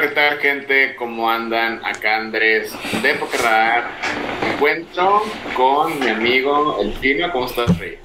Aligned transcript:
¿qué 0.00 0.08
tal, 0.08 0.38
gente? 0.38 0.96
¿Cómo 0.96 1.30
andan? 1.30 1.80
Acá 1.84 2.16
Andrés 2.16 2.72
de 3.00 3.14
Pokerradar. 3.14 3.92
Me 4.42 4.54
encuentro 4.54 5.22
con 5.56 6.00
mi 6.00 6.08
amigo 6.08 6.78
El 6.80 6.92
Fino. 6.94 7.30
¿Cómo 7.30 7.46
estás, 7.46 7.78
Rey? 7.78 7.98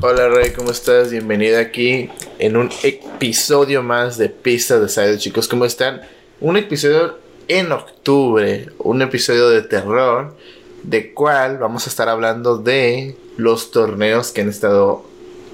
Hola, 0.00 0.28
Rey, 0.28 0.52
¿cómo 0.52 0.70
estás? 0.70 1.10
Bienvenida 1.10 1.58
aquí 1.58 2.08
en 2.38 2.56
un 2.56 2.70
episodio 2.84 3.82
más 3.82 4.16
de 4.16 4.28
Pistas 4.28 4.80
de 4.80 4.88
Side, 4.88 5.18
chicos. 5.18 5.48
¿Cómo 5.48 5.64
están? 5.64 6.02
Un 6.40 6.56
episodio 6.56 7.18
en 7.48 7.72
octubre, 7.72 8.68
un 8.78 9.02
episodio 9.02 9.48
de 9.48 9.62
terror, 9.62 10.36
de 10.84 11.12
cual 11.12 11.58
vamos 11.58 11.88
a 11.88 11.90
estar 11.90 12.08
hablando 12.08 12.58
de 12.58 13.16
los 13.36 13.72
torneos 13.72 14.30
que 14.30 14.42
han 14.42 14.50
estado 14.50 15.04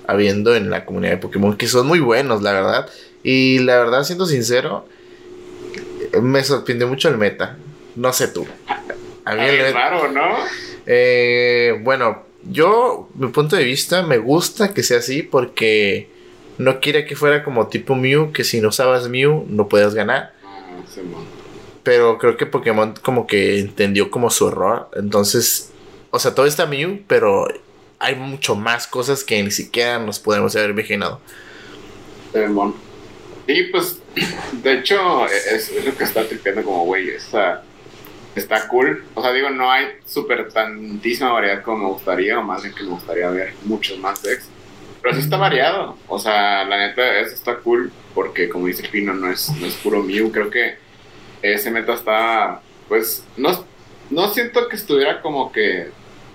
habiendo 0.07 0.55
en 0.55 0.69
la 0.69 0.85
comunidad 0.85 1.13
de 1.13 1.19
Pokémon, 1.19 1.57
que 1.57 1.69
son 1.69 1.87
muy 1.87 2.01
buenos, 2.01 2.43
la 2.43 2.53
verdad. 2.53 2.91
Y 3.23 3.59
la 3.61 3.79
verdad, 3.79 4.05
siendo 4.05 4.27
sincero, 4.27 4.87
me 6.21 6.43
sorprendió 6.43 6.89
mucho 6.89 7.09
el 7.09 7.19
meta. 7.19 7.57
No 7.97 8.13
sé 8.13 8.29
tú. 8.29 8.47
A 9.25 9.35
mí 9.35 9.43
el 9.43 9.73
raro, 9.75 10.11
¿no? 10.11 10.37
Eh, 10.87 11.79
bueno, 11.83 12.25
yo, 12.45 13.09
mi 13.15 13.29
punto 13.29 13.57
de 13.57 13.65
vista, 13.65 14.03
me 14.03 14.19
gusta 14.19 14.73
que 14.73 14.83
sea 14.83 14.99
así 14.99 15.23
porque 15.23 16.09
no 16.59 16.81
quiere 16.81 17.05
que 17.05 17.17
fuera 17.17 17.45
como 17.45 17.69
tipo 17.69 17.95
Mew, 17.95 18.33
que 18.33 18.45
si 18.45 18.61
no 18.61 18.69
usabas 18.69 19.09
Mew 19.09 19.47
no 19.49 19.69
puedes 19.69 19.95
ganar. 19.95 20.35
Ah, 20.45 20.83
pero 21.83 22.19
creo 22.19 22.37
que 22.37 22.47
Pokémon 22.47 22.95
como 23.03 23.27
que 23.27 23.61
entendió 23.61 24.11
como 24.11 24.31
su 24.31 24.49
error. 24.49 24.89
Entonces, 24.95 25.71
o 26.11 26.19
sea, 26.19 26.35
todo 26.35 26.47
está 26.47 26.67
Mew, 26.67 27.01
pero 27.07 27.47
hay 27.99 28.15
mucho 28.15 28.57
más 28.57 28.87
cosas 28.87 29.23
que 29.25 29.43
ni 29.43 29.51
siquiera 29.51 29.99
nos 29.99 30.19
podemos 30.19 30.57
haber 30.57 30.71
imaginado. 30.71 31.21
Sí, 33.47 33.63
pues, 33.73 34.01
de 34.63 34.73
hecho, 34.75 35.27
es, 35.27 35.73
lo 35.85 35.97
que 35.97 36.05
está 36.05 36.27
tripeando 36.27 36.63
como, 36.63 36.85
güey, 36.85 37.11
está, 37.11 37.65
está 38.35 38.69
cool. 38.69 39.05
O 39.15 39.23
sea, 39.23 39.33
digo, 39.33 39.51
no 39.51 39.71
hay 39.71 39.87
súper 40.07 40.53
tantísima 40.53 41.33
variedad 41.33 41.63
como 41.63 41.85
me 41.85 41.93
gustaría, 41.95 42.39
o 42.39 42.43
más 42.43 42.63
bien 42.63 42.75
que 42.75 42.83
me 42.85 42.91
gustaría 42.91 43.31
ver 43.31 43.55
muchos 43.65 43.99
más 43.99 44.23
decks. 44.23 44.49
Pero 45.03 45.15
sí 45.15 45.21
está 45.21 45.37
variado. 45.37 45.97
O 46.09 46.19
sea, 46.19 46.65
la 46.65 46.79
neta, 46.79 47.19
eso 47.21 47.35
está 47.35 47.57
cool, 47.57 47.91
porque 48.15 48.49
como 48.49 48.67
dice 48.67 48.83
el 48.83 48.91
Pino, 48.91 49.15
no 49.15 49.31
es, 49.31 49.51
no 49.59 49.67
es 49.67 49.75
puro 49.77 50.03
Mew. 50.03 50.31
Creo 50.31 50.51
que 50.51 50.77
ese 51.43 51.71
meta 51.71 51.95
está, 51.95 52.61
pues, 52.89 53.25
no, 53.37 53.65
no 54.11 54.29
siento 54.29 54.69
que 54.69 54.77
estuviera 54.77 55.23
como 55.23 55.51
que 55.53 55.91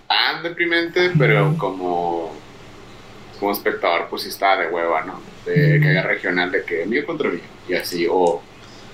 tan 0.08 0.44
deprimente, 0.44 1.12
pero 1.18 1.56
como, 1.58 2.34
como 3.46 3.54
espectador, 3.54 4.08
pues 4.10 4.24
sí 4.24 4.30
está 4.30 4.58
de 4.58 4.68
hueva, 4.68 5.04
¿no? 5.04 5.22
de 5.46 5.80
que 5.80 6.02
regional 6.02 6.52
de 6.52 6.64
que 6.64 6.86
mío 6.88 7.06
contra 7.06 7.30
mí 7.30 7.40
y 7.70 7.76
así 7.76 8.08
o, 8.10 8.42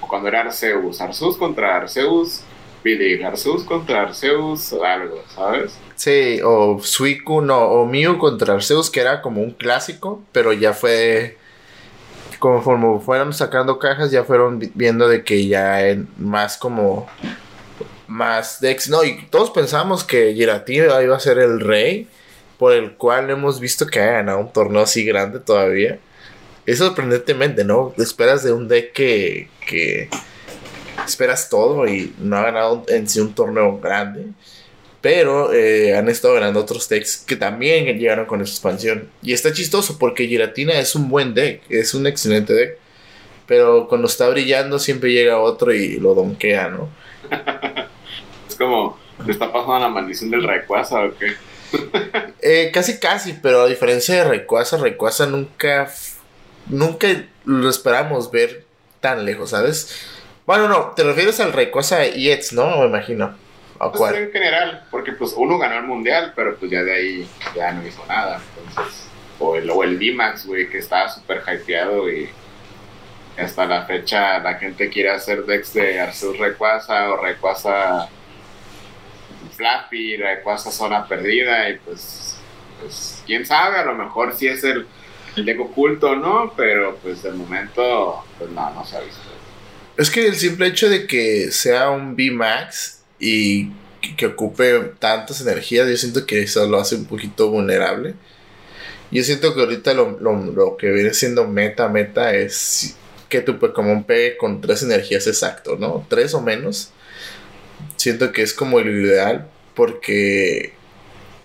cuando 0.02 0.28
era 0.28 0.42
Arceus 0.42 1.00
Arceus 1.00 1.38
contra 1.38 1.78
Arceus 1.78 2.42
Billy 2.84 3.24
Arceus 3.24 3.64
contra 3.64 4.02
Arceus 4.02 4.74
algo 4.74 5.24
¿sabes? 5.34 5.80
Sí, 5.96 6.42
o 6.44 6.80
Suiku, 6.82 7.42
no, 7.42 7.60
o 7.60 7.86
Mew 7.86 8.18
contra 8.18 8.56
Arceus, 8.56 8.90
que 8.90 9.02
era 9.02 9.22
como 9.22 9.42
un 9.44 9.52
clásico, 9.52 10.24
pero 10.32 10.52
ya 10.52 10.74
fue. 10.74 11.38
Conforme 12.40 13.00
fueron 13.02 13.34
sacando 13.34 13.78
cajas, 13.78 14.10
ya 14.10 14.24
fueron 14.24 14.60
viendo 14.74 15.08
de 15.08 15.24
que 15.24 15.46
ya 15.48 15.88
en 15.88 16.08
más 16.18 16.58
como. 16.58 17.08
Más 18.08 18.60
decks. 18.62 18.90
No, 18.90 19.04
y 19.04 19.28
todos 19.28 19.52
pensamos 19.52 20.04
que 20.04 20.34
Giratina 20.34 21.04
iba 21.04 21.16
a 21.16 21.20
ser 21.20 21.38
el 21.38 21.60
rey, 21.60 22.08
por 22.62 22.74
el 22.74 22.92
cual 22.92 23.28
hemos 23.32 23.60
visto 23.60 23.88
que 23.88 24.00
ha 24.00 24.12
ganado 24.12 24.38
un 24.38 24.54
torneo 24.54 24.84
así 24.84 25.04
grande 25.04 25.40
todavía 25.40 25.98
es 26.68 26.78
sorprendentemente, 26.78 27.64
¿no? 27.64 27.92
Esperas 27.98 28.44
de 28.44 28.54
un 28.54 28.68
deck 28.68 28.94
que, 28.94 30.10
esperas 31.04 31.50
todo 31.50 31.88
y 31.88 32.14
no 32.20 32.38
ha 32.38 32.44
ganado 32.44 32.86
en 32.88 33.10
sí 33.10 33.20
un 33.20 33.34
torneo 33.34 33.80
grande. 33.80 34.28
Pero 35.02 35.52
eh, 35.52 35.98
han 35.98 36.08
estado 36.08 36.36
ganando 36.36 36.60
otros 36.60 36.88
decks 36.88 37.24
que 37.26 37.36
también 37.36 37.98
llegaron 37.98 38.28
con 38.28 38.44
esa 38.44 38.52
expansión. 38.52 39.10
Y 39.24 39.34
está 39.34 39.52
chistoso 39.52 39.98
porque 39.98 40.28
Giratina 40.28 40.74
es 40.78 40.94
un 40.94 41.10
buen 41.10 41.34
deck, 41.34 41.64
es 41.68 41.96
un 41.96 42.06
excelente 42.06 42.54
deck. 42.54 42.78
Pero 43.48 43.88
cuando 43.88 44.06
está 44.06 44.30
brillando 44.30 44.78
siempre 44.78 45.12
llega 45.12 45.40
otro 45.40 45.74
y 45.74 45.98
lo 45.98 46.14
donkea, 46.14 46.70
¿no? 46.70 46.90
es 48.48 48.56
como, 48.56 49.00
¿te 49.26 49.32
está 49.32 49.52
pasando 49.52 49.80
la 49.80 49.90
maldición 49.90 50.30
del 50.30 50.44
Rayquaza 50.44 51.06
o 51.06 51.18
qué? 51.18 51.34
Eh, 52.42 52.72
casi, 52.74 53.00
casi, 53.00 53.34
pero 53.34 53.62
a 53.62 53.68
diferencia 53.68 54.16
de 54.16 54.24
Rayquaza, 54.24 54.78
Rayquaza 54.78 55.26
nunca 55.26 55.92
nunca 56.68 57.08
lo 57.46 57.70
esperamos 57.70 58.32
ver 58.32 58.66
tan 59.00 59.26
lejos, 59.26 59.52
¿sabes? 59.52 60.08
Bueno, 60.46 60.68
no, 60.68 60.92
te 60.96 61.04
refieres 61.04 61.40
al 61.40 61.54
Rayquaza 61.54 62.06
EX, 62.06 62.54
¿no? 62.54 62.80
Me 62.80 62.86
imagino. 62.88 63.36
¿A 63.80 63.92
pues 63.92 64.14
en 64.14 64.32
general, 64.32 64.86
porque 64.92 65.12
pues 65.14 65.34
uno 65.36 65.58
ganó 65.58 65.78
el 65.78 65.86
mundial, 65.86 66.34
pero 66.36 66.56
pues 66.56 66.72
ya 66.72 66.84
de 66.84 66.94
ahí 66.94 67.28
ya 67.56 67.72
no 67.72 67.86
hizo 67.86 68.06
nada. 68.06 68.40
Entonces, 68.60 69.08
o 69.40 69.56
el, 69.56 69.70
o 69.72 69.84
el 69.84 69.98
D-Max, 69.98 70.46
güey, 70.46 70.70
que 70.70 70.78
estaba 70.78 71.10
súper 71.10 71.42
hypeado 71.48 72.10
y 72.12 72.30
hasta 73.38 73.66
la 73.66 73.86
fecha 73.86 74.38
la 74.40 74.56
gente 74.56 74.90
quiere 74.90 75.10
hacer 75.10 75.46
decks 75.46 75.74
de 75.74 76.00
Arceus 76.00 76.38
Rayquaza 76.38 77.10
o 77.12 77.18
Rayquaza 77.18 78.08
Flappy, 79.62 80.18
Rayquaza 80.18 80.72
Zona 80.72 81.08
Perdida 81.08 81.70
y 81.70 81.78
pues, 81.78 82.36
pues 82.82 83.22
quién 83.26 83.46
sabe, 83.46 83.78
a 83.78 83.86
lo 83.86 83.94
mejor 83.94 84.36
si 84.36 84.48
es 84.48 84.64
el 84.64 84.88
el 85.36 85.46
deck 85.46 85.60
oculto, 85.60 86.16
¿no? 86.16 86.54
Pero 86.56 86.98
pues 87.02 87.24
de 87.24 87.32
momento, 87.32 88.24
pues 88.38 88.50
no, 88.52 88.74
no 88.74 88.86
se 88.86 88.98
ha 88.98 89.02
visto. 89.02 89.22
Es 89.98 90.10
que 90.10 90.28
el 90.28 90.36
simple 90.36 90.68
hecho 90.68 90.90
de 90.90 91.08
que 91.08 91.52
sea 91.52 91.90
un 91.90 92.16
B-Max 92.16 93.02
y 93.20 93.70
que, 94.18 94.26
ocupe 94.26 94.94
tantas 95.00 95.42
energías, 95.42 95.88
yo 95.88 95.96
siento 95.98 96.26
que 96.26 96.42
eso 96.42 96.66
lo 96.68 96.80
hace 96.80 96.96
un 96.96 97.06
poquito 97.06 97.50
vulnerable. 97.50 98.16
Yo 99.12 99.24
siento 99.24 99.54
que 99.54 99.62
ahorita 99.62 99.94
lo, 99.94 100.18
lo, 100.20 100.78
que 100.78 100.90
viene 100.90 101.14
siendo 101.14 101.48
meta, 101.48 101.90
meta 101.90 102.34
es 102.34 102.96
que 103.30 103.42
tu 103.42 103.60
Pokémon 103.60 104.04
pegue 104.04 104.38
con 104.38 104.62
tres 104.62 104.84
energías 104.84 105.28
exacto, 105.28 105.78
¿no? 105.78 106.06
Tres 106.10 106.34
o 106.34 106.42
menos. 106.42 106.92
Siento 108.02 108.32
que 108.32 108.42
es 108.42 108.54
como 108.54 108.80
el 108.80 108.90
ideal 108.90 109.48
porque 109.76 110.74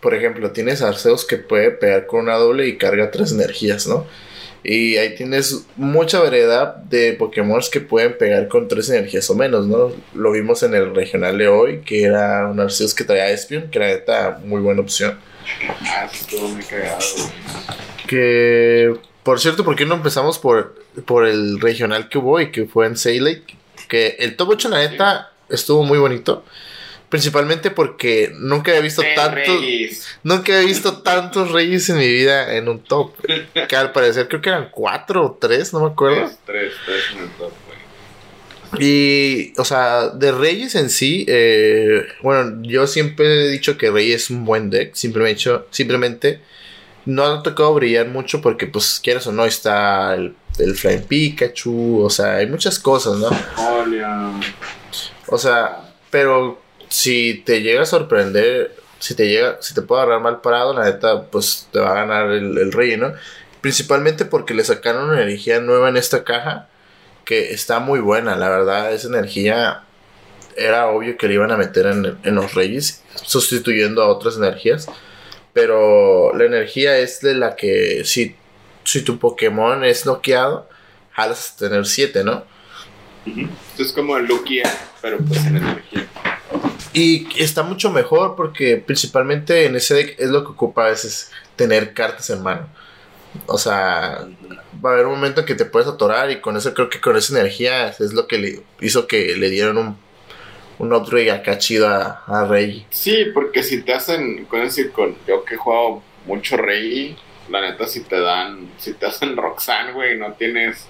por 0.07 0.15
ejemplo, 0.15 0.53
tienes 0.53 0.83
Arceus 0.83 1.25
que 1.25 1.37
puede 1.37 1.73
pegar 1.73 2.07
con 2.07 2.21
una 2.21 2.37
doble 2.37 2.69
y 2.69 2.77
carga 2.77 3.11
tres 3.11 3.33
energías, 3.33 3.89
¿no? 3.89 4.07
Y 4.63 4.99
ahí 4.99 5.17
tienes 5.17 5.67
mucha 5.75 6.21
variedad 6.21 6.77
de 6.77 7.15
Pokémon 7.15 7.61
que 7.73 7.81
pueden 7.81 8.17
pegar 8.17 8.47
con 8.47 8.69
tres 8.69 8.89
energías 8.89 9.29
o 9.31 9.35
menos, 9.35 9.67
¿no? 9.67 9.93
Lo 10.15 10.31
vimos 10.31 10.63
en 10.63 10.75
el 10.75 10.95
regional 10.95 11.37
de 11.39 11.49
hoy, 11.49 11.81
que 11.81 12.05
era 12.05 12.47
un 12.47 12.61
Arceus 12.61 12.95
que 12.95 13.03
traía 13.03 13.31
Espion, 13.31 13.69
que 13.69 13.79
era 13.79 13.89
neta 13.89 14.41
muy 14.45 14.61
buena 14.61 14.81
opción. 14.81 15.19
Ah, 15.81 16.09
estuvo 16.13 16.47
muy 16.51 16.63
cagado. 16.63 17.01
Que, 18.07 18.95
por 19.25 19.41
cierto, 19.41 19.65
¿por 19.65 19.75
qué 19.75 19.87
no 19.87 19.97
empezamos 19.97 20.39
por, 20.39 20.77
por 21.05 21.27
el 21.27 21.61
regional 21.61 22.09
que 22.09 22.19
hubo 22.19 22.41
y 22.41 22.53
que 22.53 22.67
fue 22.67 22.87
en 22.87 22.97
Sailor? 22.97 23.39
Que 23.89 24.15
el 24.21 24.37
top 24.37 24.51
8, 24.51 24.69
la 24.69 24.89
neta, 24.89 25.33
estuvo 25.49 25.83
muy 25.83 25.99
bonito. 25.99 26.45
Principalmente 27.09 27.71
porque 27.71 28.33
nunca 28.37 28.77
he 28.77 28.83
visto 28.83 29.03
tantos. 29.15 29.63
Nunca 30.25 30.61
he 30.61 30.67
visto 30.67 30.99
tantos 31.03 31.53
reyes 31.53 31.89
en 31.89 31.99
mi 31.99 32.09
vida 32.09 32.57
en 32.57 32.69
un 32.69 32.83
top. 32.83 33.15
que 33.69 33.77
al 33.77 33.93
parecer 33.93 34.27
creo 34.29 34.41
que 34.41 34.49
eran 34.49 34.71
cuatro 34.73 35.25
o 35.25 35.39
tres, 35.41 35.73
no 35.73 35.81
me 35.81 35.87
acuerdo. 35.87 36.29
Tres, 36.45 36.73
tres, 36.85 37.05
en 37.15 37.23
el 37.23 37.31
top, 37.31 37.53
Y, 38.81 39.53
o 39.57 39.65
sea, 39.65 40.09
de 40.09 40.33
Reyes 40.33 40.75
en 40.75 40.91
sí, 40.91 41.25
eh, 41.29 42.05
bueno, 42.23 42.61
yo 42.63 42.89
siempre 42.89 43.47
he 43.47 43.49
dicho 43.51 43.79
que 43.79 43.93
Reyes 43.93 44.25
es 44.25 44.31
un 44.31 44.45
buen 44.45 44.69
deck. 44.69 44.95
Simplemente, 44.95 45.49
simplemente 45.71 46.41
no 47.05 47.25
ha 47.25 47.43
tocado 47.45 47.73
brillar 47.75 48.09
mucho 48.09 48.41
porque, 48.41 48.67
pues, 48.67 49.01
quieras 49.01 49.29
o 49.29 49.33
no, 49.33 49.45
está 49.45 50.13
el, 50.17 50.35
el 50.59 50.75
Flying 50.75 51.05
Pikachu, 51.05 52.01
o 52.03 52.11
sea, 52.11 52.37
hay 52.37 52.49
muchas 52.49 52.81
cosas, 52.81 53.17
¿no? 53.19 53.31
O 55.29 55.39
sea, 55.39 55.93
pero 56.11 56.61
si 56.89 57.43
te 57.45 57.63
llega 57.63 57.83
a 57.83 57.87
sorprender, 57.87 58.75
si 58.99 59.15
te 59.15 59.29
llega, 59.29 59.59
si 59.61 59.75
te 59.75 59.83
puede 59.83 60.03
agarrar 60.03 60.23
mal 60.23 60.41
parado, 60.41 60.73
la 60.73 60.85
neta, 60.85 61.23
pues 61.25 61.69
te 61.73 61.81
va 61.81 61.91
a 61.91 62.07
ganar 62.07 62.31
el, 62.31 62.73
rey, 62.73 62.97
¿no? 62.97 63.13
Principalmente 63.61 64.25
porque 64.25 64.55
le 64.55 64.65
sacaron 64.65 65.11
una 65.11 65.23
energía 65.23 65.61
nueva 65.61 65.89
en 65.89 65.97
esta 65.97 66.25
caja 66.25 66.69
que 67.25 67.53
está 67.53 67.81
muy 67.81 68.01
buena, 68.01 68.37
la 68.37 68.49
verdad, 68.49 68.93
esa 68.93 69.09
energía 69.09 69.83
era 70.57 70.87
obvio 70.89 71.17
que 71.17 71.29
le 71.29 71.35
iban 71.35 71.51
a 71.51 71.57
meter 71.57 71.87
en, 71.87 72.17
en 72.23 72.35
los 72.35 72.55
reyes, 72.55 73.03
sustituyendo 73.25 74.03
a 74.03 74.09
otras 74.09 74.37
energías. 74.37 74.87
Pero 75.53 76.35
la 76.35 76.45
energía 76.45 76.99
es 76.99 77.21
de 77.21 77.35
la 77.35 77.57
que 77.57 78.05
si, 78.05 78.37
si 78.85 79.03
tu 79.03 79.19
Pokémon 79.19 79.85
es 79.85 80.07
noqueado, 80.07 80.69
jalas 81.13 81.55
a 81.55 81.57
tener 81.57 81.87
7, 81.87 82.25
¿no? 82.25 82.45
Es 83.79 83.93
como 83.93 84.17
el 84.17 84.27
Lugia, 84.27 84.71
pero 85.03 85.19
pues 85.19 85.45
en 85.47 85.57
energía. 85.57 86.07
Y 86.93 87.29
está 87.37 87.63
mucho 87.63 87.91
mejor 87.91 88.37
porque 88.37 88.77
principalmente 88.77 89.67
en 89.67 89.77
ese 89.77 89.95
deck 89.95 90.15
es 90.19 90.31
lo 90.31 90.45
que 90.45 90.53
ocupa 90.53 90.87
a 90.87 90.91
veces 90.91 91.31
tener 91.57 91.93
cartas 91.93 92.31
en 92.31 92.43
mano. 92.43 92.69
O 93.47 93.59
sea, 93.59 94.27
va 94.85 94.91
a 94.91 94.93
haber 94.95 95.07
un 95.07 95.15
momento 95.15 95.45
que 95.45 95.55
te 95.55 95.67
puedes 95.67 95.89
atorar 95.89 96.31
y 96.31 96.41
con 96.41 96.57
eso 96.57 96.73
creo 96.73 96.89
que 96.89 97.01
con 97.01 97.17
esa 97.17 97.39
energía 97.39 97.89
es 97.89 98.13
lo 98.15 98.27
que 98.27 98.39
le 98.39 98.63
hizo 98.81 99.07
que 99.07 99.37
le 99.37 99.51
dieron 99.51 99.77
un, 99.77 99.99
un 100.79 100.93
upgrade 100.95 101.31
acá 101.31 101.59
chido 101.59 101.89
a, 101.89 102.23
a 102.27 102.47
Rey. 102.47 102.87
Sí, 102.91 103.27
porque 103.35 103.63
si 103.63 103.83
te 103.83 103.93
hacen, 103.93 104.47
con 104.47 104.61
decir, 104.63 104.91
con 104.93 105.17
yo 105.27 105.45
que 105.45 105.55
he 105.55 105.59
jugado 105.59 106.03
mucho 106.25 106.57
Rey, 106.57 107.17
la 107.51 107.61
neta 107.61 107.87
si 107.87 108.01
te 108.01 108.19
dan, 108.21 108.71
si 108.79 108.95
te 108.95 109.07
hacen 109.07 109.37
Roxanne, 109.37 109.93
güey, 109.93 110.19
no 110.19 110.33
tienes, 110.33 110.87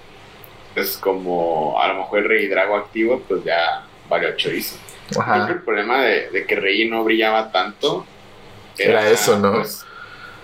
es 0.81 0.97
como 0.97 1.79
a 1.81 1.87
lo 1.89 1.95
mejor 1.95 2.19
el 2.19 2.25
Rey 2.25 2.47
Drago 2.47 2.75
activo, 2.75 3.21
pues 3.27 3.43
ya 3.43 3.85
valió 4.09 4.35
chorizo. 4.35 4.77
Creo 5.09 5.45
que 5.45 5.53
el 5.53 5.61
problema 5.61 6.01
de, 6.01 6.29
de, 6.29 6.45
que 6.45 6.55
Rey 6.55 6.89
no 6.89 7.03
brillaba 7.03 7.51
tanto 7.51 8.05
era, 8.77 9.09
eso, 9.09 9.39
¿no? 9.39 9.53
Pues, 9.53 9.85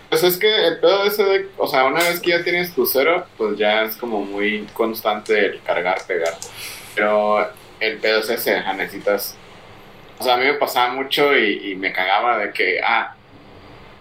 pues, 0.09 0.23
es 0.23 0.37
que 0.37 0.67
el 0.67 0.79
pedo 0.79 1.05
ese 1.05 1.23
de, 1.23 1.49
o 1.57 1.67
sea, 1.67 1.85
una 1.85 1.99
vez 1.99 2.19
que 2.19 2.31
ya 2.31 2.43
tienes 2.43 2.73
tu 2.73 2.85
cero, 2.85 3.25
pues 3.37 3.57
ya 3.57 3.83
es 3.83 3.95
como 3.95 4.21
muy 4.21 4.67
constante 4.73 5.45
el 5.45 5.61
cargar, 5.61 6.05
pegar. 6.07 6.33
Pero 6.95 7.47
el 7.79 7.97
pedo 7.97 8.19
es 8.19 8.29
ese, 8.29 8.61
necesitas, 8.75 9.35
o 10.19 10.23
sea, 10.23 10.35
a 10.35 10.37
mí 10.37 10.45
me 10.45 10.53
pasaba 10.53 10.93
mucho 10.93 11.35
y, 11.37 11.75
me 11.75 11.91
cagaba 11.91 12.37
de 12.37 12.51
que, 12.51 12.79
ah, 12.81 13.15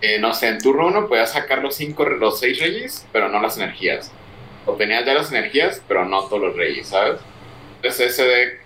eh, 0.01 0.19
no 0.19 0.35
sé, 0.35 0.49
en 0.49 0.59
turno 0.59 0.87
uno 0.87 1.09
podías 1.09 1.33
sacar 1.33 1.59
los 1.59 1.75
cinco, 1.77 2.05
los 2.05 2.39
seis 2.39 2.61
reyes, 2.61 3.07
pero 3.13 3.29
no 3.29 3.41
las 3.41 3.57
energías. 3.57 4.13
O 4.67 4.75
tenías 4.75 5.05
ya 5.05 5.15
las 5.15 5.31
energías, 5.33 5.83
pero 5.89 6.05
no 6.05 6.25
todos 6.25 6.43
los 6.43 6.57
reyes, 6.57 6.89
¿sabes? 6.89 7.21
Entonces 7.77 8.13
ese 8.13 8.25
de 8.25 8.63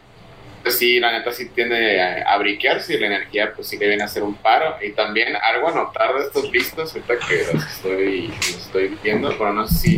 pues 0.62 0.78
sí, 0.78 0.98
la 0.98 1.12
neta 1.12 1.30
sí 1.30 1.48
tiende 1.50 2.02
a, 2.02 2.36
briquearse 2.38 2.94
y 2.94 2.98
la 2.98 3.06
energía 3.06 3.52
pues 3.54 3.68
sí 3.68 3.78
le 3.78 3.86
viene 3.86 4.02
a 4.02 4.06
hacer 4.06 4.24
un 4.24 4.34
paro. 4.34 4.74
Y 4.82 4.90
también 4.90 5.36
algo 5.36 5.68
a 5.68 5.72
notar 5.72 6.12
de 6.16 6.24
estos 6.24 6.50
listos, 6.50 6.92
ahorita 6.92 7.14
que 7.24 7.46
los 7.52 7.64
estoy, 7.64 8.34
estoy 8.40 8.98
viendo, 9.00 9.28
pero 9.38 9.52
no 9.52 9.68
sé 9.68 9.74
si 9.76 9.96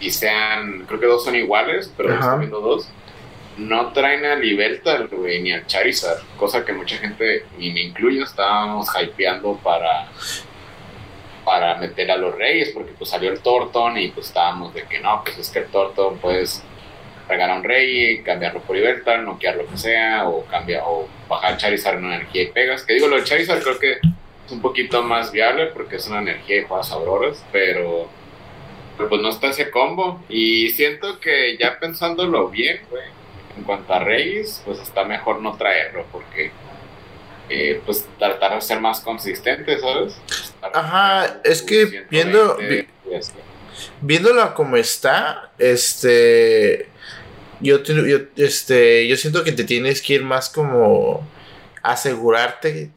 y 0.00 0.10
sean, 0.10 0.84
creo 0.86 0.98
que 0.98 1.06
dos 1.06 1.24
son 1.24 1.36
iguales, 1.36 1.92
pero 1.96 2.12
estoy 2.12 2.38
viendo 2.40 2.60
dos. 2.60 2.88
No 3.56 3.92
traen 3.92 4.24
a 4.24 4.34
Libeltal, 4.34 5.06
güey, 5.06 5.40
ni 5.40 5.52
al 5.52 5.64
Charizard, 5.66 6.18
cosa 6.36 6.64
que 6.64 6.72
mucha 6.72 6.96
gente, 6.96 7.46
y 7.56 7.70
me 7.70 7.82
incluyo, 7.82 8.24
estábamos 8.24 8.88
hypeando 9.00 9.56
para 9.62 10.08
para 11.44 11.76
meter 11.76 12.10
a 12.10 12.16
los 12.16 12.34
reyes, 12.34 12.70
porque 12.70 12.92
pues 12.92 13.10
salió 13.10 13.30
el 13.30 13.40
Torton 13.40 13.98
y 13.98 14.08
pues 14.08 14.28
estábamos 14.28 14.74
de 14.74 14.84
que 14.84 15.00
no, 15.00 15.22
pues 15.24 15.38
es 15.38 15.50
que 15.50 15.60
el 15.60 15.66
Torton 15.66 16.18
pues 16.18 16.62
regalar 17.28 17.58
un 17.58 17.64
rey, 17.64 18.22
cambiarlo 18.22 18.60
por 18.60 18.76
Libertar, 18.76 19.20
noquear 19.20 19.56
lo 19.56 19.66
que 19.66 19.76
sea, 19.76 20.28
o 20.28 20.44
cambiar, 20.46 20.82
o 20.86 21.08
bajar 21.28 21.56
Charizard 21.56 21.98
en 21.98 22.04
una 22.04 22.16
energía 22.16 22.42
y 22.42 22.46
pegas. 22.46 22.84
Que 22.84 22.94
digo, 22.94 23.08
lo 23.08 23.16
de 23.16 23.24
Charizard 23.24 23.62
creo 23.62 23.78
que 23.78 23.92
es 23.92 24.52
un 24.52 24.60
poquito 24.60 25.02
más 25.02 25.32
viable 25.32 25.66
porque 25.66 25.96
es 25.96 26.06
una 26.06 26.18
energía 26.18 26.58
y 26.60 26.64
juegas 26.64 26.88
sabroras, 26.88 27.44
pero, 27.52 28.08
pues 28.96 29.20
no 29.20 29.28
está 29.28 29.48
ese 29.48 29.70
combo. 29.70 30.22
Y 30.28 30.70
siento 30.70 31.18
que 31.20 31.56
ya 31.56 31.78
pensándolo 31.78 32.48
bien, 32.48 32.80
güey, 32.90 33.04
en 33.56 33.64
cuanto 33.64 33.94
a 33.94 34.00
Reyes, 34.00 34.62
pues 34.64 34.80
está 34.80 35.04
mejor 35.04 35.40
no 35.40 35.56
traerlo 35.56 36.04
porque. 36.12 36.50
Eh, 37.48 37.82
pues 37.84 38.06
tratar 38.18 38.54
de 38.54 38.60
ser 38.62 38.80
más 38.80 39.00
consistente, 39.00 39.78
¿sabes? 39.78 40.14
Ajá, 40.62 41.40
es 41.44 41.60
que 41.60 42.06
viendo, 42.10 42.56
viéndolo 44.00 44.54
como 44.54 44.76
está, 44.76 45.50
este 45.58 46.88
yo, 47.60 47.82
yo, 47.82 48.18
este, 48.36 49.06
yo 49.06 49.16
siento 49.16 49.44
que 49.44 49.52
te 49.52 49.64
tienes 49.64 50.00
que 50.00 50.14
ir 50.14 50.22
más 50.22 50.48
como 50.48 51.26
asegurarte 51.82 52.90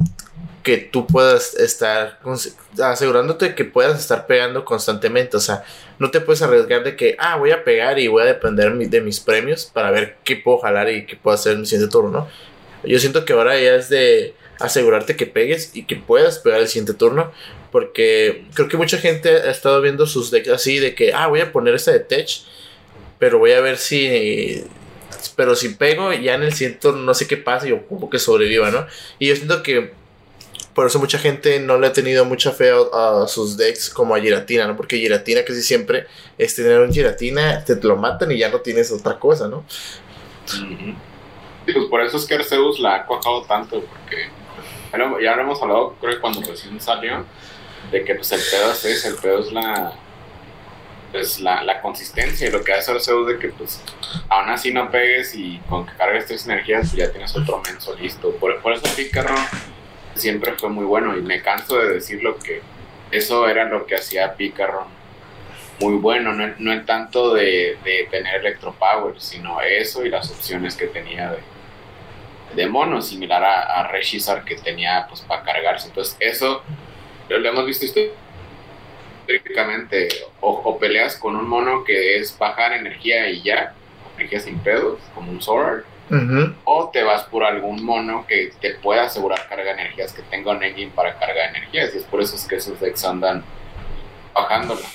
que 0.64 0.78
tú 0.78 1.08
puedas 1.08 1.56
estar 1.56 2.20
asegurándote 2.84 3.56
que 3.56 3.64
puedas 3.64 4.00
estar 4.00 4.28
pegando 4.28 4.66
constantemente, 4.66 5.38
o 5.38 5.40
sea, 5.40 5.64
no 5.98 6.12
te 6.12 6.20
puedes 6.20 6.42
arriesgar 6.42 6.84
de 6.84 6.98
que, 6.98 7.16
ah, 7.20 7.38
voy 7.38 7.52
a 7.52 7.64
pegar 7.64 8.00
y 8.00 8.08
voy 8.08 8.24
a 8.24 8.26
depender 8.26 8.74
de 8.74 9.02
mis 9.02 9.22
premios 9.22 9.66
para 9.66 9.92
ver 9.92 10.18
qué 10.26 10.36
puedo 10.36 10.58
jalar 10.58 10.90
y 10.90 11.06
qué 11.06 11.16
puedo 11.16 11.36
hacer 11.36 11.54
en 11.54 11.62
mi 11.62 11.66
siguiente 11.66 11.90
turno, 11.92 12.12
¿no? 12.12 12.28
Yo 12.88 13.00
siento 13.00 13.26
que 13.26 13.34
ahora 13.34 13.60
ya 13.60 13.76
es 13.76 13.90
de 13.90 14.34
asegurarte 14.60 15.16
que 15.16 15.28
pegues 15.28 15.72
y 15.74 15.86
que 15.86 15.96
puedas 15.96 16.40
pegar 16.40 16.60
el 16.62 16.68
siguiente 16.68 16.94
turno, 16.94 17.32
porque 17.72 18.46
creo 18.54 18.68
que 18.68 18.78
mucha 18.78 18.98
gente 18.98 19.30
ha 19.30 19.52
estado 19.52 19.82
viendo 19.82 20.08
sus 20.08 20.32
decks 20.32 20.50
así 20.50 20.80
de 20.80 20.96
que, 20.96 21.14
ah, 21.14 21.28
voy 21.28 21.42
a 21.42 21.52
poner 21.52 21.76
esta 21.76 21.92
de 21.92 22.00
Tech 22.00 22.28
pero 23.20 23.40
voy 23.40 23.52
a 23.52 23.62
ver 23.62 23.78
si. 23.78 24.64
Pero 25.36 25.56
si 25.56 25.70
pego, 25.70 26.14
ya 26.14 26.36
en 26.36 26.44
el 26.44 26.54
ciento 26.54 26.92
no 26.94 27.14
sé 27.14 27.28
qué 27.28 27.38
pasa 27.38 27.68
y 27.68 27.72
ocupo 27.72 28.10
que 28.10 28.20
sobreviva, 28.20 28.72
¿no? 28.72 28.86
Y 29.20 29.28
yo 29.28 29.36
siento 29.36 29.64
que 29.64 29.92
por 30.74 30.88
eso 30.88 31.00
mucha 31.00 31.18
gente 31.18 31.60
no 31.60 31.80
le 31.80 31.88
ha 31.88 31.94
tenido 31.94 32.26
mucha 32.26 32.52
fe 32.52 32.72
a, 32.72 33.26
sus 33.28 33.58
decks 33.58 33.90
como 33.90 34.16
a 34.16 34.20
Giratina, 34.20 34.68
¿no? 34.68 34.76
Porque 34.76 34.98
Giratina 34.98 35.44
casi 35.44 35.62
siempre 35.62 36.06
es 36.38 36.56
tener 36.56 36.80
un 36.80 36.94
Giratina, 36.94 37.64
te 37.64 37.76
lo 37.82 37.96
matan 37.96 38.32
y 38.32 38.38
ya 38.38 38.50
no 38.50 38.62
tienes 38.62 38.92
otra 38.92 39.18
cosa, 39.18 39.48
¿no? 39.48 39.66
Pues 41.74 41.86
por 41.86 42.02
eso 42.02 42.18
es 42.18 42.26
que 42.26 42.36
Arceus 42.36 42.80
la 42.80 42.96
ha 42.96 43.06
cuajado 43.06 43.44
tanto, 43.44 43.82
porque 43.82 44.30
ya 45.22 45.36
lo 45.36 45.42
hemos 45.42 45.62
hablado, 45.62 45.96
creo 46.00 46.16
que 46.16 46.22
cuando 46.22 46.42
recién 46.42 46.80
salió, 46.80 47.26
de 47.92 48.04
que 48.04 48.16
pues 48.16 48.32
el 48.32 48.42
pedo 48.42 48.72
es 48.72 49.06
el 49.06 49.16
pedo 49.16 49.40
es 49.40 49.52
la 49.52 49.94
pues 51.12 51.40
la, 51.40 51.82
consistencia 51.82 52.48
y 52.48 52.52
lo 52.52 52.64
que 52.64 52.74
hace 52.74 52.92
Arceus 52.92 53.28
de 53.28 53.40
que 53.40 53.48
pues 53.50 53.82
aún 54.30 54.50
así 54.50 54.74
no 54.74 54.92
pegues 54.92 55.36
y 55.36 55.58
con 55.70 55.86
que 55.86 55.94
cargues 55.96 56.26
tres 56.26 56.46
energías 56.46 56.90
pues 56.90 56.94
ya 56.94 57.12
tienes 57.12 57.36
otro 57.36 57.62
menso 57.66 57.96
listo. 57.96 58.32
Por, 58.32 58.62
por 58.62 58.74
eso 58.74 58.84
Pícaro 58.96 59.34
siempre 60.16 60.54
fue 60.54 60.70
muy 60.70 60.86
bueno 60.86 61.18
y 61.18 61.22
me 61.22 61.42
canso 61.42 61.78
de 61.78 61.94
decir 61.94 62.22
lo 62.22 62.38
que 62.38 62.62
eso 63.12 63.48
era 63.48 63.66
lo 63.66 63.86
que 63.86 63.96
hacía 63.96 64.36
Pícaro 64.36 64.86
muy 65.80 65.96
bueno, 65.96 66.34
no, 66.34 66.54
no 66.58 66.86
tanto 66.86 67.34
de, 67.34 67.78
de 67.84 68.08
tener 68.10 68.36
Electropower, 68.42 69.20
sino 69.22 69.62
eso 69.62 70.04
y 70.06 70.10
las 70.10 70.30
opciones 70.32 70.76
que 70.76 70.88
tenía 70.88 71.32
de, 71.32 71.40
de 72.56 72.68
mono, 72.68 73.02
similar 73.02 73.44
a, 73.44 73.82
a 73.82 73.88
Reshizar 73.88 74.44
que 74.44 74.56
tenía 74.56 75.06
pues 75.08 75.22
para 75.22 75.44
cargarse. 75.44 75.88
Entonces 75.88 76.18
eso 76.20 76.64
lo, 77.30 77.40
lo 77.40 77.50
hemos 77.50 77.66
visto 77.66 77.86
eléctricamente 79.28 80.08
o, 80.40 80.78
peleas 80.80 81.18
con 81.18 81.36
un 81.36 81.48
mono 81.48 81.84
que 81.84 82.18
es 82.18 82.38
bajar 82.38 82.74
energía 82.74 83.30
y 83.30 83.42
ya, 83.42 83.74
energía 84.16 84.40
sin 84.40 84.60
pedos, 84.60 85.00
como 85.14 85.32
un 85.32 85.42
Sword, 85.42 85.84
o 86.64 86.90
te 86.90 87.04
vas 87.04 87.24
por 87.24 87.44
algún 87.44 87.84
mono 87.84 88.26
que 88.26 88.54
te 88.62 88.76
pueda 88.76 89.04
asegurar 89.04 89.48
carga 89.50 89.66
de 89.66 89.82
energías, 89.82 90.14
que 90.14 90.22
tenga 90.22 90.52
un 90.52 90.64
engine 90.64 90.92
para 90.96 91.20
carga 91.20 91.44
de 91.44 91.50
energías, 91.50 91.94
y 91.94 91.98
es 91.98 92.04
por 92.06 92.22
eso 92.22 92.36
es 92.36 92.48
que 92.48 92.56
esos 92.56 92.80
decks 92.80 93.04
andan 93.04 93.44
bajándola. 94.34 94.88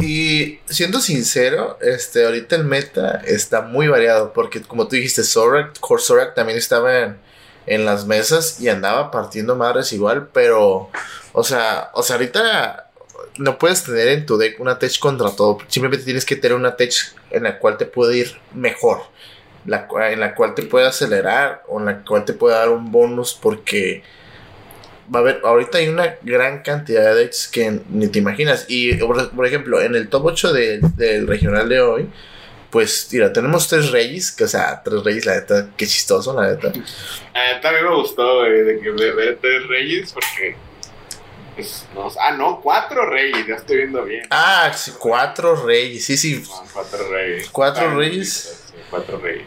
Y 0.00 0.60
siendo 0.66 1.00
sincero, 1.00 1.78
este, 1.80 2.24
ahorita 2.24 2.56
el 2.56 2.64
meta 2.64 3.22
está 3.24 3.62
muy 3.62 3.88
variado, 3.88 4.32
porque 4.32 4.62
como 4.62 4.88
tú 4.88 4.96
dijiste, 4.96 5.24
Zorak, 5.24 5.78
Core 5.80 6.02
Zorak 6.02 6.34
también 6.34 6.58
estaba 6.58 6.98
en, 7.00 7.16
en 7.66 7.84
las 7.84 8.06
mesas 8.06 8.60
y 8.60 8.68
andaba 8.68 9.10
partiendo 9.10 9.56
madres 9.56 9.92
igual, 9.92 10.28
pero, 10.32 10.90
o 11.32 11.44
sea, 11.44 11.90
o 11.94 12.02
sea, 12.02 12.16
ahorita 12.16 12.86
no 13.38 13.58
puedes 13.58 13.84
tener 13.84 14.08
en 14.08 14.26
tu 14.26 14.36
deck 14.36 14.60
una 14.60 14.78
tech 14.78 14.98
contra 14.98 15.30
todo. 15.30 15.58
Simplemente 15.68 16.04
tienes 16.04 16.24
que 16.24 16.36
tener 16.36 16.56
una 16.56 16.76
tech 16.76 16.92
en 17.30 17.44
la 17.44 17.58
cual 17.58 17.76
te 17.76 17.86
puede 17.86 18.18
ir 18.18 18.36
mejor. 18.54 19.02
La, 19.64 19.88
en 20.12 20.20
la 20.20 20.34
cual 20.34 20.54
te 20.54 20.62
puede 20.62 20.86
acelerar 20.86 21.64
o 21.66 21.80
en 21.80 21.86
la 21.86 22.04
cual 22.04 22.24
te 22.24 22.32
puede 22.32 22.54
dar 22.54 22.68
un 22.68 22.92
bonus 22.92 23.34
porque 23.34 24.04
va 25.14 25.20
a 25.20 25.22
haber, 25.22 25.40
ahorita 25.44 25.78
hay 25.78 25.88
una 25.88 26.16
gran 26.22 26.62
cantidad 26.62 27.02
de 27.02 27.14
decks 27.14 27.48
que 27.48 27.80
ni 27.90 28.08
te 28.08 28.18
imaginas. 28.18 28.66
Y 28.68 28.94
por, 28.94 29.46
ejemplo, 29.46 29.80
en 29.80 29.94
el 29.94 30.08
top 30.08 30.26
8 30.26 30.52
del 30.52 31.26
regional 31.26 31.68
de 31.68 31.80
hoy, 31.80 32.08
pues 32.70 33.08
mira, 33.12 33.32
tenemos 33.32 33.68
tres 33.68 33.90
reyes, 33.90 34.32
que 34.32 34.44
o 34.44 34.48
sea, 34.48 34.82
tres 34.84 35.02
reyes, 35.02 35.24
la 35.24 35.36
neta, 35.36 35.68
qué 35.76 35.86
chistoso, 35.86 36.34
la 36.34 36.50
neta. 36.50 36.68
A 36.68 36.72
mí 36.72 37.60
también 37.62 37.84
me 37.84 37.94
gustó, 37.94 38.42
de 38.42 38.80
que 38.80 38.90
ver 38.90 39.38
tres 39.40 39.66
reyes 39.68 40.12
porque 40.12 40.56
ah, 42.20 42.32
no, 42.32 42.60
cuatro 42.60 43.08
reyes, 43.08 43.46
ya 43.46 43.54
estoy 43.56 43.78
viendo 43.78 44.04
bien. 44.04 44.26
Ah, 44.30 44.70
sí, 44.74 44.92
cuatro 44.98 45.64
reyes, 45.64 46.04
sí, 46.04 46.16
sí. 46.16 46.44
cuatro 46.72 47.08
reyes. 47.10 47.48
Cuatro 47.50 47.94
reyes. 47.96 48.64
cuatro 48.90 49.18
reyes. 49.18 49.46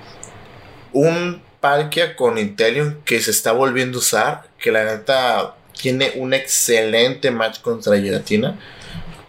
Un 0.91 1.41
Palkia 1.59 2.15
con 2.15 2.37
Intelion 2.37 3.01
que 3.05 3.21
se 3.21 3.31
está 3.31 3.51
volviendo 3.51 3.97
a 3.97 4.01
usar, 4.01 4.49
que 4.59 4.71
la 4.71 4.85
neta 4.85 5.55
tiene 5.79 6.13
un 6.15 6.33
excelente 6.33 7.31
match 7.31 7.61
contra 7.61 7.97
Giratina. 7.99 8.59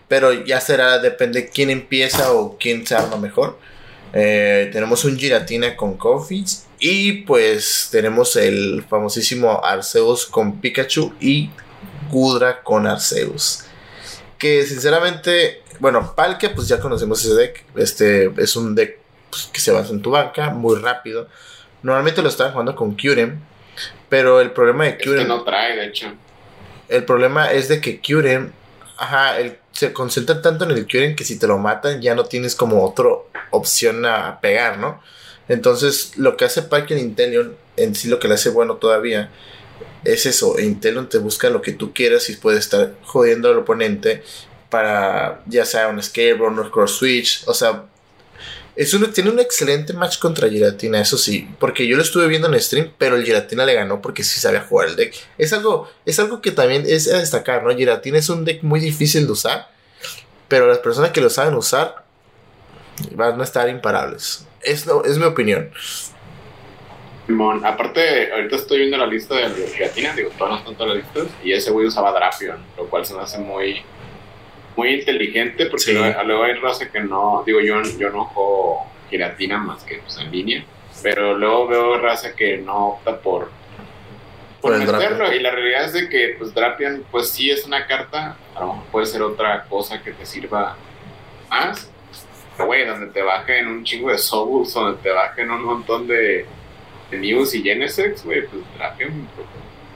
Pero 0.09 0.33
ya 0.33 0.61
será, 0.61 0.99
depende 0.99 1.49
quién 1.49 1.71
empieza 1.71 2.33
o 2.33 2.59
quién 2.59 2.87
se 2.87 2.97
arma 2.97 3.17
mejor. 3.17 3.59
Eh, 4.13 4.69
tenemos 4.73 5.05
un 5.05 5.17
Giratina 5.17 5.77
con 5.77 5.97
Coffee. 5.97 6.45
Y 6.81 7.13
pues 7.23 7.89
tenemos 7.93 8.37
el 8.37 8.85
famosísimo 8.89 9.63
Arceus 9.63 10.27
con 10.27 10.61
Pikachu 10.61 11.15
y 11.21 11.51
Gudra 12.11 12.63
con 12.63 12.87
Arceus. 12.87 13.65
Que 14.39 14.65
sinceramente, 14.65 15.63
bueno, 15.79 16.15
Palkia, 16.17 16.55
pues 16.55 16.67
ya 16.67 16.81
conocemos 16.81 17.25
ese 17.25 17.35
deck. 17.35 17.65
Este 17.77 18.33
es 18.39 18.57
un 18.57 18.75
deck 18.75 18.99
pues, 19.31 19.49
que 19.53 19.61
se 19.61 19.71
basa 19.71 19.93
en 19.93 20.03
tu 20.03 20.11
banca, 20.11 20.51
muy 20.51 20.79
rápido. 20.79 21.29
Normalmente 21.83 22.23
lo 22.23 22.29
están 22.29 22.53
jugando 22.53 22.75
con 22.75 22.97
Kyurem, 22.97 23.41
pero 24.09 24.41
el 24.41 24.51
problema 24.53 24.85
de 24.85 24.99
Kyurem. 24.99 25.29
no 25.29 25.43
trae, 25.45 25.77
de 25.77 25.87
hecho. 25.87 26.13
El 26.89 27.05
problema 27.05 27.53
es 27.53 27.69
de 27.69 27.81
que 27.81 28.01
Kyurem, 28.01 28.53
ajá, 28.99 29.39
el 29.39 29.59
se 29.73 29.93
concentran 29.93 30.43
tanto 30.43 30.65
en 30.65 30.73
el 30.73 30.87
curing 30.87 31.17
que 31.17 31.25
si 31.25 31.39
te 31.39 31.47
lo 31.47 31.59
matan 31.59 32.03
ya 32.03 32.15
no 32.15 32.25
tienes 32.25 32.55
como 32.55 32.85
otra 32.85 33.09
opción 33.51 34.05
a 34.05 34.41
pegar, 34.41 34.79
¿no? 34.79 35.03
Entonces, 35.49 36.13
lo 36.17 36.37
que 36.37 36.45
hace 36.45 36.63
Parker 36.63 36.99
Intelion, 36.99 37.57
en 37.77 37.95
sí 37.95 38.09
lo 38.09 38.19
que 38.19 38.29
le 38.29 38.35
hace 38.35 38.51
bueno 38.51 38.77
todavía, 38.77 39.31
es 40.05 40.27
eso. 40.27 40.61
Intelion 40.61 41.09
te 41.09 41.19
busca 41.19 41.51
lo 41.51 41.63
que 41.63 41.73
tú 41.73 41.93
quieras 41.93 42.29
y 42.31 42.37
puede 42.37 42.59
estar 42.59 42.95
jodiendo 43.05 43.49
al 43.49 43.59
oponente 43.59 44.23
para 44.69 45.43
ya 45.47 45.65
sea 45.65 45.89
un 45.89 45.99
escape 45.99 46.35
run 46.35 46.59
o 46.59 46.71
cross 46.71 46.99
switch. 46.99 47.43
O 47.47 47.55
sea, 47.55 47.87
es 48.77 48.97
tiene 49.13 49.31
un 49.31 49.41
excelente 49.41 49.93
match 49.93 50.19
contra 50.19 50.49
Giratina, 50.49 51.01
eso 51.01 51.19
sí. 51.19 51.49
Porque 51.59 51.87
yo 51.87 51.97
lo 51.97 52.03
estuve 52.03 52.29
viendo 52.29 52.49
en 52.49 52.61
stream, 52.61 52.93
pero 52.99 53.17
el 53.17 53.25
Giratina 53.25 53.65
le 53.67 53.75
ganó 53.75 54.01
porque 54.01 54.25
sí 54.25 54.41
sabía 54.41 54.63
jugar 54.63 54.89
el 54.89 54.97
deck. 54.97 55.15
Es 55.39 55.53
algo, 55.53 55.91
es 56.07 56.19
algo 56.19 56.41
que 56.41 56.51
también 56.51 56.85
es 56.87 57.13
a 57.13 57.19
destacar, 57.19 57.65
¿no? 57.65 57.77
Giratina 57.77 58.19
es 58.19 58.29
un 58.29 58.45
deck 58.45 58.63
muy 58.63 58.81
difícil 58.81 59.27
de 59.27 59.33
usar. 59.33 59.69
Pero 60.49 60.67
las 60.67 60.79
personas 60.79 61.11
que 61.11 61.21
lo 61.21 61.31
saben 61.31 61.55
usar 61.55 62.05
van 63.13 63.41
a 63.41 63.45
estar 63.45 63.69
imparables. 63.69 64.47
Es, 64.63 64.87
es 65.05 65.19
mi 65.19 65.25
opinión. 65.25 65.71
aparte, 67.65 68.33
ahorita 68.33 68.57
estoy 68.57 68.79
viendo 68.79 68.97
la 68.97 69.07
lista 69.07 69.35
de 69.35 69.67
Giratina, 69.69 70.15
digo, 70.15 70.31
todas 70.37 70.53
no 70.53 70.59
están 70.59 70.75
todas 70.77 70.97
las 70.97 71.05
listas, 71.05 71.29
y 71.45 71.53
ese 71.53 71.71
güey 71.71 71.87
usaba 71.87 72.13
Drapion, 72.13 72.59
lo 72.77 72.87
cual 72.87 73.07
se 73.07 73.15
me 73.15 73.21
hace 73.21 73.39
muy 73.39 73.83
muy 74.81 74.95
inteligente 74.95 75.67
porque 75.67 75.93
luego, 75.93 76.43
hay 76.43 76.55
raza 76.55 76.91
que 76.91 77.01
no, 77.01 77.43
digo 77.45 77.61
yo, 77.61 77.83
yo 77.99 78.09
no 78.09 78.25
juego 78.25 78.87
giratina 79.11 79.59
más 79.59 79.85
que 79.85 79.99
pues, 79.99 80.17
en 80.17 80.33
línea, 80.33 80.65
pero 81.03 81.37
luego 81.37 81.69
veo 81.69 81.99
raza 81.99 82.35
que 82.35 82.57
no 82.57 82.89
opta 82.89 83.21
por, 83.21 83.51
por, 84.63 84.79
meterlo 84.79 85.31
y 85.35 85.41
la 85.41 85.51
realidad 85.51 85.85
es 85.85 85.93
de 85.93 86.09
que 86.09 86.35
pues 86.39 86.55
Drapion 86.55 87.05
pues 87.11 87.29
sí 87.29 87.51
es 87.51 87.67
una 87.67 87.87
carta, 87.87 88.39
a 88.55 88.61
lo 88.61 88.67
mejor 88.69 88.85
puede 88.91 89.07
ser 89.07 89.21
otra 89.21 89.65
cosa 89.65 90.03
que 90.03 90.13
te 90.13 90.25
sirva 90.25 90.79
más, 91.51 91.91
pero 92.57 92.67
güey, 92.67 92.87
donde 92.87 93.09
te 93.09 93.21
bajen 93.21 93.67
un 93.67 93.85
chingo 93.85 94.11
de 94.11 94.17
Souls, 94.17 94.73
donde 94.73 95.03
te 95.03 95.11
bajen 95.11 95.51
un 95.51 95.63
montón 95.63 96.07
de, 96.07 96.47
de 97.11 97.19
News 97.19 97.55
y 97.55 97.63
Genesis, 97.63 98.25
güey, 98.25 98.47
pues 98.47 98.63
Drapion 98.79 99.29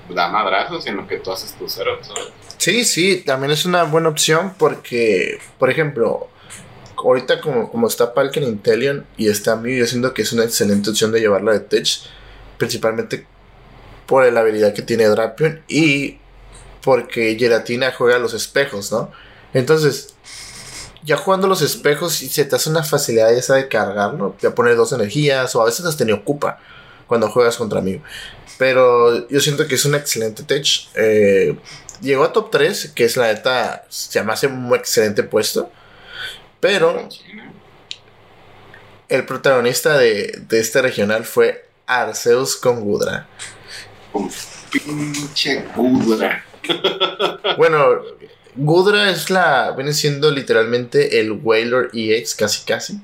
pues, 0.06 0.14
da 0.14 0.28
madrazos 0.28 0.86
en 0.86 0.96
lo 0.96 1.06
que 1.06 1.16
tú 1.16 1.32
haces 1.32 1.54
tu 1.54 1.66
cero, 1.70 1.98
¿sabes? 2.02 2.43
Sí, 2.58 2.84
sí, 2.84 3.22
también 3.26 3.52
es 3.52 3.64
una 3.66 3.84
buena 3.84 4.08
opción 4.08 4.54
porque, 4.58 5.38
por 5.58 5.70
ejemplo, 5.70 6.28
ahorita 6.96 7.40
como, 7.40 7.70
como 7.70 7.86
está 7.86 8.14
Palken 8.14 8.44
Intellion 8.44 9.06
y 9.16 9.28
está 9.28 9.56
Mew, 9.56 9.76
yo 9.76 9.86
siento 9.86 10.14
que 10.14 10.22
es 10.22 10.32
una 10.32 10.44
excelente 10.44 10.90
opción 10.90 11.12
de 11.12 11.20
llevarla 11.20 11.52
de 11.52 11.60
Tech, 11.60 11.86
principalmente 12.56 13.26
por 14.06 14.30
la 14.32 14.40
habilidad 14.40 14.74
que 14.74 14.82
tiene 14.82 15.06
Drapion 15.06 15.62
y 15.68 16.18
porque 16.82 17.36
Gelatina 17.38 17.92
juega 17.92 18.18
los 18.18 18.34
espejos, 18.34 18.92
¿no? 18.92 19.10
Entonces, 19.54 20.14
ya 21.02 21.16
jugando 21.16 21.46
los 21.46 21.62
espejos, 21.62 22.14
se 22.14 22.44
te 22.44 22.56
hace 22.56 22.70
una 22.70 22.82
facilidad 22.82 23.32
esa 23.32 23.54
de 23.56 23.68
cargarlo, 23.68 24.36
ya 24.40 24.54
poner 24.54 24.76
dos 24.76 24.92
energías 24.92 25.54
o 25.54 25.62
a 25.62 25.66
veces 25.66 25.84
hasta 25.86 26.04
ni 26.04 26.12
ocupa 26.12 26.58
cuando 27.06 27.30
juegas 27.30 27.56
contra 27.56 27.80
Mew. 27.80 28.00
Pero 28.58 29.28
yo 29.28 29.40
siento 29.40 29.66
que 29.66 29.74
es 29.74 29.84
un 29.84 29.94
excelente 29.94 30.42
tech. 30.42 30.66
Eh, 30.94 31.56
llegó 32.00 32.24
a 32.24 32.32
top 32.32 32.50
3, 32.50 32.92
que 32.94 33.04
es 33.04 33.16
la 33.16 33.32
neta, 33.32 33.84
se 33.88 34.22
me 34.22 34.32
hace 34.32 34.46
un 34.46 34.74
excelente 34.74 35.22
puesto. 35.22 35.70
Pero 36.60 37.08
el 39.08 39.24
protagonista 39.26 39.98
de, 39.98 40.44
este 40.50 40.82
regional 40.82 41.24
fue 41.24 41.68
Arceus 41.86 42.56
con 42.56 42.80
Gudra. 42.80 43.28
pinche 44.70 45.64
Gudra. 45.74 46.44
bueno, 47.58 48.02
Gudra 48.56 49.10
es 49.10 49.30
la. 49.30 49.72
Viene 49.72 49.92
siendo 49.92 50.30
literalmente 50.30 51.20
el 51.20 51.32
Whaler 51.32 51.90
EX, 51.92 52.34
casi 52.34 52.64
casi. 52.64 53.00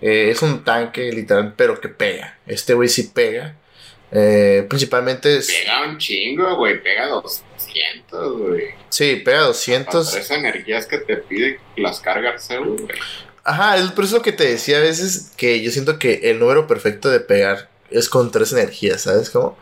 Eh, 0.00 0.30
es 0.30 0.42
un 0.42 0.64
tanque 0.64 1.10
literal, 1.12 1.54
pero 1.56 1.80
que 1.80 1.88
pega. 1.88 2.38
Este 2.46 2.74
güey 2.74 2.88
sí 2.88 3.10
pega. 3.14 3.56
Eh, 4.10 4.66
principalmente 4.68 5.38
es. 5.38 5.46
Pega 5.46 5.88
un 5.88 5.98
chingo, 5.98 6.56
güey. 6.56 6.82
Pega 6.82 7.08
200, 7.72 8.38
güey. 8.38 8.64
Sí, 8.88 9.16
pega 9.16 9.42
200. 9.42 10.14
Esas 10.14 10.30
energías 10.30 10.86
que 10.86 10.98
te 10.98 11.16
pide 11.16 11.60
las 11.76 12.00
cargas, 12.00 12.48
güey. 12.48 12.88
Ajá, 13.44 13.76
es 13.76 13.90
por 13.90 14.04
eso 14.04 14.22
que 14.22 14.32
te 14.32 14.44
decía 14.44 14.78
a 14.78 14.80
veces 14.80 15.32
que 15.36 15.62
yo 15.62 15.70
siento 15.70 15.98
que 15.98 16.30
el 16.30 16.38
número 16.38 16.66
perfecto 16.66 17.10
de 17.10 17.20
pegar 17.20 17.68
es 17.90 18.08
con 18.08 18.30
tres 18.30 18.52
energías, 18.52 19.02
¿sabes 19.02 19.30
cómo? 19.30 19.58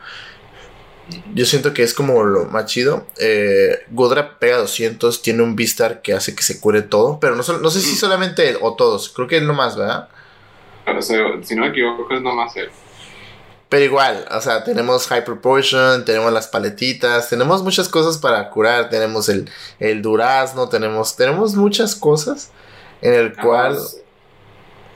Yo 1.35 1.45
siento 1.45 1.73
que 1.73 1.83
es 1.83 1.95
como 1.95 2.23
lo 2.23 2.45
más 2.45 2.67
chido. 2.67 3.07
Eh, 3.19 3.81
Godra 3.91 4.39
pega 4.39 4.59
200, 4.59 5.23
tiene 5.23 5.43
un 5.43 5.57
Vistar 5.57 6.03
que 6.03 6.13
hace 6.13 6.35
que 6.35 6.43
se 6.43 6.61
cure 6.61 6.83
todo, 6.83 7.19
pero 7.21 7.35
no, 7.35 7.43
no 7.43 7.71
sé 7.71 7.81
si 7.81 7.95
mm. 7.95 7.97
solamente 7.97 8.49
él 8.49 8.59
o 8.61 8.77
todos, 8.77 9.09
creo 9.09 9.27
que 9.27 9.39
es 9.39 9.43
nomás, 9.43 9.77
¿verdad? 9.77 10.09
Pero, 10.85 11.03
si 11.03 11.55
no 11.55 11.63
me 11.63 11.69
equivoco, 11.69 12.15
es 12.15 12.23
nomás 12.23 12.57
él. 12.57 12.71
Pero 13.71 13.85
igual, 13.85 14.27
o 14.33 14.41
sea, 14.41 14.65
tenemos 14.65 15.07
Hyper 15.07 15.41
Potion, 15.41 16.05
tenemos 16.05 16.33
las 16.33 16.49
paletitas, 16.49 17.31
tenemos 17.31 17.63
muchas 17.63 17.89
cosas 17.89 18.19
para 18.19 18.51
curar, 18.51 18.91
tenemos 18.91 19.29
el, 19.29 19.49
el 19.79 20.03
durazno, 20.03 20.69
tenemos, 20.69 21.17
tenemos 21.17 21.55
muchas 21.55 21.95
cosas 21.95 22.51
en 23.01 23.15
el 23.15 23.33
cual... 23.37 23.79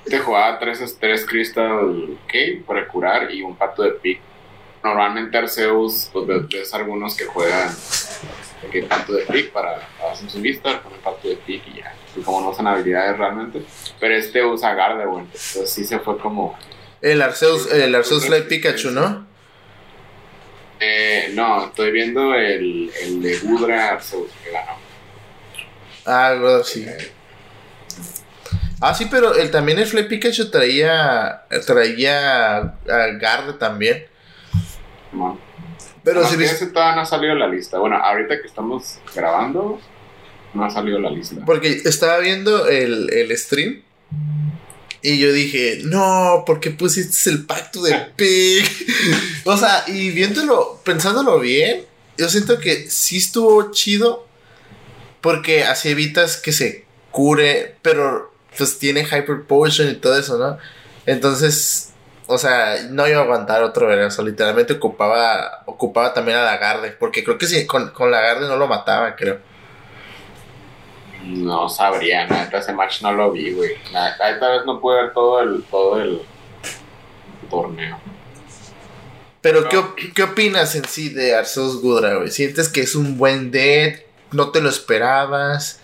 Te 0.05 0.19
jugaba 0.19 0.59
tres, 0.59 0.97
tres 0.99 1.25
Crystal 1.25 2.19
Cave 2.27 2.65
para 2.67 2.89
curar 2.89 3.33
y 3.33 3.43
un 3.43 3.55
pato 3.55 3.85
de 3.85 3.93
pick. 3.93 4.21
Normalmente 4.83 5.39
Arceus, 5.39 6.11
pues 6.13 6.27
ves 6.27 6.75
algunos 6.75 7.17
que 7.17 7.27
juegan 7.27 7.71
que 8.73 8.83
pato 8.83 9.13
de 9.13 9.23
pick 9.23 9.53
para, 9.53 9.87
hacer 10.11 10.29
su 10.29 10.41
vista 10.41 10.83
con 10.83 10.93
el 10.93 10.99
pato 10.99 11.29
de 11.29 11.37
pick 11.37 11.63
y 11.69 11.79
ya. 11.79 11.95
Y 12.17 12.23
como 12.23 12.41
no 12.41 12.53
son 12.53 12.67
habilidades 12.67 13.17
realmente. 13.17 13.63
Pero 14.01 14.17
este 14.17 14.45
usa 14.45 14.75
Gardevoir, 14.75 15.27
entonces 15.27 15.71
sí 15.71 15.85
se 15.85 16.01
fue 16.01 16.19
como 16.19 16.59
el 17.05 17.21
Arceus, 17.21 17.71
el 17.71 17.95
Arceus 17.95 18.29
Light 18.31 18.49
Pikachu, 18.49 18.91
¿no? 18.91 19.27
Eh, 20.81 21.31
no, 21.35 21.67
estoy 21.67 21.93
viendo 21.93 22.35
el, 22.35 22.91
el 23.03 23.23
de 23.23 23.39
Gudra 23.41 23.91
Arceus. 23.91 24.31
Ah, 26.07 26.61
sí. 26.65 26.87
Ah, 28.81 28.95
sí, 28.95 29.07
pero 29.11 29.35
el, 29.35 29.51
también 29.51 29.79
el 29.79 29.87
Fly 29.87 30.09
Pikachu 30.09 30.51
traía 30.51 31.43
traía 31.67 32.59
a 32.59 33.07
Garde 33.19 33.55
también. 33.55 34.07
No. 35.13 35.39
Pero 36.03 36.27
si 36.27 36.43
ese 36.43 36.67
todavía 36.67 36.97
no 36.97 37.01
ha 37.03 37.07
salido 37.07 37.35
la 37.35 37.49
lista. 37.49 37.79
Bueno, 37.79 37.97
ahorita 37.97 38.41
que 38.41 38.47
estamos 38.47 38.99
grabando, 39.15 39.81
no 40.53 40.65
ha 40.65 40.71
salido 40.71 40.99
la 40.99 41.11
lista. 41.11 41.37
Porque 41.47 41.83
estaba 41.85 42.19
viendo 42.19 42.67
el, 42.67 43.11
el 43.13 43.37
stream 43.39 43.83
y 45.05 45.19
yo 45.19 45.35
dije, 45.35 45.81
no, 45.85 46.45
¿por 46.47 46.61
qué 46.61 46.71
pusiste 46.71 47.29
el 47.29 47.45
pacto 47.45 47.83
de 47.83 47.95
Pig? 48.17 48.65
o 49.45 49.55
sea, 49.55 49.85
y 49.87 50.09
viéndolo, 50.13 50.81
pensándolo 50.83 51.39
bien, 51.41 51.85
yo 52.17 52.27
siento 52.31 52.59
que 52.59 52.91
sí 52.91 53.19
estuvo 53.19 53.71
chido. 53.71 54.27
Porque 55.21 55.65
así 55.65 55.91
evitas 55.91 56.39
que 56.39 56.53
se 56.53 56.87
cure, 57.11 57.77
pero 57.83 58.33
pues 58.57 58.79
tiene 58.79 59.05
Hyper 59.05 59.43
Potion 59.47 59.91
y 59.91 59.95
todo 59.97 60.19
eso, 60.19 60.39
¿no? 60.39 60.57
Entonces, 61.05 61.91
o 62.27 62.39
sea, 62.39 62.77
no 62.89 63.07
iba 63.07 63.19
a 63.19 63.25
aguantar 63.25 63.63
otro 63.63 63.87
verano. 63.87 64.11
Literalmente 64.23 64.73
ocupaba, 64.73 65.65
ocupaba 65.67 66.15
también 66.15 66.39
a 66.39 66.45
la 66.45 66.57
Garde. 66.57 66.93
Porque 66.93 67.23
creo 67.23 67.37
que 67.37 67.47
sí, 67.47 67.67
con, 67.67 67.91
con 67.91 68.11
la 68.11 68.23
Garde 68.23 68.49
no 68.49 68.57
lo 68.57 68.67
mataba, 68.67 69.17
creo. 69.17 69.39
No 71.25 71.69
sabría, 71.69 72.27
nada, 72.27 72.59
ese 72.59 72.73
match 72.73 73.01
no 73.01 73.13
lo 73.13 73.33
vi, 73.33 73.53
güey. 73.53 73.73
Esta 73.73 74.51
vez 74.51 74.67
no 74.67 74.79
pude 74.81 75.03
ver 75.03 75.13
todo 75.15 75.41
el, 75.41 75.63
todo 75.65 76.01
el 76.01 76.21
torneo. 77.49 77.99
Pero, 79.41 79.69
¿qué, 79.69 80.13
¿qué, 80.15 80.23
opinas 80.23 80.75
en 80.75 80.85
sí 80.85 81.09
de 81.09 81.35
Arceus 81.35 81.81
Gudra, 81.81 82.17
güey? 82.17 82.31
¿Sientes 82.31 82.69
que 82.69 82.81
es 82.81 82.95
un 82.95 83.17
buen 83.17 83.51
dead? 83.51 84.01
¿No 84.33 84.51
te 84.51 84.61
lo 84.61 84.69
esperabas? 84.69 85.81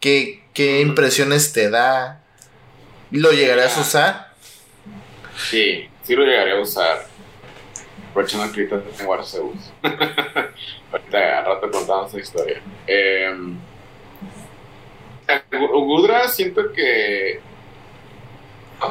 ¿Qué, 0.00 0.42
qué 0.52 0.80
impresiones 0.80 1.52
te 1.52 1.70
da? 1.70 2.22
¿Lo 3.10 3.32
llegarás 3.32 3.78
a 3.78 3.80
usar? 3.80 4.34
Sí, 5.50 5.88
sí 6.02 6.14
lo 6.14 6.24
llegaré 6.24 6.52
a 6.52 6.60
usar. 6.60 7.06
Aprovechando 8.10 8.52
que 8.52 8.62
ahorita 8.62 8.96
tengo 8.96 9.14
Arceus. 9.14 9.72
ahorita 10.92 11.38
al 11.38 11.46
rato 11.46 11.70
contamos 11.70 12.10
esa 12.10 12.20
historia. 12.20 12.62
Eh, 12.86 13.34
Gudra 15.50 16.28
siento 16.28 16.72
que 16.72 17.40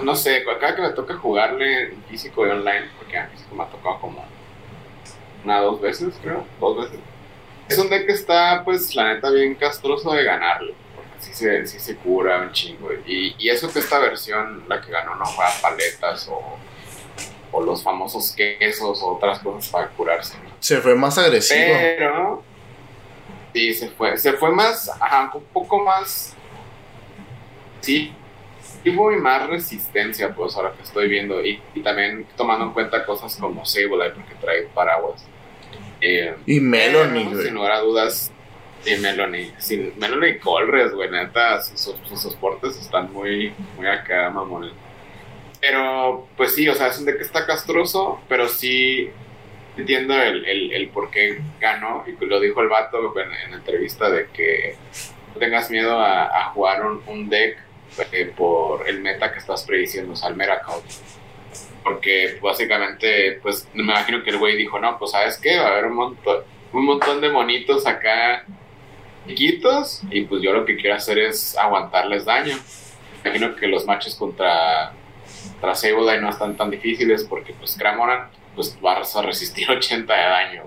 no 0.02 0.16
sé, 0.16 0.44
cada 0.60 0.75
que 0.75 0.82
me 0.82 0.90
toca 0.90 1.16
jugarle 1.16 1.84
en 1.84 2.04
físico 2.04 2.48
y 2.48 2.50
online, 2.50 2.90
porque 2.98 3.18
en 3.18 3.30
físico 3.30 3.56
me 3.56 3.63
ha 3.63 3.68
tocado 3.68 4.00
como 4.00 4.25
una 5.44 5.60
dos 5.60 5.82
veces, 5.82 6.16
creo, 6.22 6.46
dos 6.60 6.78
veces. 6.78 7.00
Es 7.70 7.78
un 7.78 7.90
deck 7.90 8.06
que 8.06 8.13
está, 8.13 8.63
pues, 8.63 8.96
la 8.96 9.13
neta, 9.13 9.30
bien 9.30 9.56
castroso 9.56 10.12
de 10.13 10.24
ganarlo, 10.24 10.74
porque 10.96 11.12
sí 11.20 11.34
se, 11.34 11.68
sí 11.68 11.80
se 11.80 11.96
cura 11.98 12.42
un 12.42 12.52
chingo. 12.52 12.90
Y, 13.06 13.36
y 13.38 13.50
eso 13.50 13.72
que 13.72 13.80
esta 13.80 14.00
versión, 14.00 14.63
la 14.68 14.82
que 14.82 14.92
ganó, 14.92 15.16
no 15.16 15.25
juega 15.25 15.52
paletas 15.62 16.28
o, 16.30 16.58
o 17.52 17.62
los 17.62 17.84
famosos 17.84 18.34
quesos 18.34 19.02
o 19.02 19.16
otras 19.16 19.40
cosas 19.40 19.70
para 19.70 19.88
curarse. 19.90 20.38
Se 20.60 20.80
fue 20.80 20.96
más 20.96 21.18
agresivo. 21.18 21.74
Pero 21.98 22.44
Sí, 23.53 23.74
se 23.74 23.89
fue. 23.89 24.17
Se 24.17 24.33
fue 24.33 24.51
más, 24.51 24.89
ajá, 24.89 25.31
un 25.33 25.43
poco 25.45 25.83
más. 25.83 26.36
Sí, 27.81 28.13
y 28.86 28.91
más 28.91 29.48
resistencia, 29.48 30.33
pues 30.36 30.55
ahora 30.55 30.74
que 30.74 30.83
estoy 30.83 31.07
viendo. 31.07 31.43
Y, 31.43 31.62
también 31.83 32.25
tomando 32.36 32.65
en 32.65 32.72
cuenta 32.74 33.05
cosas 33.05 33.36
como 33.38 33.65
Sableye, 33.65 34.12
porque 34.12 34.36
trae 34.41 34.63
paraguas. 34.74 35.25
Eh, 36.01 36.36
y 36.45 36.60
Melanie, 36.60 37.25
güey. 37.25 37.45
sin 37.45 37.53
lugar 37.53 37.72
a 37.72 37.79
dudas. 37.79 38.31
Y 38.86 38.95
Melanie. 38.98 39.53
Sin, 39.60 39.93
Melanie 39.98 40.38
Colres, 40.39 40.93
güey. 40.93 41.10
Neta, 41.10 41.62
sus, 41.62 41.95
sus, 42.07 42.22
soportes 42.22 42.77
están 42.77 43.13
muy, 43.13 43.53
muy 43.77 43.88
acá, 43.88 44.29
mamones. 44.29 44.74
Pero, 45.62 46.27
pues 46.36 46.53
sí, 46.53 46.67
o 46.67 46.75
sea, 46.75 46.88
es 46.88 47.00
un 47.00 47.05
deck 47.05 47.17
que 47.17 47.24
está 47.24 47.45
castroso, 47.45 48.19
pero 48.27 48.50
sí 48.50 49.10
entiendo 49.77 50.13
el, 50.22 50.46
el, 50.46 50.72
el 50.74 50.89
por 50.89 51.10
qué 51.10 51.39
ganó. 51.60 52.03
Y 52.08 52.25
lo 52.25 52.39
dijo 52.39 52.62
el 52.62 52.70
vato 52.70 53.13
en, 53.20 53.51
la 53.51 53.58
entrevista 53.58 54.10
de 54.10 54.27
que 54.27 54.75
no 55.34 55.39
tengas 55.39 55.70
miedo 55.70 56.00
a, 56.00 56.51
jugar 56.53 56.86
un, 56.86 57.01
un 57.08 57.30
deck 57.30 57.58
eh, 58.12 58.32
por 58.36 58.88
el 58.88 59.01
meta 59.01 59.32
que 59.32 59.39
estás 59.39 59.63
prediciendo, 59.63 60.13
o 60.13 60.15
sea, 60.15 60.30
el 60.30 60.36
Meracaut. 60.36 60.84
Porque 61.84 62.39
básicamente, 62.42 63.39
pues 63.42 63.68
me 63.74 63.84
imagino 63.84 64.24
que 64.24 64.30
el 64.30 64.38
güey 64.38 64.56
dijo, 64.56 64.80
no, 64.80 64.98
pues 64.98 65.12
sabes 65.12 65.38
qué, 65.38 65.58
va 65.58 65.68
a 65.68 65.72
haber 65.74 65.86
un 65.86 65.96
montón, 65.96 66.44
un 66.72 66.86
montón 66.86 67.22
de 67.22 67.30
monitos 67.30 67.86
acá 67.86 68.46
chiquitos 69.27 70.01
y 70.10 70.24
pues 70.24 70.42
yo 70.42 70.51
lo 70.53 70.65
que 70.65 70.75
quiero 70.75 70.96
hacer 70.96 71.20
es 71.20 71.58
aguantarles 71.58 72.25
daño. 72.25 72.56
Me 73.24 73.30
imagino 73.30 73.56
que 73.56 73.68
los 73.68 73.86
matches 73.86 74.15
contra, 74.15 74.94
contra 75.53 75.75
Sableye 75.75 76.20
no 76.20 76.30
están 76.30 76.58
tan 76.58 76.70
difíciles 76.70 77.24
porque 77.24 77.53
pues 77.53 77.75
Cramoran 77.77 78.30
pues 78.55 78.79
vas 78.81 79.15
a 79.15 79.22
resistir 79.22 79.69
80 79.72 80.13
de 80.13 80.24
daño. 80.24 80.63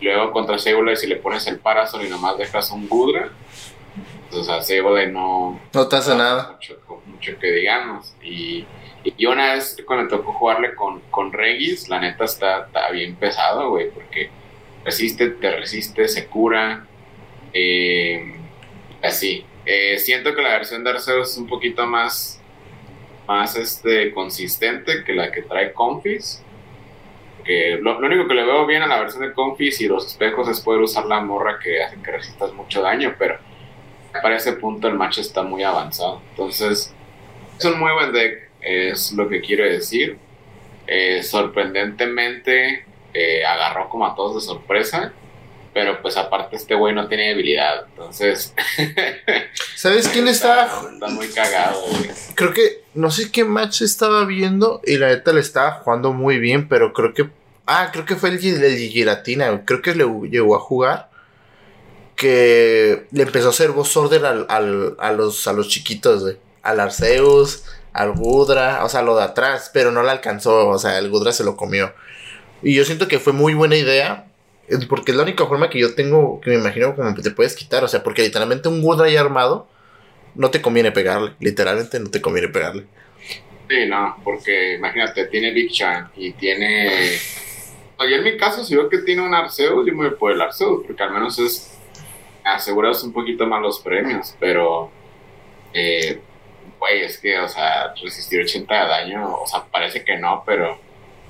Luego 0.00 0.30
contra 0.30 0.58
Sableye 0.58 0.96
si 0.96 1.06
le 1.06 1.16
pones 1.16 1.46
el 1.46 1.58
Parasol 1.58 2.04
y 2.04 2.08
nomás 2.10 2.36
dejas 2.36 2.70
un 2.70 2.86
Gudra, 2.86 3.30
o 4.30 4.42
sea, 4.44 4.60
Sable 4.60 5.06
no... 5.06 5.60
No 5.72 5.88
te 5.88 5.96
hace 5.96 6.14
nada. 6.14 6.52
Mucho, 6.52 7.02
mucho, 7.06 7.38
que 7.38 7.50
digamos. 7.50 8.14
Y, 8.22 8.66
y 9.04 9.26
una 9.26 9.54
vez 9.54 9.76
cuando 9.86 10.04
me 10.04 10.10
tocó 10.10 10.32
jugarle 10.32 10.74
con, 10.74 11.00
con 11.10 11.32
Regis, 11.32 11.88
la 11.88 12.00
neta 12.00 12.24
está, 12.24 12.66
está 12.66 12.90
bien 12.90 13.14
pesado, 13.16 13.70
güey, 13.70 13.90
porque 13.90 14.30
resiste, 14.84 15.30
te 15.30 15.56
resiste, 15.56 16.08
se 16.08 16.26
cura. 16.26 16.86
Eh, 17.52 18.34
así. 19.02 19.44
Eh, 19.64 19.98
siento 19.98 20.34
que 20.34 20.42
la 20.42 20.50
versión 20.50 20.84
de 20.84 20.90
Arceus 20.90 21.32
es 21.32 21.38
un 21.38 21.46
poquito 21.46 21.86
más, 21.86 22.40
más 23.26 23.56
este, 23.56 24.12
consistente 24.12 25.02
que 25.04 25.12
la 25.12 25.32
que 25.32 25.42
trae 25.42 25.72
Confis. 25.72 26.42
Que 27.46 27.78
lo, 27.80 27.98
único 27.98 28.26
que 28.26 28.34
le 28.34 28.44
veo 28.44 28.66
bien 28.66 28.82
a 28.82 28.86
la 28.86 28.98
versión 28.98 29.22
de 29.22 29.32
Confis 29.32 29.80
y 29.80 29.86
los 29.86 30.06
espejos 30.06 30.48
es 30.48 30.60
poder 30.60 30.80
usar 30.80 31.06
la 31.06 31.20
morra 31.20 31.58
que 31.62 31.82
hace 31.82 31.96
que 32.02 32.10
resistas 32.10 32.52
mucho 32.52 32.82
daño, 32.82 33.14
pero 33.18 33.38
para 34.20 34.36
ese 34.36 34.54
punto 34.54 34.88
el 34.88 34.94
match 34.94 35.18
está 35.18 35.42
muy 35.42 35.62
avanzado. 35.62 36.20
Entonces, 36.30 36.92
es 37.58 37.64
un 37.64 37.78
muy 37.78 37.92
buen 37.92 38.12
deck, 38.12 38.50
es 38.60 39.12
lo 39.12 39.28
que 39.28 39.40
quiero 39.40 39.64
decir. 39.64 40.18
Eh, 40.88 41.22
sorprendentemente 41.22 42.84
eh, 43.14 43.44
agarró 43.44 43.88
como 43.88 44.06
a 44.06 44.14
todos 44.14 44.36
de 44.36 44.40
sorpresa, 44.40 45.12
pero 45.76 46.00
pues 46.00 46.16
aparte 46.16 46.56
este 46.56 46.74
güey 46.74 46.94
no 46.94 47.06
tiene 47.06 47.28
debilidad, 47.28 47.84
entonces... 47.90 48.54
¿Sabes 49.76 50.08
quién 50.08 50.26
está? 50.26 50.70
Está 50.90 51.08
muy 51.08 51.28
cagado, 51.28 51.84
Creo 52.34 52.54
que, 52.54 52.80
no 52.94 53.10
sé 53.10 53.30
qué 53.30 53.44
match 53.44 53.82
estaba 53.82 54.24
viendo 54.24 54.80
y 54.86 54.96
la 54.96 55.08
neta 55.08 55.34
le 55.34 55.40
estaba 55.40 55.72
jugando 55.72 56.14
muy 56.14 56.38
bien, 56.38 56.66
pero 56.66 56.94
creo 56.94 57.12
que... 57.12 57.28
Ah, 57.66 57.90
creo 57.92 58.06
que 58.06 58.16
fue 58.16 58.30
el, 58.30 58.42
el 58.42 58.78
Giratina, 58.88 59.66
creo 59.66 59.82
que 59.82 59.94
le 59.94 60.06
llegó 60.30 60.56
a 60.56 60.60
jugar 60.60 61.10
que 62.14 63.06
le 63.10 63.24
empezó 63.24 63.48
a 63.48 63.50
hacer 63.50 63.72
voz 63.72 63.94
order 63.98 64.24
al, 64.24 64.46
a, 64.98 65.12
los, 65.12 65.46
a 65.46 65.52
los 65.52 65.68
chiquitos, 65.68 66.22
güey. 66.22 66.38
Al 66.62 66.80
Arceus, 66.80 67.64
al 67.92 68.12
Gudra, 68.12 68.82
o 68.82 68.88
sea, 68.88 69.02
lo 69.02 69.14
de 69.14 69.24
atrás, 69.24 69.70
pero 69.74 69.90
no 69.92 70.02
le 70.02 70.10
alcanzó, 70.10 70.68
o 70.68 70.78
sea, 70.78 70.96
el 70.96 71.10
Gudra 71.10 71.32
se 71.32 71.44
lo 71.44 71.54
comió. 71.54 71.92
Y 72.62 72.74
yo 72.74 72.86
siento 72.86 73.08
que 73.08 73.18
fue 73.18 73.34
muy 73.34 73.52
buena 73.52 73.76
idea, 73.76 74.26
porque 74.88 75.12
es 75.12 75.16
la 75.16 75.22
única 75.22 75.46
forma 75.46 75.70
que 75.70 75.78
yo 75.78 75.94
tengo, 75.94 76.40
que 76.40 76.50
me 76.50 76.56
imagino 76.56 76.94
como 76.94 77.14
te 77.14 77.30
puedes 77.30 77.54
quitar, 77.54 77.84
o 77.84 77.88
sea, 77.88 78.02
porque 78.02 78.22
literalmente 78.22 78.68
un 78.68 78.82
ya 79.08 79.20
armado, 79.20 79.68
no 80.34 80.50
te 80.50 80.60
conviene 80.60 80.92
pegarle, 80.92 81.32
literalmente 81.40 82.00
no 82.00 82.10
te 82.10 82.20
conviene 82.20 82.48
pegarle. 82.48 82.86
Sí, 83.68 83.86
no, 83.88 84.16
porque 84.22 84.74
imagínate, 84.74 85.26
tiene 85.26 85.50
Big 85.50 85.70
Chan 85.70 86.10
y 86.16 86.32
tiene... 86.32 87.18
Oye, 87.98 88.16
en 88.16 88.24
mi 88.24 88.36
caso, 88.36 88.62
si 88.62 88.76
veo 88.76 88.88
que 88.88 88.98
tiene 88.98 89.22
un 89.22 89.34
Arceus, 89.34 89.86
yo 89.86 89.94
me 89.94 90.08
voy 90.08 90.16
por 90.16 90.30
el 90.30 90.40
Arceus, 90.40 90.84
porque 90.86 91.02
al 91.02 91.12
menos 91.12 91.38
es 91.38 91.72
aseguras 92.44 93.02
un 93.02 93.12
poquito 93.12 93.46
más 93.46 93.60
los 93.60 93.80
premios, 93.80 94.36
pero, 94.38 94.90
eh, 95.72 96.20
güey, 96.78 97.02
es 97.02 97.18
que, 97.18 97.38
o 97.38 97.48
sea, 97.48 97.92
resistir 98.00 98.40
80 98.40 98.72
de 98.72 98.88
daño, 98.88 99.34
o 99.34 99.46
sea, 99.46 99.64
parece 99.64 100.04
que 100.04 100.16
no, 100.16 100.44
pero 100.46 100.78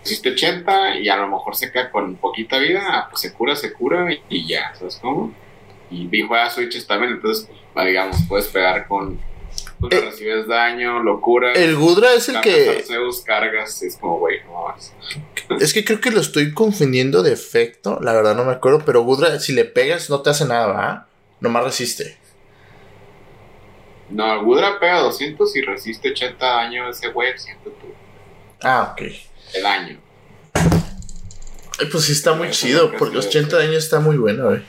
resiste 0.07 0.31
80 0.31 1.01
y 1.01 1.09
a 1.09 1.17
lo 1.17 1.27
mejor 1.27 1.57
se 1.57 1.73
queda 1.73 1.91
con 1.91 2.17
poquita 2.17 2.59
vida, 2.59 3.09
pues 3.11 3.23
se 3.23 3.33
cura, 3.33 3.57
se 3.57 3.73
cura 3.73 4.09
y, 4.29 4.47
ya, 4.47 4.73
¿sabes 4.75 4.99
cómo? 5.03 5.35
Y, 5.91 6.07
vi 6.07 6.23
juega 6.23 6.49
switches 6.49 6.87
también, 6.87 7.15
entonces, 7.15 7.49
pues, 7.75 7.87
digamos, 7.87 8.17
puedes 8.29 8.47
pegar 8.49 8.87
con 8.87 9.19
Tú 9.81 9.89
eh, 9.91 10.01
recibes 10.01 10.47
daño, 10.47 11.03
locura. 11.03 11.53
El 11.53 11.77
Gudra 11.77 12.15
es 12.15 12.29
el 12.29 12.41
que. 12.41 12.85
cargas, 13.27 13.83
es 13.83 13.97
como, 13.97 14.19
güey, 14.19 14.39
no 14.45 14.75
Es 15.59 15.75
que 15.75 15.85
creo 15.85 16.01
que 16.01 16.11
lo 16.11 16.21
estoy 16.21 16.53
confundiendo 16.55 17.23
de 17.23 17.33
efecto, 17.33 17.99
la 18.01 18.13
verdad 18.15 18.35
no 18.35 18.45
me 18.45 18.53
acuerdo, 18.53 18.83
pero 18.87 19.03
Gudra, 19.03 19.39
si 19.39 19.53
le 19.53 19.65
pegas, 19.65 20.09
no 20.09 20.23
te 20.23 20.31
hace 20.31 20.47
nada, 20.47 20.67
¿va? 20.67 21.07
Nomás 21.41 21.65
resiste. 21.65 22.17
No, 24.09 24.43
Gudra 24.45 24.79
pega 24.79 25.01
200 25.01 25.57
y 25.57 25.63
resiste 25.63 26.11
80 26.11 26.47
daño 26.47 26.89
ese 26.89 27.09
güey, 27.09 27.37
siento 27.37 27.71
tú. 27.71 27.87
Ah, 28.63 28.93
ok. 28.93 29.09
El 29.55 29.63
daño. 29.63 29.99
Ay, 31.79 31.87
pues 31.91 32.05
sí 32.05 32.13
está 32.13 32.35
muy 32.35 32.51
chido, 32.51 32.93
porque 32.99 33.17
los 33.17 33.27
80 33.27 33.57
daños 33.59 33.85
está 33.85 34.01
muy 34.01 34.17
bueno, 34.17 34.47
güey. 34.47 34.63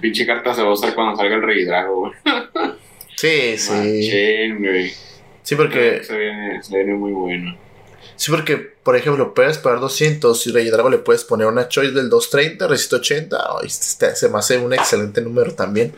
Pinche 0.00 0.26
carta 0.26 0.54
se 0.54 0.62
va 0.62 0.68
a 0.68 0.72
usar 0.72 0.94
cuando 0.94 1.16
salga 1.16 1.36
el 1.36 1.42
Rey 1.42 1.64
Drago, 1.64 2.00
güey. 2.00 2.12
Sí, 3.16 3.56
sí. 3.56 4.92
Sí, 5.42 5.54
porque. 5.56 6.04
Se 6.04 6.18
viene, 6.18 6.62
se 6.62 6.76
viene 6.76 6.92
muy 6.94 7.12
bueno. 7.12 7.56
Sí, 8.16 8.30
porque, 8.30 8.56
por 8.56 8.96
ejemplo, 8.96 9.32
puedes 9.34 9.58
pagar 9.58 9.80
200 9.80 10.46
y 10.46 10.52
Rey 10.52 10.68
Drago 10.70 10.90
le 10.90 10.98
puedes 10.98 11.24
poner 11.24 11.46
una 11.46 11.68
choice 11.68 11.92
del 11.92 12.10
230, 12.10 12.66
resiste 12.66 12.96
80. 12.96 13.38
este, 13.64 14.16
se 14.16 14.28
me 14.28 14.38
hace 14.38 14.58
un 14.58 14.72
excelente 14.74 15.20
número 15.20 15.54
también. 15.54 15.94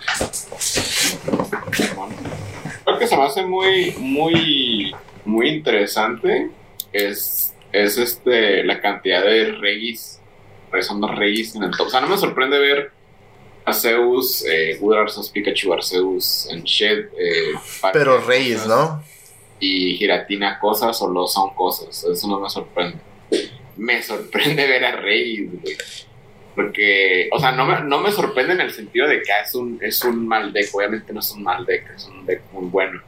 Creo 2.85 2.99
que 2.99 3.07
se 3.07 3.17
me 3.17 3.23
hace 3.25 3.43
muy, 3.45 3.95
muy, 3.99 4.95
muy 5.25 5.49
interesante. 5.49 6.51
Es, 6.93 7.55
es 7.73 7.99
este, 7.99 8.65
la 8.65 8.81
cantidad 8.81 9.23
de 9.23 9.53
reyes, 9.53 10.21
son 10.83 11.01
dos 11.01 11.15
reyes 11.17 11.55
en 11.55 11.65
el 11.65 11.71
top. 11.71 11.89
O 11.89 11.91
sea, 11.91 12.01
no 12.01 12.09
me 12.09 12.19
sorprende 12.19 12.59
ver 12.59 12.93
Arceus, 13.65 14.45
eh, 14.47 14.79
Arceus, 14.97 15.29
Pikachu, 15.31 15.73
Arceus, 15.73 16.49
en 16.51 16.63
Shed. 16.65 17.07
Eh, 17.19 17.53
Pero 17.93 18.21
Reyes, 18.21 18.67
¿no? 18.67 19.03
Y 19.61 19.97
Giratina 19.97 20.59
cosas 20.59 21.01
o 21.03 21.09
los 21.09 21.33
son 21.33 21.55
cosas. 21.55 22.05
Eso 22.05 22.29
no 22.29 22.41
me 22.41 22.49
sorprende. 22.49 22.99
Me 23.77 24.03
sorprende 24.03 24.67
ver 24.67 24.85
a 24.85 24.97
Reyes, 24.97 25.51
güey. 25.51 25.77
Porque, 26.55 27.29
o 27.33 27.39
sea, 27.39 27.53
no 27.53 27.67
me, 27.67 27.81
no 27.83 28.01
me 28.01 28.11
sorprende 28.11 28.55
en 28.55 28.61
el 28.61 28.73
sentido 28.73 29.07
de 29.07 29.23
que 29.23 29.31
es 29.45 29.55
un, 29.55 29.79
es 29.81 30.03
un 30.03 30.27
mal 30.27 30.53
deck. 30.53 30.75
Obviamente 30.75 31.13
no 31.13 31.21
es 31.21 31.31
un 31.31 31.43
mal 31.43 31.65
deck, 31.65 31.89
es 31.95 32.05
un 32.07 32.27
deck 32.27 32.43
muy 32.53 32.67
bueno. 32.67 33.01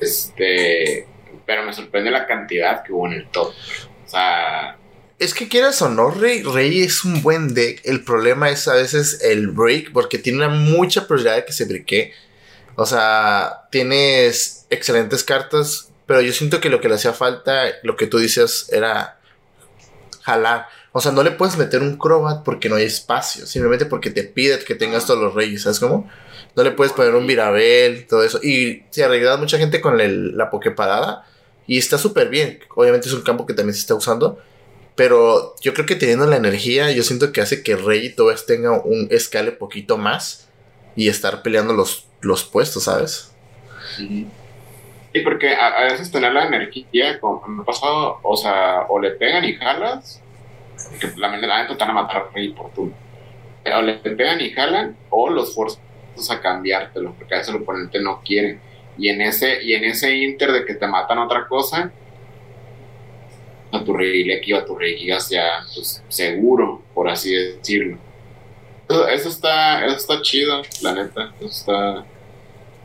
Este, 0.00 1.06
pero 1.52 1.66
me 1.66 1.74
sorprende 1.74 2.10
la 2.10 2.26
cantidad 2.26 2.82
que 2.82 2.94
hubo 2.94 3.06
en 3.06 3.12
el 3.12 3.26
top. 3.28 3.48
O 4.06 4.08
sea, 4.08 4.78
es 5.18 5.34
que 5.34 5.48
quieras 5.48 5.82
o 5.82 5.90
no, 5.90 6.10
Rey, 6.10 6.42
Rey 6.42 6.82
es 6.82 7.04
un 7.04 7.20
buen 7.20 7.52
deck. 7.52 7.82
El 7.84 8.02
problema 8.02 8.48
es 8.48 8.66
a 8.68 8.74
veces 8.74 9.20
el 9.22 9.48
break, 9.48 9.92
porque 9.92 10.16
tiene 10.16 10.48
mucha 10.48 11.06
probabilidad 11.06 11.36
de 11.36 11.44
que 11.44 11.52
se 11.52 11.66
breque. 11.66 12.14
O 12.74 12.86
sea, 12.86 13.68
tienes 13.70 14.66
excelentes 14.70 15.24
cartas, 15.24 15.92
pero 16.06 16.22
yo 16.22 16.32
siento 16.32 16.58
que 16.58 16.70
lo 16.70 16.80
que 16.80 16.88
le 16.88 16.94
hacía 16.94 17.12
falta, 17.12 17.66
lo 17.82 17.96
que 17.96 18.06
tú 18.06 18.16
dices, 18.16 18.70
era 18.72 19.20
jalar. 20.22 20.68
O 20.92 21.02
sea, 21.02 21.12
no 21.12 21.22
le 21.22 21.32
puedes 21.32 21.58
meter 21.58 21.82
un 21.82 21.98
Crobat 21.98 22.44
porque 22.44 22.70
no 22.70 22.76
hay 22.76 22.84
espacio, 22.84 23.46
simplemente 23.46 23.84
porque 23.84 24.10
te 24.10 24.22
pide 24.22 24.58
que 24.60 24.74
tengas 24.74 25.04
todos 25.04 25.20
los 25.20 25.34
reyes, 25.34 25.62
¿sabes 25.62 25.80
cómo? 25.80 26.10
No 26.56 26.62
le 26.62 26.70
puedes 26.70 26.94
poner 26.94 27.14
un 27.14 27.26
Virabel, 27.26 28.06
todo 28.06 28.24
eso. 28.24 28.40
Y 28.42 28.84
se 28.88 29.02
ha 29.02 29.06
arreglado 29.06 29.36
mucha 29.36 29.58
gente 29.58 29.82
con 29.82 30.00
el, 30.00 30.36
la 30.36 30.48
Pokeparada 30.50 31.26
y 31.66 31.78
está 31.78 31.98
súper 31.98 32.28
bien. 32.28 32.60
Obviamente 32.74 33.08
es 33.08 33.14
un 33.14 33.22
campo 33.22 33.46
que 33.46 33.54
también 33.54 33.74
se 33.74 33.80
está 33.80 33.94
usando 33.94 34.38
pero 34.94 35.54
yo 35.60 35.72
creo 35.72 35.86
que 35.86 35.96
teniendo 35.96 36.26
la 36.26 36.36
energía, 36.36 36.90
yo 36.90 37.02
siento 37.02 37.32
que 37.32 37.40
hace 37.40 37.62
que 37.62 37.76
Rey 37.76 38.14
todavía 38.14 38.42
tenga 38.46 38.80
un 38.82 39.08
escale 39.10 39.52
poquito 39.52 39.96
más 39.96 40.50
y 40.96 41.08
estar 41.08 41.42
peleando 41.42 41.72
los, 41.72 42.06
los 42.20 42.44
puestos, 42.44 42.84
¿sabes? 42.84 43.34
Sí, 43.96 44.26
porque 45.24 45.54
a, 45.54 45.84
veces 45.84 46.10
tener 46.10 46.32
la 46.32 46.46
energía, 46.46 47.18
como 47.20 47.46
me 47.46 47.62
ha 47.62 47.64
pasado, 47.64 48.18
o 48.22 48.36
sea, 48.36 48.82
o 48.88 49.00
le 49.00 49.12
pegan 49.12 49.44
y 49.44 49.54
jalas, 49.54 50.20
que 51.00 51.08
la 51.16 51.34
neta 51.36 51.68
te 51.68 51.74
van 51.74 51.90
a 51.90 52.02
matar 52.02 52.16
a 52.16 52.34
Rey 52.34 52.50
por 52.50 52.70
tú. 52.72 52.92
o 53.64 53.82
le 53.82 53.94
pegan 53.94 54.40
y 54.40 54.50
jalan, 54.50 54.96
o 55.08 55.30
los 55.30 55.54
forzas 55.54 55.80
a 56.30 56.40
cambiártelo, 56.40 57.14
porque 57.14 57.34
a 57.34 57.38
veces 57.38 57.54
el 57.54 57.62
oponente 57.62 57.98
no 58.00 58.20
quiere. 58.22 58.58
Y 58.98 59.08
en 59.08 59.22
ese, 59.22 59.62
y 59.62 59.74
en 59.74 59.84
ese 59.84 60.14
inter 60.14 60.52
de 60.52 60.64
que 60.64 60.74
te 60.74 60.86
matan 60.86 61.18
otra 61.18 61.46
cosa, 61.46 61.92
a 63.72 63.84
tu 63.84 63.96
aquí 63.96 64.52
o 64.52 64.58
a 64.58 64.64
tu 64.64 64.76
regigas 64.76 65.30
ya 65.30 65.64
pues, 65.74 66.02
seguro, 66.08 66.82
por 66.94 67.08
así 67.08 67.34
decirlo. 67.34 67.98
Eso, 69.10 69.28
está, 69.30 69.86
eso 69.86 69.96
está 69.96 70.20
chido, 70.20 70.60
la 70.82 70.94
neta. 70.94 71.32
Eso 71.40 71.46
está, 71.46 72.04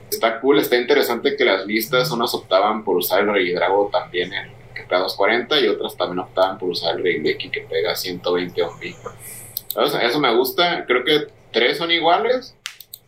está 0.09 0.39
cool, 0.39 0.59
está 0.59 0.77
interesante 0.77 1.35
que 1.35 1.43
las 1.43 1.65
listas 1.65 2.09
unas 2.11 2.33
optaban 2.33 2.85
por 2.85 2.95
usar 2.95 3.21
el 3.21 3.33
Rey 3.33 3.51
Drago 3.51 3.89
también 3.91 4.33
en 4.33 4.57
que 4.73 4.83
pega 4.83 5.01
240 5.01 5.59
y 5.59 5.67
otras 5.67 5.97
también 5.97 6.19
optaban 6.19 6.57
por 6.57 6.69
usar 6.69 6.95
el 6.95 7.03
Rey 7.03 7.21
que 7.37 7.61
pega 7.61 7.95
120 7.95 8.63
OMB. 8.63 8.83
Eso, 8.83 9.99
eso 9.99 10.19
me 10.19 10.33
gusta, 10.33 10.85
creo 10.85 11.03
que 11.03 11.27
tres 11.51 11.77
son 11.77 11.91
iguales 11.91 12.55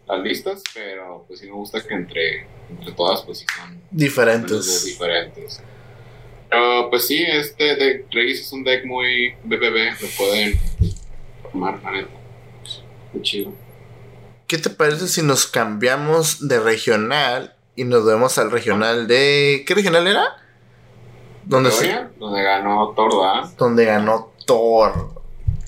las 0.08 0.22
listas, 0.22 0.64
pero 0.74 1.24
pues 1.28 1.40
sí 1.40 1.46
me 1.46 1.54
gusta 1.54 1.82
que 1.82 1.94
entre, 1.94 2.48
entre 2.70 2.92
todas 2.94 3.22
pues 3.24 3.40
sí 3.40 3.46
son 3.56 3.82
diferentes. 3.92 4.86
diferentes. 4.86 5.62
Pero 6.50 6.90
pues 6.90 7.08
sí, 7.08 7.24
este 7.24 7.76
deck 7.76 8.06
Regis 8.12 8.42
es 8.42 8.52
un 8.52 8.64
deck 8.64 8.86
muy 8.86 9.36
BBB, 9.44 10.02
lo 10.02 10.08
pueden 10.18 10.60
formar, 11.44 11.80
la 11.84 11.92
neta. 11.92 12.10
Muy 13.14 13.22
chido. 13.22 13.54
¿Qué 14.48 14.58
te 14.58 14.70
parece 14.70 15.08
si 15.08 15.22
nos 15.22 15.46
cambiamos 15.46 16.48
de 16.48 16.60
regional 16.60 17.56
y 17.76 17.84
nos 17.84 18.06
vemos 18.06 18.38
al 18.38 18.52
regional 18.52 19.08
de. 19.08 19.64
¿Qué 19.68 19.76
regional 19.76 20.08
era? 20.08 20.38
¿Dónde 21.46 21.72
Donde 22.20 22.44
ganó 22.44 22.94
Thor, 22.96 23.10
¿verdad? 23.10 23.50
Donde 23.58 23.86
ganó 23.86 24.34
Thor. 24.46 25.14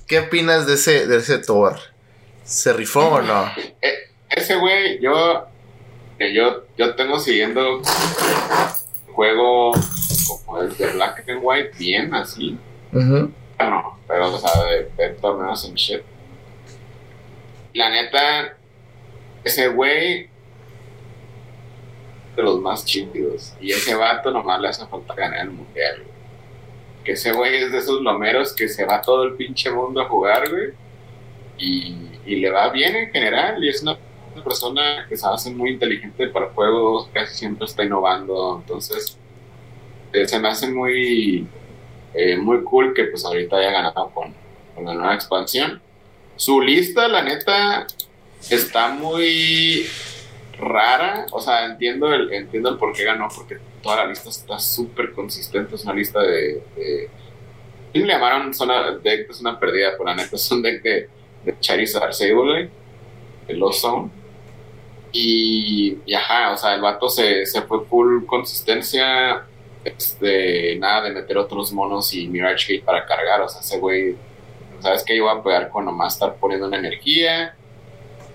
¿Qué 0.08 0.20
opinas 0.20 0.68
de 0.68 0.76
ese, 0.76 1.08
de 1.08 1.18
ese 1.18 1.38
Thor? 1.38 1.78
¿Se 2.44 2.74
rifó 2.74 3.08
o 3.08 3.22
no? 3.22 3.46
Eh, 3.82 3.94
ese 4.30 4.56
güey, 4.56 5.02
yo, 5.02 5.48
yo, 6.30 6.66
yo 6.78 6.96
tengo 6.96 7.20
siguiendo 7.20 7.82
juego 9.14 9.72
como 10.28 10.62
el 10.62 10.76
de 10.78 10.88
Black 10.94 11.28
and 11.28 11.40
White 11.42 11.72
bien 11.78 12.14
así. 12.14 12.58
Bueno, 12.92 14.00
pero 14.08 14.34
o 14.34 14.38
sea, 14.38 14.64
de, 14.66 14.90
de 14.98 15.10
torneos 15.16 15.66
en 15.66 15.76
shit. 15.76 16.02
La 17.74 17.90
neta, 17.90 18.58
ese 19.44 19.70
güey 19.70 20.30
de 22.36 22.44
los 22.44 22.60
más 22.60 22.86
chidos. 22.86 23.54
Y 23.60 23.72
ese 23.72 23.96
vato 23.96 24.32
nomás 24.32 24.62
le 24.62 24.70
hace 24.70 24.86
falta 24.86 25.14
ganar 25.14 25.42
el 25.42 25.52
mundial, 25.52 26.04
Que 27.04 27.14
ese 27.14 27.32
güey 27.32 27.56
es 27.56 27.72
de 27.72 27.80
esos 27.80 28.02
lomeros 28.02 28.54
que 28.54 28.68
se 28.68 28.86
va 28.86 29.02
todo 29.02 29.24
el 29.24 29.34
pinche 29.34 29.72
mundo 29.72 30.02
a 30.02 30.06
jugar, 30.10 30.50
güey. 30.50 30.70
Y, 31.58 32.20
y 32.26 32.36
le 32.38 32.50
va 32.50 32.70
bien 32.70 32.96
en 32.96 33.12
general. 33.12 33.64
Y 33.64 33.70
es 33.70 33.82
una, 33.82 33.98
persona 34.40 35.06
que 35.10 35.18
se 35.18 35.28
hace 35.28 35.52
muy 35.52 35.72
inteligente 35.72 36.28
para 36.28 36.50
juegos, 36.50 37.10
casi 37.14 37.36
siempre 37.36 37.66
está 37.66 37.84
innovando. 37.84 38.60
Entonces, 38.62 39.18
eh, 40.14 40.28
se 40.28 40.40
me 40.40 40.48
hace 40.48 40.70
muy, 40.70 41.48
eh, 42.14 42.38
muy 42.38 42.64
cool 42.64 42.94
que 42.94 43.06
pues 43.06 43.26
ahorita 43.26 43.58
haya 43.58 43.72
ganado 43.72 44.10
con, 44.14 44.34
con 44.76 44.86
la 44.86 44.94
nueva 44.94 45.14
expansión. 45.16 45.82
Su 46.36 46.62
lista, 46.62 47.08
la 47.08 47.22
neta, 47.22 47.88
está 48.50 48.90
muy 48.90 49.86
rara. 50.58 51.28
O 51.32 51.42
sea, 51.42 51.66
entiendo 51.66 52.14
el, 52.14 52.34
entiendo 52.34 52.70
el 52.70 52.78
por 52.78 52.94
qué 52.94 53.04
ganó, 53.04 53.28
porque 53.34 53.58
toda 53.82 53.98
la 53.98 54.08
lista 54.08 54.30
está 54.30 54.60
súper 54.60 55.12
consistente. 55.14 55.76
Es 55.76 55.84
una 55.84 55.94
lista 55.94 56.22
de. 56.22 56.64
de 56.76 57.10
le 57.94 58.06
llamaron 58.06 58.54
zona 58.54 58.92
deck? 58.92 59.30
Es 59.30 59.42
una 59.42 59.60
pérdida, 59.60 59.92
pero 59.92 60.06
la 60.06 60.16
neta 60.16 60.36
es 60.36 60.52
un 60.52 60.62
deck 60.62 60.82
de, 60.82 61.10
de 61.44 61.60
Charizard 61.60 62.14
Sable, 62.14 62.70
de 63.48 63.54
Lost 63.54 63.82
Zone. 63.82 64.21
Y, 65.12 66.00
y, 66.06 66.14
ajá, 66.14 66.52
o 66.52 66.58
sea, 66.58 66.76
el 66.76 66.82
vato 66.82 67.10
se, 67.10 67.46
se 67.46 67.62
fue 67.64 67.86
full 67.86 68.26
consistencia. 68.26 69.46
Este, 69.84 70.76
nada 70.78 71.04
de 71.04 71.12
meter 71.12 71.38
otros 71.38 71.74
monos 71.74 72.14
y 72.14 72.28
Mirage 72.28 72.76
Gate 72.76 72.86
para 72.86 73.06
cargar. 73.06 73.42
O 73.42 73.50
sea, 73.50 73.62
ese 73.62 73.80
güey, 73.80 74.16
¿sabes 74.80 75.04
que 75.04 75.16
Iba 75.16 75.32
a 75.32 75.44
pegar 75.44 75.70
con 75.70 75.86
nomás 75.86 76.14
estar 76.14 76.36
poniendo 76.36 76.68
una 76.68 76.78
energía 76.78 77.56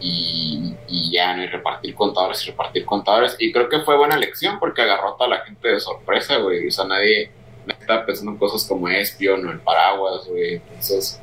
y, 0.01 1.11
ya, 1.11 1.35
¿no? 1.37 1.43
Y 1.43 1.47
repartir 1.47 1.95
contadores 1.95 2.43
y 2.45 2.51
repartir 2.51 2.85
contadores. 2.85 3.37
Y 3.39 3.53
creo 3.53 3.69
que 3.69 3.81
fue 3.81 3.97
buena 3.97 4.17
elección 4.17 4.59
porque 4.59 4.83
agarró 4.83 5.15
a 5.15 5.17
toda 5.17 5.31
la 5.31 5.41
gente 5.41 5.69
de 5.69 5.81
sorpresa, 5.81 6.37
güey. 6.39 6.69
O 6.69 6.71
sea, 6.71 6.85
nadie, 6.85 7.31
estaba 7.67 8.05
pensando 8.05 8.33
en 8.33 8.39
cosas 8.39 8.65
como 8.69 8.89
Espion 8.89 9.47
o 9.47 9.51
el 9.51 9.61
paraguas, 9.61 10.27
güey. 10.29 10.55
Entonces, 10.55 11.21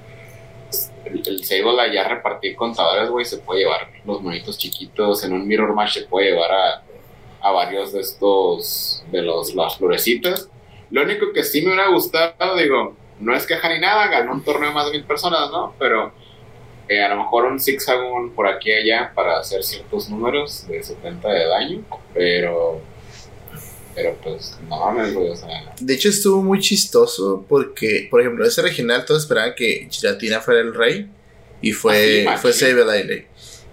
el, 1.06 1.22
el 1.26 1.44
Sable 1.44 1.94
ya 1.94 2.08
repartir 2.08 2.56
contadores, 2.56 3.10
güey, 3.10 3.26
se 3.26 3.38
puede 3.38 3.62
llevar 3.62 3.90
los 4.06 4.22
monitos 4.22 4.58
chiquitos. 4.58 5.24
En 5.24 5.34
un 5.34 5.48
Mirror 5.48 5.74
Match 5.74 5.94
se 5.94 6.02
puede 6.04 6.32
llevar 6.32 6.52
a, 6.52 6.84
a 7.42 7.52
varios 7.52 7.94
de 7.94 8.02
estos, 8.02 9.04
de 9.12 9.22
los, 9.22 9.54
las 9.56 9.78
florecitas. 9.78 10.50
Lo 10.90 11.04
único 11.04 11.34
que 11.34 11.44
sí 11.44 11.62
me 11.62 11.74
hubiera 11.74 11.90
gustado, 11.90 12.56
digo, 12.56 12.96
no 13.20 13.36
es 13.36 13.46
queja 13.46 13.70
ni 13.70 13.80
nada, 13.80 14.08
ganó 14.08 14.34
un 14.34 14.44
torneo 14.44 14.72
más 14.72 14.86
de 14.86 14.92
mil 14.94 15.04
personas, 15.04 15.50
¿no? 15.52 15.74
Pero 15.80 16.14
eh, 16.88 17.02
a 17.02 17.10
lo 17.10 17.18
mejor 17.18 17.46
un 17.46 17.60
zigzagón 17.60 18.32
por 18.32 18.48
aquí 18.48 18.70
y 18.70 18.74
allá 18.74 19.12
para 19.16 19.40
hacer 19.40 19.64
ciertos 19.64 20.10
números 20.10 20.68
de 20.68 20.84
70 20.84 21.28
de 21.28 21.48
daño, 21.48 21.82
pero 22.14 22.82
pero 23.96 24.18
pues 24.24 24.58
no 24.70 24.80
mames, 24.80 25.14
güey, 25.14 25.30
o 25.30 25.36
sea. 25.36 25.74
De 25.80 25.94
hecho 25.94 26.10
estuvo 26.10 26.42
muy 26.42 26.60
chistoso 26.60 27.46
porque, 27.48 28.08
por 28.10 28.22
ejemplo, 28.22 28.46
ese 28.46 28.62
regional 28.62 29.06
todos 29.06 29.24
esperaban 29.24 29.54
que 29.56 29.88
Giratina 29.90 30.42
fuera 30.42 30.62
el 30.62 30.74
rey 30.74 31.10
y 31.62 31.72
fue, 31.72 32.26
ah, 32.28 32.38
fue 32.38 32.54
Sable 32.54 33.28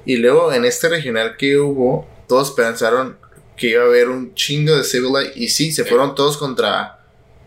Y 0.05 0.17
luego 0.17 0.53
en 0.53 0.65
este 0.65 0.89
regional 0.89 1.37
que 1.37 1.59
hubo, 1.59 2.09
todos 2.29 2.53
pensaron 2.53 3.19
que 3.57 3.71
iba 3.71 3.83
a 3.83 3.87
haber 3.87 4.09
un 4.09 4.35
chingo 4.35 4.77
de 4.77 4.85
Sable 4.85 5.33
y 5.35 5.49
sí, 5.49 5.73
se 5.73 5.85
fueron 5.85 6.15
todos 6.15 6.37
contra 6.37 6.97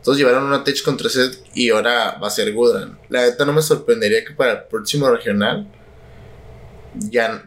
todos 0.04 0.18
llevaron 0.18 0.44
una 0.44 0.66
Tech 0.66 0.84
contra 0.84 1.10
set 1.10 1.40
y 1.54 1.70
ahora 1.70 2.20
va 2.22 2.28
a 2.28 2.30
ser 2.30 2.52
Gudran. 2.52 3.00
La 3.08 3.22
neta 3.22 3.46
no 3.46 3.54
me 3.54 3.62
sorprendería 3.62 4.26
que 4.26 4.34
para 4.34 4.52
el 4.52 4.64
próximo 4.70 5.10
regional 5.10 5.66
ya 6.96 7.44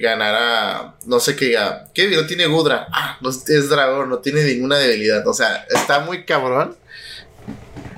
ganara, 0.00 0.96
no 1.06 1.20
sé 1.20 1.36
qué 1.36 1.56
¿Qué 1.94 2.08
no 2.08 2.26
tiene 2.26 2.46
Gudra? 2.46 2.86
Ah, 2.92 3.18
no, 3.20 3.30
es 3.30 3.68
dragón, 3.68 4.08
no 4.08 4.18
tiene 4.18 4.42
ninguna 4.44 4.78
debilidad. 4.78 5.26
O 5.26 5.32
sea, 5.32 5.66
está 5.70 6.00
muy 6.00 6.24
cabrón. 6.24 6.76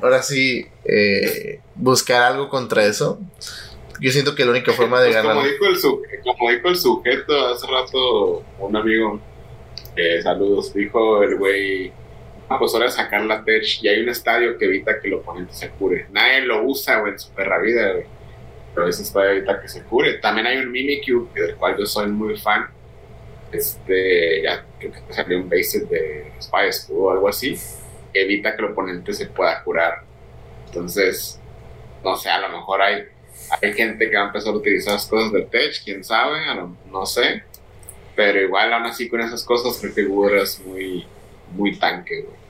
Ahora 0.02 0.22
sí, 0.22 0.66
eh, 0.84 1.60
buscar 1.74 2.22
algo 2.22 2.48
contra 2.48 2.84
eso. 2.84 3.20
Yo 4.00 4.10
siento 4.10 4.34
que 4.34 4.44
la 4.44 4.52
única 4.52 4.72
forma 4.72 5.00
de 5.00 5.08
pues 5.08 5.16
ganar. 5.16 5.34
Como 5.34 5.46
dijo, 5.46 5.66
el 5.66 6.20
como 6.22 6.50
dijo 6.50 6.68
el 6.68 6.76
sujeto 6.76 7.48
hace 7.48 7.66
rato, 7.66 8.42
un 8.58 8.76
amigo, 8.76 9.20
eh, 9.96 10.22
saludos, 10.22 10.72
dijo 10.72 11.22
el 11.22 11.36
güey 11.36 11.92
Ah, 12.50 12.58
pues 12.58 12.74
ahora 12.74 12.90
sacar 12.90 13.24
la 13.26 13.44
tech 13.44 13.64
y 13.80 13.86
hay 13.86 14.00
un 14.00 14.08
estadio 14.08 14.58
que 14.58 14.64
evita 14.64 14.98
que 15.00 15.06
el 15.06 15.14
oponente 15.14 15.54
se 15.54 15.70
cure. 15.70 16.06
Nadie 16.10 16.40
lo 16.40 16.64
usa, 16.64 16.98
güey, 16.98 17.12
en 17.12 17.18
su 17.20 17.30
perra 17.30 17.60
vida, 17.60 17.92
güey. 17.92 18.06
Pero 18.74 18.88
ese 18.88 19.02
estadio 19.02 19.30
evita 19.30 19.60
que 19.60 19.68
se 19.68 19.82
cure. 19.82 20.14
También 20.14 20.46
hay 20.46 20.58
un 20.58 20.70
Mimikyu, 20.70 21.28
del 21.34 21.56
cual 21.56 21.76
yo 21.78 21.86
soy 21.86 22.08
muy 22.08 22.36
fan. 22.36 22.68
Este, 23.52 24.42
ya 24.42 24.64
creo 24.78 24.92
que 24.92 25.12
salió 25.12 25.38
un 25.38 25.48
basic 25.48 25.88
de 25.88 26.32
Spy 26.40 26.72
School 26.72 26.98
o 27.06 27.10
algo 27.10 27.28
así. 27.28 27.58
evita 28.14 28.54
que 28.54 28.62
el 28.62 28.72
oponente 28.72 29.12
se 29.12 29.26
pueda 29.26 29.62
curar. 29.64 30.02
Entonces, 30.66 31.40
no 32.04 32.16
sé, 32.16 32.30
a 32.30 32.40
lo 32.40 32.48
mejor 32.48 32.80
hay, 32.80 33.04
hay 33.60 33.72
gente 33.72 34.08
que 34.08 34.16
va 34.16 34.24
a 34.24 34.26
empezar 34.26 34.52
a 34.52 34.56
utilizar 34.56 34.94
las 34.94 35.06
cosas 35.06 35.32
del 35.32 35.46
tech, 35.48 35.82
quién 35.84 36.04
sabe, 36.04 36.38
no 36.90 37.06
sé. 37.06 37.42
Pero 38.14 38.40
igual, 38.40 38.72
aún 38.72 38.86
así, 38.86 39.08
con 39.08 39.20
esas 39.20 39.44
cosas, 39.44 39.78
creo 39.80 39.94
que 39.94 40.04
Google 40.04 40.42
es 40.42 40.60
muy, 40.60 41.06
muy 41.52 41.76
tanque, 41.76 42.22
güey. 42.22 42.40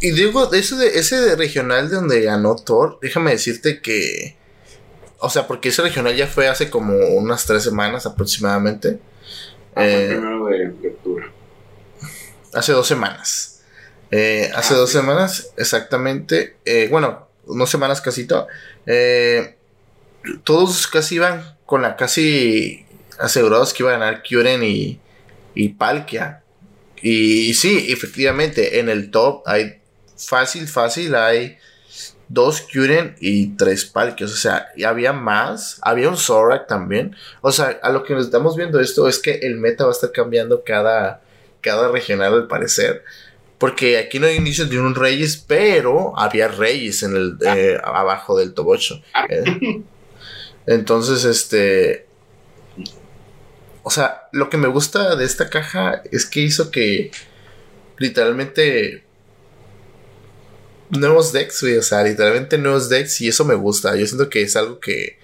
Y 0.00 0.10
digo, 0.10 0.52
eso 0.52 0.76
de, 0.76 0.98
ese 0.98 1.20
de 1.20 1.36
regional 1.36 1.88
de 1.88 1.96
donde 1.96 2.22
ganó 2.22 2.56
Thor, 2.56 2.98
déjame 3.00 3.32
decirte 3.32 3.80
que. 3.80 4.36
O 5.22 5.30
sea, 5.30 5.46
porque 5.46 5.68
ese 5.68 5.82
regional 5.82 6.16
ya 6.16 6.26
fue 6.26 6.48
hace 6.48 6.68
como 6.68 6.94
unas 6.94 7.46
tres 7.46 7.62
semanas 7.62 8.06
aproximadamente. 8.06 8.98
Ah, 9.74 9.86
eh, 9.86 10.08
primero 10.08 10.46
de, 10.46 10.88
octubre. 10.88 11.26
Hace 12.52 12.72
dos 12.72 12.88
semanas. 12.88 13.62
Eh, 14.10 14.50
hace 14.54 14.74
ah, 14.74 14.78
dos 14.78 14.90
semanas, 14.90 15.52
exactamente. 15.56 16.56
Eh, 16.64 16.88
bueno, 16.90 17.28
dos 17.46 17.70
semanas 17.70 18.00
casi 18.00 18.26
todo. 18.26 18.48
todos 20.42 20.88
casi 20.88 21.14
iban 21.14 21.56
con 21.66 21.82
la 21.82 21.96
casi 21.96 22.84
asegurados 23.20 23.72
que 23.72 23.84
iban 23.84 23.94
a 23.94 23.98
ganar 23.98 24.22
Kyuren 24.22 24.64
y, 24.64 25.00
y 25.54 25.68
Palkia. 25.68 26.42
Y 27.00 27.54
sí, 27.54 27.86
efectivamente, 27.90 28.80
en 28.80 28.88
el 28.88 29.12
top 29.12 29.42
hay 29.46 29.80
fácil, 30.16 30.66
fácil, 30.66 31.14
hay 31.14 31.58
dos 32.32 32.62
Kyuren 32.62 33.14
y 33.20 33.48
tres 33.56 33.84
Palkios. 33.84 34.32
O 34.32 34.36
sea, 34.36 34.68
y 34.74 34.84
había 34.84 35.12
más. 35.12 35.78
Había 35.82 36.08
un 36.08 36.16
Zorak 36.16 36.66
también. 36.66 37.14
O 37.42 37.52
sea, 37.52 37.78
a 37.82 37.90
lo 37.90 38.04
que 38.04 38.14
nos 38.14 38.24
estamos 38.24 38.56
viendo 38.56 38.80
esto 38.80 39.06
es 39.06 39.18
que 39.18 39.40
el 39.42 39.56
meta 39.56 39.84
va 39.84 39.90
a 39.90 39.92
estar 39.92 40.12
cambiando 40.12 40.64
cada, 40.64 41.20
cada 41.60 41.88
regional 41.88 42.32
al 42.32 42.48
parecer. 42.48 43.04
Porque 43.58 43.98
aquí 43.98 44.18
no 44.18 44.26
hay 44.26 44.36
inicios 44.36 44.70
de 44.70 44.80
un 44.80 44.94
Reyes, 44.94 45.36
pero 45.36 46.18
había 46.18 46.48
Reyes 46.48 47.02
en 47.02 47.14
el, 47.14 47.36
eh, 47.46 47.78
abajo 47.84 48.36
del 48.36 48.54
top 48.54 48.68
8. 48.68 49.02
Eh, 49.28 49.82
Entonces, 50.66 51.24
este. 51.24 52.06
O 53.82 53.90
sea, 53.90 54.28
lo 54.32 54.48
que 54.48 54.56
me 54.56 54.68
gusta 54.68 55.16
de 55.16 55.24
esta 55.24 55.50
caja 55.50 56.02
es 56.10 56.24
que 56.24 56.40
hizo 56.40 56.70
que 56.70 57.10
literalmente 57.98 59.04
nuevos 60.98 61.32
decks, 61.32 61.62
güey. 61.62 61.76
O 61.76 61.82
sea, 61.82 62.02
literalmente 62.02 62.58
nuevos 62.58 62.88
decks 62.88 63.20
y 63.20 63.28
eso 63.28 63.44
me 63.44 63.54
gusta. 63.54 63.96
Yo 63.96 64.06
siento 64.06 64.28
que 64.28 64.42
es 64.42 64.54
algo 64.56 64.78
que, 64.78 65.18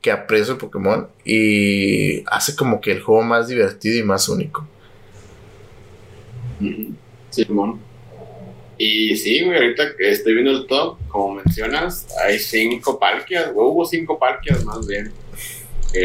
que 0.00 0.10
aprecio 0.10 0.54
el 0.54 0.58
Pokémon 0.58 1.08
y 1.24 2.24
hace 2.26 2.56
como 2.56 2.80
que 2.80 2.92
el 2.92 3.02
juego 3.02 3.22
más 3.22 3.48
divertido 3.48 3.98
y 3.98 4.02
más 4.02 4.28
único. 4.28 4.66
Simón. 7.30 7.80
Y 8.78 9.16
sí, 9.16 9.44
güey, 9.44 9.58
ahorita 9.58 9.96
que 9.96 10.10
estoy 10.10 10.34
viendo 10.34 10.50
el 10.50 10.66
top, 10.66 10.98
como 11.08 11.36
mencionas, 11.36 12.08
hay 12.24 12.38
cinco 12.38 12.98
palquias, 12.98 13.52
o 13.54 13.68
hubo 13.68 13.84
cinco 13.84 14.18
palquias 14.18 14.64
más 14.64 14.86
bien. 14.86 15.12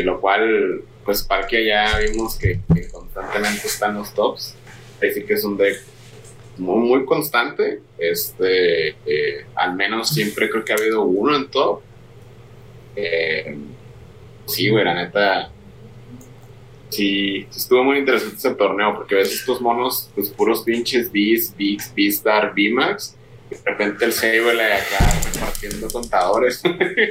lo 0.03 0.21
cual, 0.21 0.83
pues 1.03 1.23
Palkia 1.23 1.61
ya 1.61 1.99
vimos 1.99 2.37
que, 2.37 2.59
constantemente 2.91 3.67
están 3.67 3.95
los 3.95 4.13
tops. 4.13 4.53
Así 4.97 5.23
que 5.23 5.33
es 5.33 5.43
un 5.43 5.57
deck 5.57 5.81
muy, 6.57 6.87
muy 6.87 7.05
constante. 7.05 7.81
Este, 7.97 8.89
eh, 9.05 9.45
al 9.55 9.75
menos 9.75 10.09
siempre 10.09 10.49
creo 10.49 10.63
que 10.63 10.73
ha 10.73 10.75
habido 10.75 11.03
uno 11.03 11.35
en 11.35 11.47
top. 11.49 11.81
Eh, 12.95 13.55
sí, 14.45 14.69
güey, 14.69 14.83
la 14.83 14.95
neta. 14.95 15.51
Sí, 16.89 17.45
estuvo 17.53 17.83
muy 17.83 17.97
interesante 17.97 18.37
ese 18.37 18.55
torneo 18.55 18.95
porque 18.95 19.15
ves 19.15 19.33
estos 19.33 19.59
monos, 19.59 20.09
pues 20.15 20.29
puros 20.29 20.61
pinches 20.61 21.11
Beast, 21.11 21.57
Beast, 21.57 21.93
Beastar, 21.95 22.53
B-Max. 22.55 23.15
Y 23.49 23.55
de 23.55 23.61
repente 23.65 24.05
el 24.05 24.11
Sable 24.11 24.73
acá 24.73 24.97
repartiendo 25.33 25.87
contadores. 25.89 26.61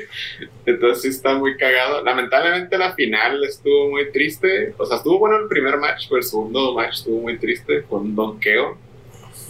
Entonces 0.67 1.03
sí 1.03 1.09
está 1.09 1.35
muy 1.35 1.57
cagado. 1.57 2.03
Lamentablemente 2.03 2.77
la 2.77 2.95
final 2.95 3.43
estuvo 3.45 3.91
muy 3.91 4.11
triste. 4.11 4.75
O 4.77 4.85
sea, 4.85 4.99
estuvo 4.99 5.19
bueno 5.19 5.37
el 5.39 5.49
primer 5.49 5.79
match, 5.79 6.07
pero 6.09 6.19
el 6.19 6.25
segundo 6.25 6.75
match 6.75 6.99
estuvo 6.99 7.21
muy 7.21 7.39
triste 7.39 7.85
con 7.85 8.03
un 8.03 8.15
donqueo 8.15 8.86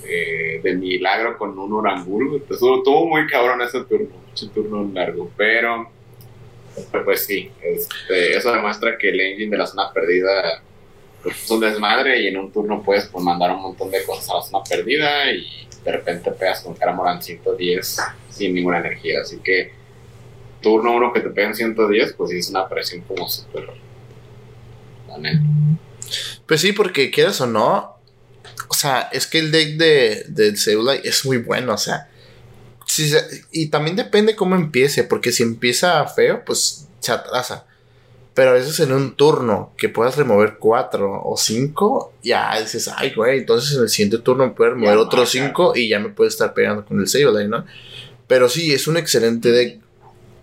eh, 0.09 0.75
milagro 0.75 1.37
con 1.37 1.59
un 1.59 1.73
orangul. 1.73 2.42
Estuvo, 2.49 3.07
muy 3.07 3.27
cabrón 3.27 3.62
ese 3.62 3.85
turno, 3.85 4.14
ese 4.35 4.49
turno 4.49 4.90
largo, 4.92 5.31
pero 5.37 5.90
pues 7.05 7.25
sí, 7.25 7.51
este, 7.62 8.37
eso 8.37 8.53
demuestra 8.53 8.99
que 8.99 9.09
el 9.09 9.21
engine 9.21 9.51
de 9.51 9.57
la 9.57 9.66
zona 9.66 9.90
perdida 9.92 10.62
pues, 11.23 11.42
es 11.42 11.51
un 11.51 11.61
desmadre 11.61 12.21
y 12.21 12.27
en 12.27 12.37
un 12.37 12.53
turno 12.53 12.83
puedes 12.83 13.07
pues, 13.07 13.25
mandar 13.25 13.51
un 13.53 13.62
montón 13.62 13.90
de 13.90 14.05
cosas 14.05 14.31
a 14.31 14.35
la 14.35 14.42
zona 14.42 14.64
perdida 14.64 15.33
y 15.33 15.66
de 15.85 15.92
repente 15.92 16.31
pegas 16.33 16.61
con 16.62 16.75
Caramoran 16.75 17.23
110 17.23 17.99
sin 18.29 18.55
ninguna 18.55 18.79
energía. 18.79 19.23
Así 19.23 19.38
que 19.38 19.73
turno 20.61 20.95
uno 20.95 21.12
que 21.12 21.21
te 21.21 21.31
pegan 21.31 21.55
110, 21.55 22.14
pues 22.14 22.33
es 22.33 22.51
una 22.51 22.69
presión 22.69 23.03
como 23.03 23.29
súper. 23.29 23.69
Pues 26.47 26.61
sí, 26.61 26.73
porque 26.73 27.11
quieras 27.11 27.40
o 27.40 27.47
no, 27.47 27.96
o 28.69 28.75
sea, 28.75 29.09
es 29.12 29.27
que 29.27 29.38
el 29.38 29.51
deck 29.51 29.77
de, 29.77 30.25
del 30.29 30.57
es 31.03 31.25
muy 31.25 31.38
bueno, 31.38 31.75
o 31.75 31.79
sea. 31.79 32.09
y 33.53 33.66
también 33.66 33.97
depende 33.97 34.37
cómo 34.37 34.55
empiece, 34.57 35.05
porque 35.05 35.33
si 35.33 35.42
empieza 35.42 36.07
feo, 36.07 36.45
pues 36.45 36.87
se 37.01 37.12
atrasa. 37.12 37.66
Pero 38.35 38.51
a 38.51 38.53
veces 38.53 38.79
en 38.81 38.92
un 38.92 39.16
turno 39.16 39.73
que 39.79 39.88
puedas 39.88 40.16
remover 40.16 40.59
cuatro 40.59 41.23
o 41.25 41.38
cinco, 41.38 42.12
ya 42.23 42.61
dices, 42.61 42.90
ay, 42.95 43.14
güey, 43.14 43.38
entonces 43.38 43.75
en 43.77 43.85
el 43.85 43.88
siguiente 43.88 44.19
turno 44.19 44.55
puedes 44.55 44.75
remover 44.75 44.99
otros 44.99 45.31
cinco 45.31 45.73
y 45.75 45.88
ya 45.88 45.99
me 45.99 46.11
puedes 46.11 46.35
estar 46.35 46.53
pegando 46.53 46.85
con 46.85 47.01
el 47.01 47.09
Sableye, 47.09 47.49
¿no? 47.49 47.64
Pero 48.27 48.51
sí, 48.51 48.75
es 48.75 48.88
un 48.88 48.99
excelente 48.99 49.51
deck. 49.51 49.81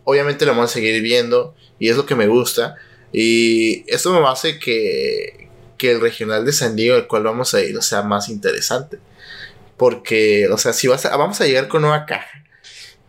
Obviamente 0.05 0.45
lo 0.45 0.53
vamos 0.53 0.71
a 0.71 0.73
seguir 0.73 1.03
viendo 1.03 1.53
y 1.77 1.89
es 1.89 1.95
lo 1.95 2.07
que 2.07 2.15
me 2.15 2.25
gusta. 2.25 2.77
Y 3.11 3.83
esto 3.85 4.11
me 4.11 4.27
hace 4.27 4.57
que, 4.57 5.42
que 5.83 5.91
el 5.91 5.99
regional 5.99 6.45
de 6.45 6.53
San 6.53 6.77
Diego, 6.77 6.95
al 6.95 7.07
cual 7.09 7.23
vamos 7.23 7.53
a 7.53 7.59
ir, 7.59 7.83
sea 7.83 8.03
más 8.03 8.29
interesante. 8.29 8.99
Porque, 9.75 10.47
o 10.47 10.57
sea, 10.57 10.71
si 10.71 10.87
vas 10.87 11.03
vamos 11.03 11.41
a 11.41 11.45
llegar 11.45 11.67
con 11.67 11.81
nueva 11.81 12.05
caja, 12.05 12.45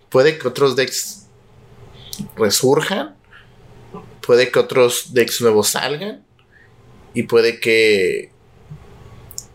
puede 0.08 0.38
que 0.38 0.48
otros 0.48 0.74
decks 0.74 1.26
resurjan, 2.34 3.14
puede 4.26 4.50
que 4.50 4.58
otros 4.58 5.14
decks 5.14 5.40
nuevos 5.40 5.68
salgan, 5.68 6.24
y 7.14 7.22
puede 7.22 7.60
que 7.60 8.32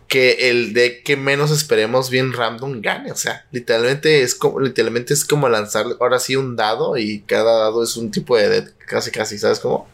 que 0.08 0.48
el 0.48 0.72
deck 0.72 1.02
que 1.04 1.18
menos 1.18 1.50
esperemos 1.50 2.08
bien 2.08 2.32
random 2.32 2.80
gane. 2.80 3.12
O 3.12 3.16
sea, 3.16 3.44
literalmente 3.52 4.22
es 4.22 4.34
como, 4.34 4.60
literalmente 4.60 5.12
es 5.12 5.26
como 5.26 5.46
lanzar 5.50 5.84
ahora 6.00 6.18
sí 6.18 6.36
un 6.36 6.56
dado 6.56 6.96
y 6.96 7.20
cada 7.20 7.58
dado 7.64 7.84
es 7.84 7.98
un 7.98 8.10
tipo 8.10 8.34
de 8.38 8.48
deck, 8.48 8.74
casi 8.86 9.10
casi, 9.10 9.38
¿sabes 9.38 9.60
cómo? 9.60 9.86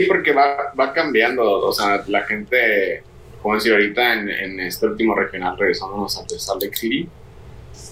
Sí, 0.00 0.06
porque 0.06 0.32
va, 0.32 0.72
va 0.78 0.94
cambiando, 0.94 1.44
o 1.44 1.72
sea, 1.74 2.02
la 2.08 2.22
gente, 2.22 3.02
como 3.42 3.54
decir 3.54 3.72
ahorita 3.72 4.14
en, 4.14 4.30
en 4.30 4.60
este 4.60 4.86
último 4.86 5.14
regional, 5.14 5.58
regresándonos 5.58 6.16
a 6.16 6.26
Salt 6.26 6.62
Lake 6.62 6.74
City, 6.74 7.06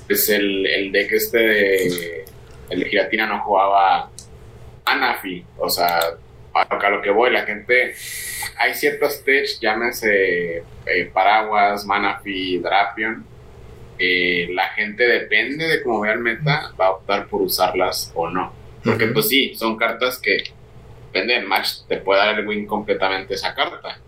es 0.08 0.28
el, 0.30 0.66
el 0.66 0.90
deck 0.90 1.12
este 1.12 1.38
de, 1.38 2.24
el 2.70 2.80
de 2.80 2.88
Giratina 2.88 3.26
no 3.26 3.42
jugaba 3.42 4.10
Anafi, 4.86 5.44
o 5.58 5.68
sea, 5.68 6.00
a 6.54 6.90
lo 6.90 7.02
que 7.02 7.10
voy, 7.10 7.30
la 7.30 7.42
gente, 7.42 7.94
hay 8.56 8.72
ciertos 8.72 9.22
techs, 9.22 9.60
llámese 9.60 10.62
eh, 10.86 11.10
Paraguas, 11.12 11.84
Manafi, 11.84 12.56
Drapion, 12.56 13.22
eh, 13.98 14.48
la 14.50 14.70
gente 14.70 15.06
depende 15.06 15.68
de 15.68 15.82
cómo 15.82 16.00
vea 16.00 16.14
el 16.14 16.20
meta, 16.20 16.72
va 16.80 16.86
a 16.86 16.90
optar 16.92 17.26
por 17.26 17.42
usarlas 17.42 18.10
o 18.14 18.30
no. 18.30 18.54
Porque 18.82 19.08
pues 19.08 19.28
sí, 19.28 19.54
son 19.54 19.76
cartas 19.76 20.18
que 20.18 20.56
depende 21.18 21.34
del 21.34 21.46
match, 21.46 21.80
te 21.88 21.98
puede 21.98 22.20
dar 22.20 22.38
el 22.38 22.46
win 22.46 22.66
completamente 22.66 23.34
esa 23.34 23.54
carta. 23.54 23.98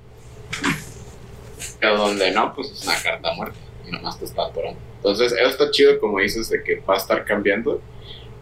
Pero 1.80 1.96
donde 1.96 2.30
no, 2.30 2.54
pues 2.54 2.70
es 2.70 2.84
una 2.84 2.94
carta 3.02 3.32
muerta 3.34 3.58
y 3.86 3.90
nomás 3.90 4.18
te 4.18 4.24
está 4.24 4.46
atorando. 4.46 4.78
Entonces, 4.96 5.32
eso 5.32 5.48
está 5.48 5.70
chido, 5.70 5.98
como 5.98 6.20
dices, 6.20 6.48
de 6.50 6.62
que 6.62 6.76
va 6.80 6.94
a 6.94 6.98
estar 6.98 7.24
cambiando. 7.24 7.80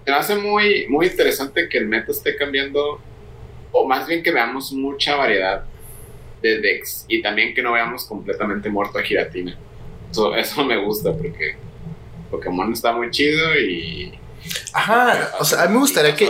Me 0.07 0.13
hace 0.13 0.37
muy, 0.37 0.87
muy 0.89 1.07
interesante 1.07 1.69
que 1.69 1.79
el 1.79 1.87
meta 1.87 2.13
esté 2.13 2.37
cambiando, 2.37 3.01
o 3.73 3.87
más 3.87 4.07
bien 4.07 4.23
que 4.23 4.33
veamos 4.33 4.73
mucha 4.73 5.17
variedad 5.17 5.65
de 6.43 6.61
decks 6.61 7.05
y 7.09 7.21
también 7.23 7.55
que 7.55 7.63
no 7.63 7.73
veamos 7.73 8.05
completamente 8.05 8.69
muerto 8.69 8.99
a 8.99 9.03
Giratina. 9.03 9.57
Eso, 10.11 10.35
eso 10.35 10.65
me 10.65 10.77
gusta 10.77 11.13
porque 11.13 11.57
Pokémon 12.31 12.73
está 12.73 12.93
muy 12.93 13.11
chido 13.11 13.59
y 13.59 14.19
Ajá, 14.73 15.33
o 15.41 15.45
sea, 15.45 15.63
a 15.63 15.67
mí 15.67 15.75
me 15.75 15.81
gustaría 15.81 16.15
que. 16.15 16.27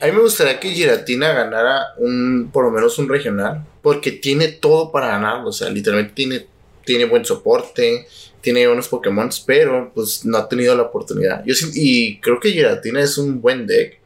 A 0.00 0.06
mí 0.06 0.12
me 0.12 0.20
gustaría 0.20 0.60
que 0.60 0.70
Giratina 0.70 1.32
ganara 1.32 1.94
un, 1.98 2.50
por 2.52 2.64
lo 2.64 2.70
menos 2.70 2.98
un 2.98 3.08
regional, 3.08 3.64
porque 3.82 4.12
tiene 4.12 4.48
todo 4.48 4.92
para 4.92 5.08
ganar, 5.08 5.44
o 5.44 5.52
sea, 5.52 5.70
literalmente 5.70 6.14
tiene, 6.14 6.46
tiene 6.84 7.04
buen 7.06 7.24
soporte, 7.24 8.06
tiene 8.40 8.68
unos 8.68 8.88
Pokémon, 8.88 9.30
pero 9.46 9.90
pues 9.94 10.24
no 10.24 10.36
ha 10.38 10.48
tenido 10.48 10.74
la 10.76 10.82
oportunidad. 10.82 11.42
Yo 11.44 11.54
y 11.74 12.18
creo 12.18 12.40
que 12.40 12.52
Giratina 12.52 13.00
es 13.00 13.16
un 13.18 13.40
buen 13.40 13.66
deck. 13.66 13.98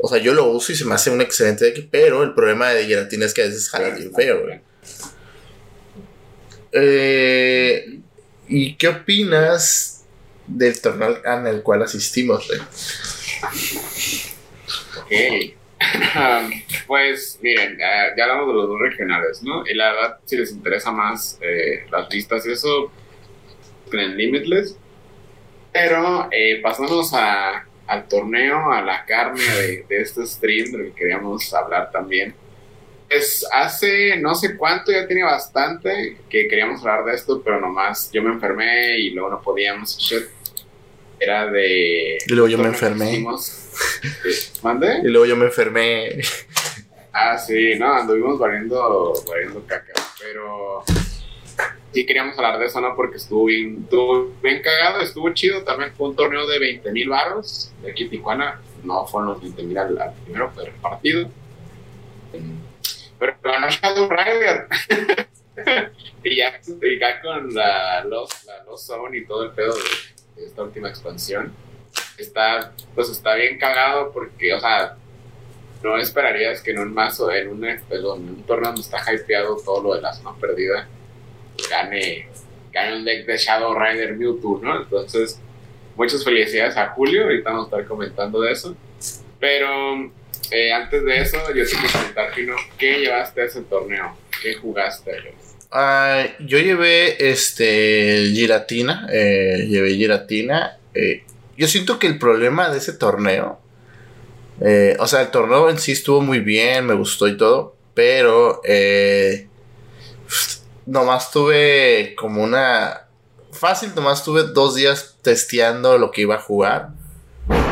O 0.00 0.08
sea, 0.08 0.18
yo 0.18 0.32
lo 0.32 0.46
uso 0.46 0.72
y 0.72 0.76
se 0.76 0.84
me 0.84 0.94
hace 0.94 1.10
un 1.10 1.20
excelente 1.20 1.64
deck, 1.64 1.88
pero 1.90 2.22
el 2.22 2.34
problema 2.34 2.70
de 2.70 2.86
Giratina 2.86 3.26
es 3.26 3.34
que 3.34 3.42
a 3.42 3.46
veces 3.46 3.68
jala 3.68 3.90
bien 3.90 4.12
feo, 4.14 4.42
güey. 4.42 4.60
Eh, 6.72 8.00
¿Y 8.48 8.74
qué 8.74 8.88
opinas 8.88 9.97
del 10.48 10.80
torneo 10.80 11.18
el 11.46 11.62
cual 11.62 11.82
asistimos. 11.82 12.50
Ok. 15.00 15.12
pues 16.86 17.38
miren, 17.40 17.78
ya 17.78 18.24
hablamos 18.24 18.48
de 18.48 18.54
los 18.54 18.68
dos 18.68 18.80
regionales, 18.80 19.42
¿no? 19.42 19.64
Y 19.66 19.74
la 19.74 19.92
verdad, 19.92 20.18
si 20.24 20.36
les 20.36 20.50
interesa 20.50 20.90
más 20.90 21.38
eh, 21.40 21.86
las 21.90 22.12
listas 22.12 22.46
y 22.46 22.52
eso, 22.52 22.90
en 23.92 24.16
Limitless. 24.16 24.76
Pero 25.72 26.28
eh, 26.32 26.60
pasamos 26.62 27.12
a, 27.14 27.64
al 27.86 28.08
torneo, 28.08 28.72
a 28.72 28.82
la 28.82 29.04
carne 29.04 29.42
de, 29.88 30.00
este 30.00 30.26
stream 30.26 30.72
del 30.72 30.86
que 30.86 30.94
queríamos 30.94 31.52
hablar 31.54 31.90
también. 31.90 32.34
Pues 33.08 33.46
hace 33.52 34.16
no 34.18 34.34
sé 34.34 34.56
cuánto, 34.56 34.92
ya 34.92 35.06
tenía 35.06 35.24
bastante 35.24 36.18
que 36.28 36.48
queríamos 36.48 36.80
hablar 36.80 37.04
de 37.06 37.14
esto, 37.14 37.40
pero 37.42 37.60
nomás 37.60 38.10
yo 38.12 38.22
me 38.22 38.30
enfermé 38.30 38.98
y 38.98 39.10
luego 39.10 39.30
no 39.30 39.40
podíamos. 39.40 39.96
Shit 39.96 40.37
era 41.20 41.50
de... 41.50 42.18
Y 42.26 42.32
luego 42.32 42.48
yo 42.48 42.58
me 42.58 42.68
enfermé. 42.68 43.24
¿Mande? 44.62 45.00
Y 45.04 45.08
luego 45.08 45.26
yo 45.26 45.36
me 45.36 45.46
enfermé. 45.46 46.20
Ah, 47.12 47.36
sí, 47.38 47.74
no, 47.78 47.92
anduvimos 47.92 48.38
variando, 48.38 49.14
variando 49.28 49.64
caca, 49.66 49.92
pero 50.20 50.84
sí 51.92 52.06
queríamos 52.06 52.36
hablar 52.36 52.58
de 52.58 52.66
eso, 52.66 52.80
¿no? 52.80 52.94
Porque 52.94 53.16
estuvo 53.16 53.46
bien, 53.46 53.80
estuvo 53.84 54.32
bien 54.42 54.62
cagado, 54.62 55.00
estuvo 55.00 55.32
chido, 55.32 55.64
también 55.64 55.92
fue 55.94 56.10
un 56.10 56.16
torneo 56.16 56.46
de 56.46 56.58
20 56.58 56.92
mil 56.92 57.08
barros 57.08 57.72
de 57.82 57.90
aquí 57.90 58.04
en 58.04 58.10
Tijuana, 58.10 58.60
no 58.84 59.06
fueron 59.06 59.30
los 59.30 59.42
20 59.42 59.62
mil 59.64 59.78
al, 59.78 60.14
primero, 60.24 60.50
fue 60.50 60.66
repartido. 60.66 61.28
Pero 63.18 63.36
ganó 63.42 63.68
Shadow 63.68 64.08
Rider. 64.08 64.68
y, 66.22 66.36
ya, 66.36 66.60
y 66.66 66.98
ya 67.00 67.20
con 67.20 67.52
la 67.52 68.04
Lost, 68.04 68.44
la 68.46 68.62
Lost 68.64 68.86
Zone 68.86 69.18
y 69.18 69.24
todo 69.24 69.44
el 69.44 69.50
pedo 69.52 69.74
de 69.74 69.82
esta 70.44 70.62
última 70.62 70.88
expansión. 70.88 71.52
está, 72.16 72.72
pues 72.94 73.10
está 73.10 73.34
bien 73.34 73.58
cagado 73.58 74.12
porque, 74.12 74.52
o 74.54 74.60
sea, 74.60 74.96
no 75.82 75.96
esperarías 75.96 76.60
que 76.60 76.72
en 76.72 76.80
un 76.80 76.92
mazo, 76.92 77.30
en 77.32 77.48
un, 77.48 77.64
en 77.64 77.80
un 77.90 78.42
torneo 78.44 78.72
donde 78.72 78.82
está 78.82 78.98
hypeado 79.12 79.56
todo 79.64 79.82
lo 79.82 79.94
de 79.94 80.02
la 80.02 80.12
zona 80.12 80.34
perdida, 80.38 80.88
gane, 81.70 82.28
gane 82.72 82.96
un 82.96 83.04
deck 83.04 83.26
de 83.26 83.36
Shadow 83.36 83.78
Rider 83.78 84.16
Mewtwo, 84.16 84.60
¿no? 84.62 84.82
Entonces, 84.82 85.40
muchas 85.96 86.24
felicidades 86.24 86.76
a 86.76 86.88
Julio, 86.88 87.24
ahorita 87.24 87.50
vamos 87.50 87.66
a 87.66 87.76
estar 87.76 87.88
comentando 87.88 88.40
de 88.40 88.52
eso. 88.52 88.76
Pero 89.38 90.10
eh, 90.50 90.72
antes 90.72 91.04
de 91.04 91.20
eso, 91.20 91.38
yo 91.54 91.64
te 91.64 91.70
quiero 91.70 91.92
comentar, 91.92 92.34
Pino, 92.34 92.56
¿qué 92.76 92.98
llevaste 93.00 93.42
a 93.42 93.44
ese 93.44 93.62
torneo? 93.62 94.16
¿Qué 94.42 94.54
jugaste? 94.54 95.34
Ah, 95.70 96.24
yo 96.40 96.58
llevé 96.58 97.30
este 97.30 98.30
Giratina, 98.32 99.06
eh, 99.12 99.66
llevé 99.68 99.94
Giratina. 99.94 100.78
Eh, 100.94 101.24
yo 101.56 101.68
siento 101.68 101.98
que 101.98 102.06
el 102.06 102.18
problema 102.18 102.70
de 102.70 102.78
ese 102.78 102.92
torneo, 102.94 103.60
eh, 104.60 104.96
o 104.98 105.06
sea, 105.06 105.20
el 105.20 105.30
torneo 105.30 105.68
en 105.68 105.78
sí 105.78 105.92
estuvo 105.92 106.20
muy 106.20 106.40
bien, 106.40 106.86
me 106.86 106.94
gustó 106.94 107.28
y 107.28 107.36
todo, 107.36 107.76
pero 107.94 108.62
nomás 110.86 111.30
tuve 111.30 112.14
como 112.16 112.42
una... 112.42 113.02
Fácil, 113.52 113.92
nomás 113.94 114.24
tuve 114.24 114.44
dos 114.44 114.74
días 114.74 115.16
testeando 115.22 115.98
lo 115.98 116.10
que 116.10 116.22
iba 116.22 116.36
a 116.36 116.40
jugar 116.40 116.90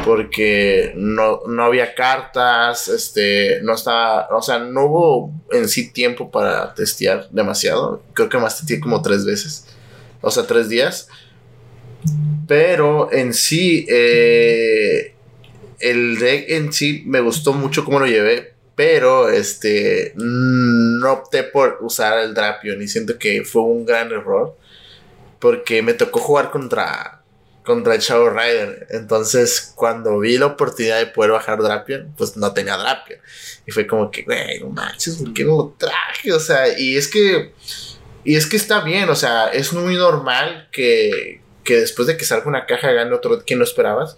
porque 0.06 0.92
no, 0.94 1.40
no 1.48 1.64
había 1.64 1.92
cartas, 1.96 2.86
este, 2.86 3.60
no 3.62 3.74
estaba, 3.74 4.28
o 4.30 4.40
sea, 4.40 4.60
no 4.60 4.84
hubo 4.84 5.32
en 5.50 5.68
sí 5.68 5.90
tiempo 5.90 6.30
para 6.30 6.72
testear 6.74 7.28
demasiado. 7.30 8.04
Creo 8.12 8.28
que 8.28 8.38
más 8.38 8.56
testeé 8.56 8.78
como 8.78 9.02
tres 9.02 9.24
veces, 9.24 9.66
o 10.20 10.30
sea, 10.30 10.46
tres 10.46 10.68
días. 10.68 11.08
Pero 12.46 13.12
en 13.12 13.34
sí, 13.34 13.84
eh, 13.88 15.12
el 15.80 16.20
deck 16.20 16.50
en 16.50 16.72
sí 16.72 17.02
me 17.04 17.18
gustó 17.18 17.52
mucho 17.52 17.84
cómo 17.84 17.98
lo 17.98 18.06
llevé, 18.06 18.54
pero 18.76 19.28
este, 19.28 20.12
no 20.14 21.14
opté 21.14 21.42
por 21.42 21.78
usar 21.80 22.20
el 22.20 22.32
Drapion 22.32 22.80
y 22.80 22.86
siento 22.86 23.18
que 23.18 23.42
fue 23.42 23.62
un 23.62 23.84
gran 23.84 24.12
error 24.12 24.56
porque 25.40 25.82
me 25.82 25.94
tocó 25.94 26.20
jugar 26.20 26.52
contra 26.52 27.15
contra 27.66 27.96
el 27.96 28.00
Shadow 28.00 28.30
Rider. 28.30 28.86
Entonces, 28.90 29.72
cuando 29.74 30.20
vi 30.20 30.38
la 30.38 30.46
oportunidad 30.46 30.98
de 30.98 31.06
poder 31.06 31.32
bajar 31.32 31.60
Drapion, 31.60 32.14
pues 32.16 32.36
no 32.36 32.54
tenía 32.54 32.76
Drapion. 32.76 33.18
Y 33.66 33.72
fue 33.72 33.86
como 33.86 34.10
que, 34.10 34.22
güey, 34.22 34.60
no 34.60 34.70
manches, 34.70 35.16
¿por 35.16 35.34
qué 35.34 35.44
no 35.44 35.56
lo 35.56 35.74
traje? 35.76 36.32
O 36.32 36.40
sea, 36.40 36.78
y 36.78 36.96
es 36.96 37.08
que. 37.08 37.52
Y 38.24 38.36
es 38.36 38.46
que 38.46 38.56
está 38.56 38.80
bien, 38.80 39.08
o 39.08 39.14
sea, 39.14 39.48
es 39.48 39.72
muy 39.72 39.94
normal 39.94 40.68
que, 40.72 41.40
que 41.62 41.76
después 41.76 42.08
de 42.08 42.16
que 42.16 42.24
salga 42.24 42.48
una 42.48 42.66
caja 42.66 42.90
gane 42.90 43.12
otro 43.12 43.44
que 43.44 43.56
no 43.56 43.64
esperabas. 43.64 44.16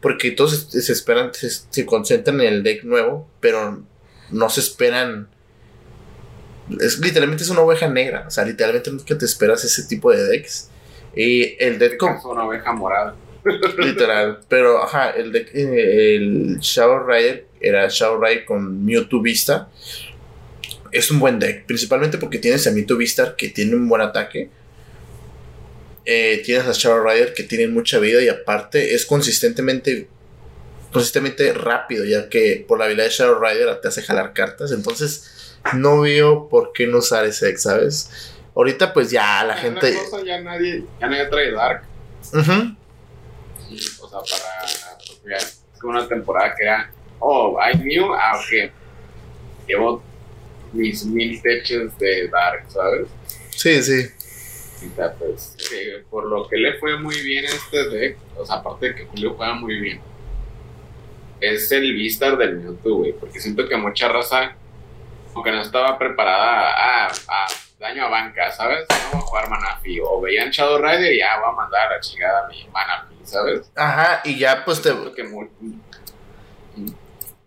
Porque 0.00 0.30
todos 0.30 0.68
se, 0.70 0.92
esperan, 0.92 1.30
se, 1.34 1.84
concentran 1.84 2.40
en 2.40 2.46
el 2.46 2.62
deck 2.62 2.84
nuevo, 2.84 3.28
pero 3.40 3.82
no 4.30 4.48
se 4.48 4.60
esperan. 4.60 5.28
Es, 6.80 6.98
literalmente 7.00 7.42
es 7.42 7.50
una 7.50 7.60
oveja 7.60 7.88
negra. 7.88 8.24
O 8.26 8.30
sea, 8.30 8.44
literalmente 8.44 8.90
que 9.04 9.14
te 9.14 9.26
esperas 9.26 9.62
ese 9.64 9.84
tipo 9.84 10.10
de 10.10 10.24
decks. 10.24 10.70
Y 11.14 11.56
el 11.62 11.78
deck 11.78 11.96
con... 11.96 12.16
una 12.24 12.44
oveja 12.44 12.72
morada. 12.72 13.16
Literal. 13.78 14.40
Pero, 14.48 14.82
ajá, 14.82 15.10
el 15.10 15.32
deck, 15.32 15.50
eh, 15.54 16.16
el 16.16 16.58
Shadow 16.60 17.06
Rider 17.06 17.46
era 17.60 17.88
Shadow 17.88 18.22
Rider 18.22 18.44
con 18.44 18.84
Mewtwo 18.84 19.20
Vista. 19.20 19.68
Es 20.92 21.10
un 21.10 21.20
buen 21.20 21.38
deck, 21.38 21.66
principalmente 21.66 22.18
porque 22.18 22.38
tienes 22.38 22.66
a 22.66 22.72
Mewtwo 22.72 22.96
Vista 22.96 23.34
que 23.36 23.48
tiene 23.48 23.76
un 23.76 23.88
buen 23.88 24.02
ataque. 24.02 24.50
Eh, 26.04 26.42
tienes 26.44 26.66
a 26.66 26.72
Shadow 26.72 27.04
Rider 27.04 27.34
que 27.34 27.44
tiene 27.44 27.68
mucha 27.68 27.98
vida 27.98 28.22
y 28.22 28.28
aparte 28.28 28.94
es 28.94 29.06
consistentemente 29.06 30.08
consistentemente 30.92 31.52
rápido, 31.52 32.04
ya 32.04 32.28
que 32.28 32.64
por 32.66 32.78
la 32.78 32.86
habilidad 32.86 33.04
de 33.04 33.10
Shadow 33.10 33.40
Rider 33.40 33.80
te 33.80 33.88
hace 33.88 34.02
jalar 34.02 34.32
cartas. 34.32 34.72
Entonces, 34.72 35.56
no 35.74 36.00
veo 36.00 36.48
por 36.48 36.72
qué 36.72 36.86
no 36.86 36.98
usar 36.98 37.24
ese 37.26 37.46
deck, 37.46 37.58
¿sabes? 37.58 38.10
Ahorita 38.54 38.92
pues 38.92 39.10
ya 39.10 39.44
la 39.44 39.56
gente... 39.56 39.94
ya 40.24 40.40
nadie, 40.40 40.84
ya 41.00 41.08
nadie 41.08 41.26
trae 41.26 41.52
Dark. 41.52 41.84
o 42.32 42.32
sea, 42.32 44.18
para... 44.18 44.98
Pues, 45.22 45.62
es 45.72 45.80
como 45.80 45.92
una 45.92 46.08
temporada 46.08 46.54
que 46.56 46.64
era... 46.64 46.90
Oh, 47.18 47.58
hay 47.60 47.76
Mew, 47.78 48.12
ah, 48.14 48.36
ok. 48.36 48.72
Llevo 49.66 50.02
mis 50.72 51.04
mil 51.04 51.40
techos 51.42 51.96
de 51.98 52.28
Dark, 52.28 52.64
¿sabes? 52.68 53.08
Sí, 53.50 53.82
sí. 53.82 54.08
pues, 55.18 55.56
por 56.08 56.26
lo 56.26 56.48
que 56.48 56.56
le 56.56 56.78
fue 56.78 56.98
muy 56.98 57.20
bien 57.20 57.44
este 57.44 57.88
deck, 57.88 58.18
o 58.36 58.46
sea, 58.46 58.56
aparte 58.56 58.88
de 58.88 58.94
que 58.94 59.04
Julio 59.06 59.34
juega 59.36 59.54
muy 59.54 59.78
bien, 59.78 60.00
es 61.40 61.70
el 61.72 61.92
Vistar 61.94 62.36
del 62.36 62.56
Mewtwo, 62.56 62.96
güey, 62.96 63.12
porque 63.12 63.40
siento 63.40 63.68
que 63.68 63.76
mucha 63.76 64.08
raza, 64.08 64.54
aunque 65.34 65.52
no 65.52 65.62
estaba 65.62 65.98
preparada 65.98 66.72
a, 66.72 67.06
a 67.08 67.46
daño 67.80 68.04
a 68.04 68.08
banca, 68.08 68.52
¿sabes? 68.52 68.86
No 68.90 69.10
voy 69.12 69.18
a 69.18 69.22
jugar 69.22 69.50
Manafi. 69.50 69.98
O 70.00 70.20
veían 70.20 70.50
Shadow 70.50 70.78
Rider 70.78 71.12
y 71.12 71.18
ya 71.18 71.40
voy 71.40 71.50
a 71.50 71.56
mandar 71.56 71.88
a 71.88 71.94
la 71.96 72.00
chingada 72.00 72.44
a 72.44 72.48
mi 72.48 72.68
Manafi, 72.68 73.14
¿sabes? 73.24 73.70
Ajá, 73.74 74.20
y 74.24 74.38
ya 74.38 74.64
pues 74.64 74.82
te. 74.82 74.94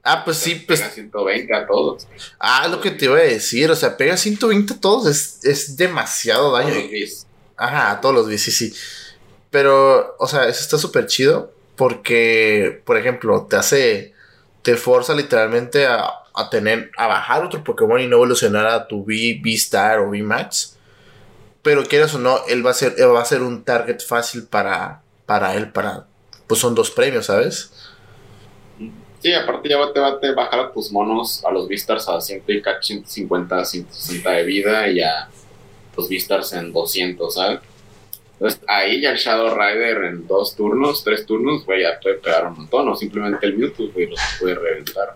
Ah, 0.03 0.25
pues 0.25 0.37
sí, 0.37 0.55
pues. 0.55 0.81
Pega 0.81 0.91
120 0.91 1.55
a 1.55 1.65
todos. 1.65 2.07
Ah, 2.39 2.67
lo 2.67 2.81
que 2.81 2.91
te 2.91 3.05
iba 3.05 3.17
a 3.17 3.21
decir, 3.21 3.71
o 3.71 3.75
sea, 3.75 3.95
pega 3.95 4.17
120 4.17 4.73
a 4.73 4.81
todos, 4.81 5.07
es, 5.07 5.45
es 5.45 5.77
demasiado 5.77 6.51
daño. 6.51 6.73
Ajá, 7.55 7.91
a 7.91 8.01
todos 8.01 8.13
los 8.13 8.27
bis, 8.27 8.41
sí, 8.43 8.51
sí. 8.51 8.73
Pero, 9.49 10.15
o 10.19 10.27
sea, 10.27 10.47
eso 10.49 10.61
está 10.61 10.77
súper 10.77 11.05
chido 11.05 11.53
porque, 11.77 12.81
por 12.85 12.97
ejemplo, 12.97 13.45
te 13.49 13.55
hace. 13.55 14.12
Te 14.63 14.75
forza 14.75 15.13
literalmente 15.13 15.85
a 15.85 16.23
a 16.33 16.49
tener, 16.49 16.91
a 16.97 17.07
bajar 17.07 17.43
otro 17.43 17.63
Pokémon 17.63 17.99
y 17.99 18.07
no 18.07 18.17
evolucionar 18.17 18.65
a 18.65 18.87
tu 18.87 19.03
V, 19.03 19.39
V-Star 19.43 19.99
o 19.99 20.09
V-Max. 20.09 20.77
Pero 21.61 21.83
quieras 21.83 22.13
o 22.15 22.19
no, 22.19 22.39
él 22.47 22.65
va 22.65 22.71
a 22.71 22.73
ser, 22.73 22.95
va 22.99 23.21
a 23.21 23.25
ser 23.25 23.41
un 23.41 23.63
target 23.63 23.99
fácil 23.99 24.47
para, 24.47 25.01
para 25.25 25.55
él, 25.55 25.71
para, 25.71 26.07
pues 26.47 26.59
son 26.59 26.75
dos 26.75 26.91
premios, 26.91 27.27
¿sabes? 27.27 27.71
Sí, 29.21 29.31
aparte 29.33 29.69
ya 29.69 29.77
te 29.93 29.99
va 30.01 30.07
a 30.09 30.35
bajar 30.35 30.59
a 30.59 30.71
tus 30.73 30.91
monos, 30.91 31.45
a 31.45 31.51
los 31.51 31.67
V-Stars 31.67 32.09
a 32.09 32.19
150, 32.19 33.63
160 33.63 34.31
de 34.31 34.43
vida 34.43 34.89
y 34.89 34.99
a 34.99 35.29
los 35.95 36.09
V-Stars 36.09 36.53
en 36.53 36.73
200, 36.73 37.33
¿sabes? 37.33 37.59
Entonces 38.33 38.61
ahí 38.67 39.01
ya 39.01 39.11
el 39.11 39.17
Shadow 39.17 39.55
Rider 39.55 40.03
en 40.05 40.27
dos 40.27 40.55
turnos, 40.55 41.03
tres 41.03 41.25
turnos, 41.25 41.65
güey, 41.65 41.83
ya 41.83 41.99
puede 41.99 42.15
pegar 42.15 42.47
un 42.47 42.57
montón, 42.57 42.89
o 42.89 42.95
simplemente 42.95 43.45
el 43.45 43.57
Mewtwo, 43.57 43.89
güey, 43.91 44.09
los 44.09 44.19
puede 44.39 44.55
reventar. 44.55 45.15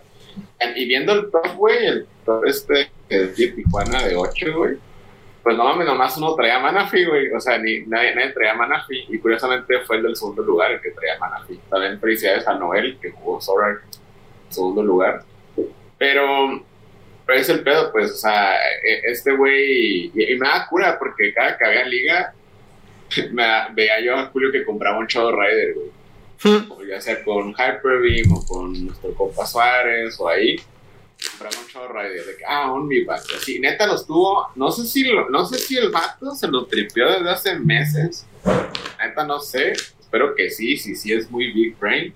Y 0.76 0.86
viendo 0.86 1.12
el 1.12 1.30
top, 1.30 1.54
güey, 1.56 1.86
el 1.86 2.06
top 2.24 2.44
este 2.46 2.90
de 3.08 3.28
Tijuana 3.28 4.04
de 4.06 4.16
8, 4.16 4.46
güey, 4.56 4.76
pues 5.48 5.56
no 5.56 5.64
mames, 5.64 5.86
nomás 5.86 6.14
uno 6.18 6.34
traía 6.34 6.58
Manafi, 6.58 7.06
güey. 7.06 7.32
O 7.32 7.40
sea, 7.40 7.56
ni, 7.56 7.80
nadie, 7.86 8.14
nadie 8.14 8.32
traía 8.32 8.52
Manafi. 8.52 9.06
Y 9.08 9.18
curiosamente 9.18 9.80
fue 9.80 9.96
el 9.96 10.02
del 10.02 10.14
segundo 10.14 10.42
lugar 10.42 10.72
el 10.72 10.80
que 10.82 10.90
traía 10.90 11.18
Manafi. 11.18 11.58
También 11.70 11.98
felicidades 11.98 12.46
a 12.46 12.58
Noel, 12.58 12.98
que 13.00 13.12
jugó 13.12 13.40
Sora 13.40 13.70
en 13.70 14.52
segundo 14.52 14.82
lugar. 14.82 15.22
Pero, 15.96 16.62
pero 17.24 17.38
es 17.38 17.48
el 17.48 17.62
pedo, 17.62 17.90
pues, 17.92 18.10
o 18.12 18.16
sea, 18.16 18.56
e, 18.56 19.10
este 19.10 19.34
güey. 19.34 20.12
Y, 20.14 20.36
me 20.36 20.48
da 20.48 20.66
cura 20.68 20.98
porque 20.98 21.32
cada 21.32 21.56
que 21.56 21.64
había 21.64 21.86
liga, 21.86 22.34
me, 23.32 23.44
veía 23.74 24.00
yo 24.00 24.16
a 24.16 24.26
Julio 24.26 24.50
que 24.52 24.64
compraba 24.64 24.98
un 24.98 25.06
Shadow 25.06 25.32
Rider, 25.32 25.74
güey 25.74 25.98
ya 26.88 27.00
sea 27.00 27.22
con 27.24 27.50
Hyper 27.50 28.00
Beam 28.00 28.32
o 28.32 28.44
con 28.46 28.86
nuestro 28.86 29.12
compa 29.14 29.44
Suárez 29.44 30.18
o 30.20 30.28
ahí, 30.28 30.56
compramos 31.30 31.58
un 31.58 31.68
chorro 31.68 32.02
de 32.02 32.36
que, 32.36 32.44
ah, 32.46 32.72
un 32.72 32.88
Vivac. 32.88 33.22
Así, 33.36 33.58
neta 33.58 33.86
los 33.86 34.06
tuvo, 34.06 34.48
no 34.54 34.70
sé 34.70 34.86
si 34.86 35.04
no 35.30 35.44
sé 35.46 35.58
si 35.58 35.76
el 35.76 35.90
vato 35.90 36.34
se 36.34 36.48
lo 36.48 36.66
tripió 36.66 37.10
desde 37.10 37.30
hace 37.30 37.58
meses. 37.58 38.26
Neta 39.02 39.26
no 39.26 39.40
sé, 39.40 39.72
espero 39.72 40.34
que 40.34 40.50
sí, 40.50 40.76
sí, 40.76 40.94
sí 40.94 41.12
es 41.12 41.30
muy 41.30 41.52
big 41.52 41.76
brain. 41.78 42.14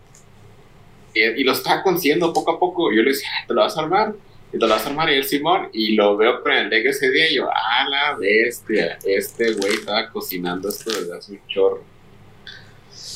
Y, 1.14 1.44
lo 1.44 1.52
está 1.52 1.82
consiguiendo 1.82 2.32
poco 2.32 2.52
a 2.52 2.58
poco. 2.58 2.90
Yo 2.90 3.02
le 3.02 3.10
decía, 3.10 3.28
ah, 3.34 3.44
¿te 3.46 3.52
lo 3.52 3.60
vas 3.60 3.76
a 3.76 3.82
armar? 3.82 4.14
Y 4.52 4.58
te 4.58 4.66
lo 4.66 4.68
vas 4.68 4.84
a 4.84 4.88
armar 4.90 5.10
y 5.10 5.14
el 5.14 5.24
Simón. 5.24 5.68
Y 5.72 5.94
lo 5.94 6.16
veo 6.16 6.42
con 6.42 6.52
el 6.52 6.68
deck 6.68 6.86
ese 6.86 7.10
día 7.10 7.30
y 7.30 7.36
yo, 7.36 7.48
ah, 7.50 7.86
la 7.88 8.14
bestia. 8.16 8.98
Este 9.04 9.52
güey 9.52 9.74
estaba 9.74 10.10
cocinando 10.10 10.68
esto 10.68 10.90
desde 10.90 11.16
hace 11.16 11.32
un 11.32 11.40
chorro. 11.48 11.92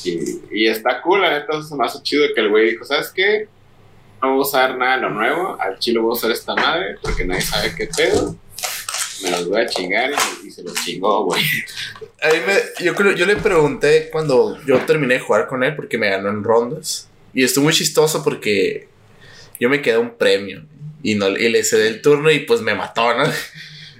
Y, 0.03 0.67
está 0.67 1.01
cool, 1.01 1.21
la 1.21 1.39
neta, 1.39 1.57
es 1.57 1.71
más 1.71 2.01
chido 2.03 2.25
que 2.33 2.41
el 2.41 2.49
güey 2.49 2.71
dijo, 2.71 2.85
¿sabes 2.85 3.11
qué? 3.13 3.47
No 4.21 4.29
voy 4.29 4.39
a 4.39 4.41
usar 4.41 4.77
nada 4.77 4.95
de 4.95 5.01
lo 5.01 5.09
nuevo, 5.09 5.57
al 5.59 5.77
chilo 5.79 6.01
voy 6.01 6.11
a 6.11 6.13
usar 6.13 6.31
esta 6.31 6.55
madre, 6.55 6.97
porque 7.01 7.25
nadie 7.25 7.41
sabe 7.41 7.73
qué 7.75 7.89
pedo. 7.95 8.35
Me 9.21 9.31
los 9.31 9.49
voy 9.49 9.61
a 9.61 9.65
chingar 9.65 10.11
y, 10.43 10.51
se 10.51 10.63
los 10.63 10.73
chingó, 10.85 11.25
güey. 11.25 11.43
yo, 12.79 12.95
creo, 12.95 13.13
yo 13.13 13.25
le 13.25 13.35
pregunté 13.35 14.09
cuando 14.11 14.57
yo 14.65 14.79
terminé 14.85 15.15
de 15.15 15.19
jugar 15.19 15.47
con 15.47 15.63
él, 15.63 15.75
porque 15.75 15.97
me 15.97 16.09
ganó 16.09 16.29
en 16.29 16.43
rondas. 16.43 17.09
Y 17.33 17.43
estuvo 17.43 17.65
muy 17.65 17.73
chistoso 17.73 18.23
porque 18.23 18.87
yo 19.59 19.69
me 19.69 19.81
quedé 19.81 19.97
un 19.97 20.15
premio. 20.15 20.63
Y, 21.03 21.15
no, 21.15 21.29
y 21.29 21.49
le 21.49 21.63
cedé 21.63 21.87
el 21.87 22.01
turno 22.01 22.31
y 22.31 22.39
pues 22.39 22.61
me 22.61 22.75
mató, 22.75 23.15
¿no? 23.15 23.23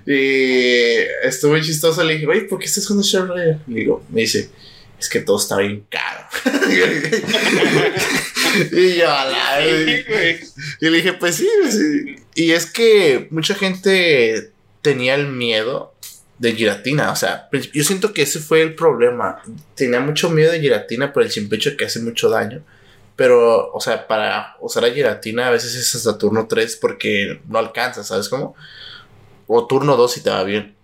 Y 0.10 1.00
estuvo 1.24 1.60
chistoso. 1.60 2.02
Le 2.02 2.14
dije, 2.14 2.26
güey, 2.26 2.48
¿por 2.48 2.60
qué 2.60 2.66
estás 2.66 2.88
jugando 2.88 3.06
Shadow 3.06 3.36
Le 3.36 3.58
digo, 3.68 4.06
me 4.10 4.22
dice, 4.22 4.50
es 4.98 5.10
que 5.10 5.20
todo 5.20 5.38
está 5.38 5.58
bien 5.58 5.86
caro. 5.90 6.26
y 8.72 8.96
yo, 8.96 9.12
a 9.12 9.26
la 9.26 9.68
Y 9.68 10.90
le 10.90 10.98
dije, 10.98 11.12
pues 11.12 11.36
sí, 11.36 11.50
sí. 11.70 12.16
Y 12.36 12.52
es 12.52 12.66
que 12.66 13.28
mucha 13.32 13.54
gente 13.54 14.54
tenía 14.82 15.16
el 15.16 15.28
miedo 15.28 15.94
de 16.40 16.54
giratina. 16.54 17.12
O 17.12 17.16
sea, 17.16 17.48
pues, 17.52 17.72
yo 17.72 17.84
siento 17.84 18.14
que 18.14 18.24
ese 18.24 18.40
fue 18.40 18.62
el 18.62 18.76
problema. 18.76 19.42
Tenía 19.76 20.00
mucho 20.00 20.30
miedo 20.30 20.52
de 20.52 20.62
giratina 20.62 21.14
por 21.14 21.24
el 21.24 21.32
simple 21.32 21.58
hecho 21.58 21.78
que 21.78 21.86
hace 21.86 22.00
mucho 22.00 22.30
daño. 22.30 22.64
Pero, 23.18 23.72
o 23.74 23.82
sea, 23.82 24.08
para 24.08 24.56
usar 24.62 24.84
la 24.84 24.92
giratina 24.92 25.48
a 25.48 25.52
veces 25.52 25.76
es 25.76 25.94
hasta 25.96 26.18
turno 26.18 26.48
3 26.48 26.78
porque 26.78 27.42
no 27.48 27.58
alcanza, 27.58 28.04
¿sabes 28.04 28.30
cómo? 28.30 28.56
O 29.48 29.68
turno 29.68 29.98
2 29.98 30.14
si 30.14 30.22
te 30.22 30.30
va 30.30 30.44
bien. 30.44 30.76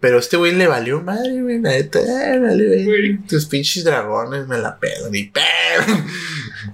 Pero 0.00 0.18
este 0.18 0.36
güey 0.36 0.52
le 0.52 0.66
valió 0.66 1.00
madre, 1.00 1.40
güey. 1.40 1.58
Neta, 1.58 2.00
vale, 2.00 3.20
Tus 3.28 3.46
pinches 3.46 3.84
dragones 3.84 4.46
me 4.48 4.58
la 4.58 4.78
pedan 4.78 5.14
y 5.14 5.24
¡pam! 5.24 6.06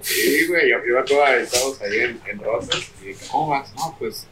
Sí, 0.00 0.46
güey. 0.48 0.70
Yo 0.70 0.78
iba 0.86 1.04
todos 1.04 1.28
estamos 1.30 1.80
ahí 1.82 1.98
en, 2.00 2.20
en 2.26 2.38
Rosas 2.40 2.90
y 3.02 3.08
dije, 3.08 3.26
¿cómo 3.30 3.48
vas? 3.48 3.72
No, 3.74 3.94
pues 3.98 4.26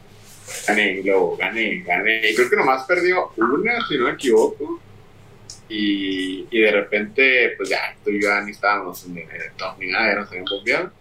gané, 0.67 0.99
y 0.99 1.03
luego 1.03 1.37
gané, 1.37 1.83
gané. 1.85 2.31
Y 2.31 2.35
creo 2.35 2.49
que 2.49 2.55
nomás 2.55 2.85
perdió 2.85 3.31
una, 3.37 3.87
si 3.87 3.97
no 3.97 4.05
me 4.05 4.11
equivoco. 4.11 4.81
Y, 5.69 6.47
y 6.49 6.61
de 6.61 6.71
repente, 6.71 7.53
pues 7.57 7.69
ya, 7.69 7.95
tú 8.03 8.11
y 8.11 8.21
yo 8.21 8.29
ni 8.41 8.51
estábamos 8.51 9.05
en 9.05 9.17
el 9.17 9.27
top 9.57 9.77
ni 9.79 9.87
nada, 9.87 10.07
ya 10.07 10.15
nos 10.19 10.49
bombeado. 10.49 10.91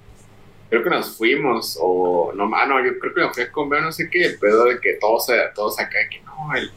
Creo 0.68 0.82
que 0.82 0.90
nos 0.90 1.16
fuimos, 1.16 1.78
o 1.80 2.32
no, 2.34 2.50
ah, 2.54 2.66
no, 2.66 2.84
yo 2.84 2.98
creo 2.98 3.14
que 3.14 3.20
me 3.20 3.32
fui 3.32 3.42
a 3.44 3.52
comer, 3.52 3.82
no 3.82 3.92
sé 3.92 4.10
qué, 4.10 4.24
el 4.24 4.38
pedo 4.38 4.64
de 4.64 4.80
que 4.80 4.94
todos, 4.94 5.26
todos 5.54 5.78
acá, 5.78 5.98
que 6.10 6.20
no, 6.22 6.54
el, 6.56 6.72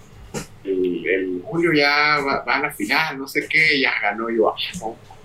el, 0.63 1.41
Julio 1.43 1.73
ya 1.73 2.19
va, 2.19 2.43
a 2.45 2.59
la 2.59 2.71
final, 2.71 3.17
no 3.17 3.27
sé 3.27 3.47
qué, 3.49 3.79
ya 3.79 3.93
ganó 3.99 4.29
yo, 4.29 4.49
ah, 4.49 4.55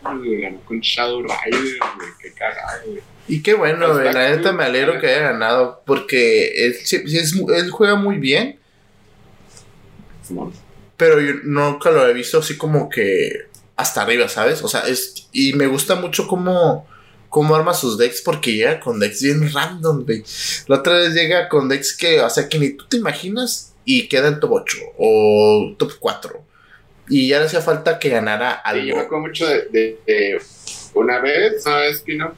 ganó 0.02 0.60
con 0.64 0.80
Shadow 0.80 1.22
Rider, 1.22 1.78
qué 2.22 2.32
cagado, 2.32 2.84
Y 3.28 3.42
qué 3.42 3.52
bueno, 3.52 3.92
la 3.92 4.30
neta 4.30 4.52
me 4.52 4.64
alegro 4.64 4.98
que 4.98 5.08
haya 5.08 5.32
ganado, 5.32 5.82
porque 5.84 6.66
él, 6.66 6.74
él 6.90 7.70
juega 7.70 7.96
muy 7.96 8.16
bien. 8.16 8.58
Pero 10.96 11.20
yo 11.20 11.34
nunca 11.42 11.90
lo 11.90 12.06
he 12.06 12.12
visto 12.12 12.38
así 12.38 12.56
como 12.56 12.88
que 12.88 13.46
hasta 13.76 14.02
arriba, 14.02 14.28
¿sabes? 14.28 14.62
O 14.62 14.68
sea, 14.68 14.82
es. 14.82 15.28
Y 15.32 15.54
me 15.54 15.66
gusta 15.66 15.96
mucho 15.96 16.26
cómo, 16.26 16.86
cómo 17.28 17.54
arma 17.54 17.74
sus 17.74 17.98
decks, 17.98 18.22
porque 18.22 18.52
llega 18.52 18.80
con 18.80 19.00
decks 19.00 19.22
bien 19.22 19.52
random, 19.52 20.04
güey. 20.04 20.22
La 20.68 20.76
otra 20.76 20.94
vez 20.94 21.14
llega 21.14 21.48
con 21.48 21.68
decks 21.68 21.96
que, 21.96 22.20
o 22.20 22.30
sea, 22.30 22.48
que 22.48 22.58
ni 22.58 22.70
tú 22.70 22.86
te 22.86 22.96
imaginas 22.96 23.74
y 23.84 24.08
queda 24.08 24.28
en 24.28 24.40
top 24.40 24.52
8 24.52 24.78
o 24.98 25.74
top 25.78 25.92
4. 25.98 26.44
Y 27.08 27.28
ya 27.28 27.38
le 27.38 27.46
hacía 27.46 27.60
falta 27.60 27.98
que 27.98 28.08
ganara 28.08 28.52
algo. 28.52 28.82
Sí, 28.82 28.88
yo 28.88 28.96
me 28.96 29.02
acuerdo 29.02 29.26
mucho 29.26 29.46
de, 29.46 30.40
una 30.94 31.18
vez, 31.20 31.62
¿sabes, 31.62 32.00
Pino? 32.00 32.34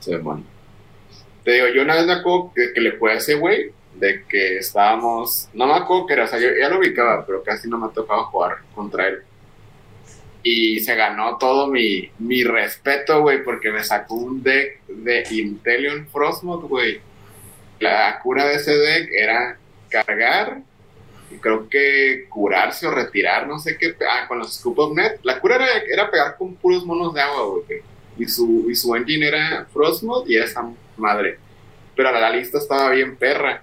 Se 0.00 0.18
bueno. 0.18 0.44
Te 1.44 1.52
digo, 1.52 1.66
yo 1.68 1.82
una 1.82 1.94
vez 1.94 2.06
me 2.06 2.14
acuerdo 2.14 2.52
que, 2.54 2.72
que 2.74 2.80
le 2.80 2.92
fue 2.92 3.12
a 3.12 3.16
ese 3.16 3.34
güey 3.34 3.72
que 4.28 4.58
estábamos, 4.58 5.48
no 5.52 5.66
me 5.66 5.74
acuerdo 5.74 6.06
que 6.06 6.12
era, 6.14 6.24
o 6.24 6.28
sea, 6.28 6.38
yo 6.38 6.48
ya 6.58 6.68
lo 6.68 6.78
ubicaba, 6.78 7.24
pero 7.26 7.42
casi 7.42 7.68
no 7.68 7.78
me 7.78 7.86
ha 7.86 7.90
tocado 7.90 8.24
jugar 8.26 8.58
contra 8.74 9.08
él. 9.08 9.22
Y 10.42 10.80
se 10.80 10.94
ganó 10.94 11.38
todo 11.38 11.68
mi, 11.68 12.10
mi 12.18 12.44
respeto, 12.44 13.22
güey, 13.22 13.42
porque 13.42 13.70
me 13.70 13.82
sacó 13.82 14.14
un 14.14 14.42
deck 14.42 14.84
de 14.88 15.24
Intelion 15.30 16.06
Frostmoth, 16.08 16.68
güey. 16.68 17.00
La 17.80 18.20
cura 18.22 18.44
de 18.46 18.56
ese 18.56 18.76
deck 18.76 19.08
era 19.10 19.58
cargar, 19.88 20.62
creo 21.40 21.68
que 21.68 22.26
curarse 22.28 22.86
o 22.86 22.90
retirar, 22.90 23.46
no 23.46 23.58
sé 23.58 23.76
qué, 23.78 23.96
ah, 24.08 24.26
con 24.28 24.38
los 24.38 24.54
Scoop 24.54 24.78
of 24.78 24.94
Net. 24.94 25.20
La 25.22 25.40
cura 25.40 25.56
era, 25.56 25.66
era 25.90 26.10
pegar 26.10 26.36
con 26.36 26.54
puros 26.56 26.84
monos 26.84 27.14
de 27.14 27.20
agua, 27.20 27.46
güey. 27.46 27.82
Y 28.18 28.26
su, 28.26 28.66
y 28.70 28.74
su 28.74 28.94
engine 28.94 29.26
era 29.26 29.66
Frostmoth 29.72 30.28
y 30.28 30.36
esa 30.36 30.70
madre. 30.96 31.38
Pero 31.96 32.12
la 32.12 32.30
lista 32.30 32.58
estaba 32.58 32.90
bien 32.90 33.16
perra. 33.16 33.62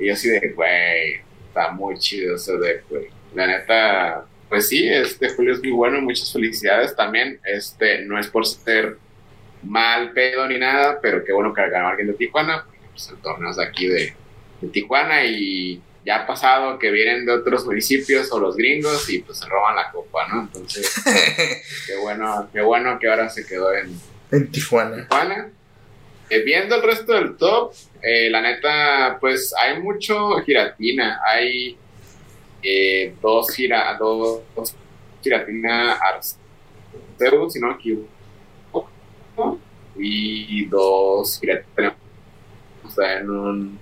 Y 0.00 0.06
yo 0.06 0.14
así 0.14 0.28
de, 0.28 0.52
güey, 0.54 1.20
está 1.46 1.70
muy 1.72 1.98
chido 1.98 2.36
ese 2.36 2.56
deck, 2.56 2.84
güey. 2.88 3.08
La 3.34 3.46
neta, 3.46 4.24
pues 4.48 4.68
sí, 4.68 4.88
este 4.88 5.28
Julio 5.28 5.52
es 5.52 5.60
muy 5.60 5.70
bueno, 5.70 6.00
muchas 6.00 6.32
felicidades. 6.32 6.96
También, 6.96 7.38
este, 7.44 8.04
no 8.04 8.18
es 8.18 8.26
por 8.28 8.46
ser 8.46 8.96
mal 9.62 10.12
pedo 10.12 10.46
ni 10.48 10.58
nada, 10.58 10.98
pero 11.00 11.22
qué 11.24 11.32
bueno 11.32 11.52
que 11.52 11.68
ganó 11.68 11.88
alguien 11.88 12.08
de 12.08 12.14
Tijuana, 12.14 12.64
porque 12.64 12.86
pues 12.90 13.08
el 13.10 13.16
torneo 13.18 13.50
es 13.50 13.56
de 13.56 13.64
aquí 13.64 13.86
de, 13.86 14.14
Tijuana 14.72 15.24
y 15.24 15.80
ya 16.04 16.16
ha 16.16 16.26
pasado 16.26 16.78
que 16.78 16.90
vienen 16.90 17.24
de 17.24 17.32
otros 17.32 17.64
municipios 17.64 18.30
o 18.30 18.38
los 18.38 18.56
gringos 18.56 19.08
y 19.08 19.20
pues 19.20 19.38
se 19.38 19.46
roban 19.46 19.74
la 19.74 19.90
copa, 19.90 20.28
¿no? 20.28 20.42
Entonces, 20.42 21.02
qué 21.86 21.96
bueno, 21.96 22.50
qué 22.52 22.60
bueno 22.60 22.98
que 22.98 23.08
ahora 23.08 23.30
se 23.30 23.46
quedó 23.46 23.72
en, 23.72 23.98
en 24.30 24.50
Tijuana. 24.50 25.08
Tijuana. 25.08 25.50
Eh, 26.30 26.44
viendo 26.44 26.76
el 26.76 26.82
resto 26.84 27.12
del 27.12 27.36
top, 27.36 27.72
eh, 28.00 28.30
la 28.30 28.40
neta, 28.40 29.18
pues 29.20 29.52
hay 29.60 29.82
mucho 29.82 30.36
giratina. 30.46 31.20
Hay 31.26 31.76
eh, 32.62 33.12
dos, 33.20 33.50
gira, 33.50 33.96
dos, 33.98 34.42
giratina 35.20 35.94
Arceus, 35.94 37.52
si 37.52 37.58
no 37.58 37.66
me 37.68 37.74
equivoco, 37.74 38.88
y 39.96 40.66
dos 40.66 41.40
giratina. 41.40 41.96
O 42.84 42.90
sea, 42.90 43.18
en 43.18 43.30
un. 43.30 43.78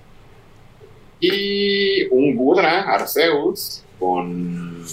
Y 1.20 2.06
un 2.06 2.34
Gudra 2.34 2.80
Arceus 2.80 3.84
con. 3.98 4.86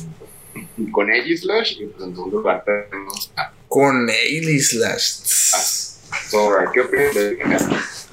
Con 0.92 1.10
Aegislash, 1.10 1.80
y 1.80 1.86
pues 1.86 2.04
en 2.06 2.16
segundo 2.16 2.38
lugar 2.38 2.66
tenemos. 2.66 3.32
Con 3.70 4.10
Aegislash. 4.10 5.85
¿Qué 6.74 6.82
opinas 6.82 8.06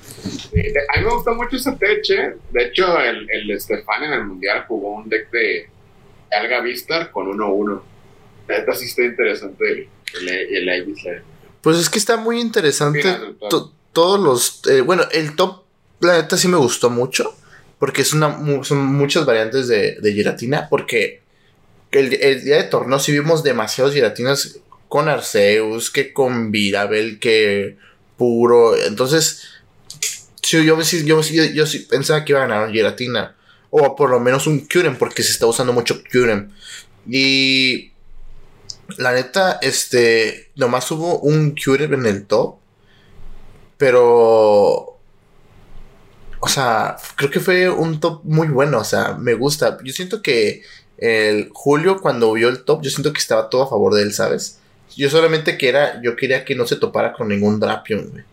a 0.55 0.99
mí 0.99 1.05
me 1.05 1.15
gusta 1.15 1.33
mucho 1.33 1.57
ese 1.57 1.73
teche. 1.73 2.37
De 2.51 2.65
hecho, 2.65 2.99
el, 3.01 3.29
el 3.31 3.51
Estefan 3.51 4.05
en 4.05 4.13
el 4.13 4.25
Mundial 4.25 4.65
jugó 4.69 4.95
un 4.95 5.09
deck 5.09 5.31
de 5.31 5.69
Alga 6.31 6.61
Vistar 6.61 7.11
con 7.11 7.27
1-1. 7.27 7.81
Esta 8.49 8.75
sí 8.75 8.87
está 8.87 9.03
interesante 9.03 9.89
el, 10.21 10.29
el, 10.29 10.69
el 10.69 11.23
Pues 11.61 11.79
es 11.79 11.89
que 11.89 11.99
está 11.99 12.17
muy 12.17 12.41
interesante. 12.41 13.03
todos 13.93 14.21
los. 14.21 14.63
Eh, 14.71 14.81
bueno, 14.83 15.05
el 15.13 15.37
top, 15.37 15.65
la 16.01 16.21
neta 16.21 16.37
sí 16.37 16.49
me 16.49 16.59
gustó 16.59 16.91
mucho. 16.91 17.35
Porque 17.79 18.03
es 18.03 18.13
una, 18.13 18.39
son 18.63 18.87
muchas 18.87 19.27
variantes 19.27 19.67
de, 19.67 19.97
de 20.01 20.13
giratina. 20.13 20.69
Porque 20.69 21.23
el, 21.91 22.15
el, 22.15 22.45
día 22.45 22.57
de 22.57 22.65
torneo 22.65 22.99
sí 23.01 23.11
vimos 23.11 23.43
demasiadas 23.43 23.95
giratinas 23.95 24.61
con 24.89 25.09
Arceus, 25.09 25.91
que 25.91 26.13
con 26.13 26.53
Virabel, 26.53 27.19
que 27.19 27.77
puro. 28.17 28.77
Entonces, 28.77 29.43
yo, 30.43 30.61
yo, 30.61 30.79
yo, 30.81 31.65
pensaba 31.89 32.25
que 32.25 32.33
iba 32.33 32.43
a 32.43 32.47
ganar 32.47 32.67
un 32.67 32.73
Giratina. 32.73 33.37
O 33.71 33.97
por 33.97 34.11
lo 34.11 34.21
menos 34.21 34.47
un 34.47 34.67
Kyurem, 34.67 34.97
porque 34.97 35.23
se 35.23 35.33
está 35.33 35.47
usando 35.47 35.73
mucho 35.73 36.03
Kyurem. 36.05 36.51
Y 37.09 37.93
la 38.99 39.13
neta, 39.13 39.59
este, 39.63 40.51
nomás 40.57 40.91
hubo 40.91 41.19
un 41.21 41.55
Kyurem 41.55 41.95
en 41.95 42.07
el 42.07 42.27
top. 42.27 42.57
Pero, 43.79 44.99
o 46.41 46.49
sea, 46.49 46.97
creo 47.17 47.31
que 47.31 47.41
fue 47.41 47.71
un 47.71 47.99
top 47.99 48.23
muy 48.25 48.49
bueno. 48.49 48.79
O 48.79 48.85
sea, 48.85 49.15
me 49.15 49.35
gusta. 49.35 49.79
Yo 49.83 49.93
siento 49.93 50.23
que 50.23 50.63
el 50.99 51.51
Julio, 51.53 52.01
cuando 52.01 52.33
vio 52.33 52.49
el 52.49 52.65
top, 52.65 52.83
yo 52.83 52.91
siento 52.91 53.13
que 53.13 53.19
estaba 53.19 53.49
todo 53.49 53.63
a 53.63 53.71
favor 53.71 53.95
de 53.95 54.03
él, 54.03 54.13
¿sabes? 54.13 54.61
Yo 54.97 55.11
solamente 55.11 55.59
que 55.59 55.69
era, 55.69 56.01
yo 56.03 56.17
quería 56.17 56.45
que 56.45 56.55
no 56.55 56.67
se 56.67 56.77
topara 56.77 57.13
con 57.13 57.29
ningún 57.29 57.61
Drapion, 57.61 58.11
güey. 58.11 58.25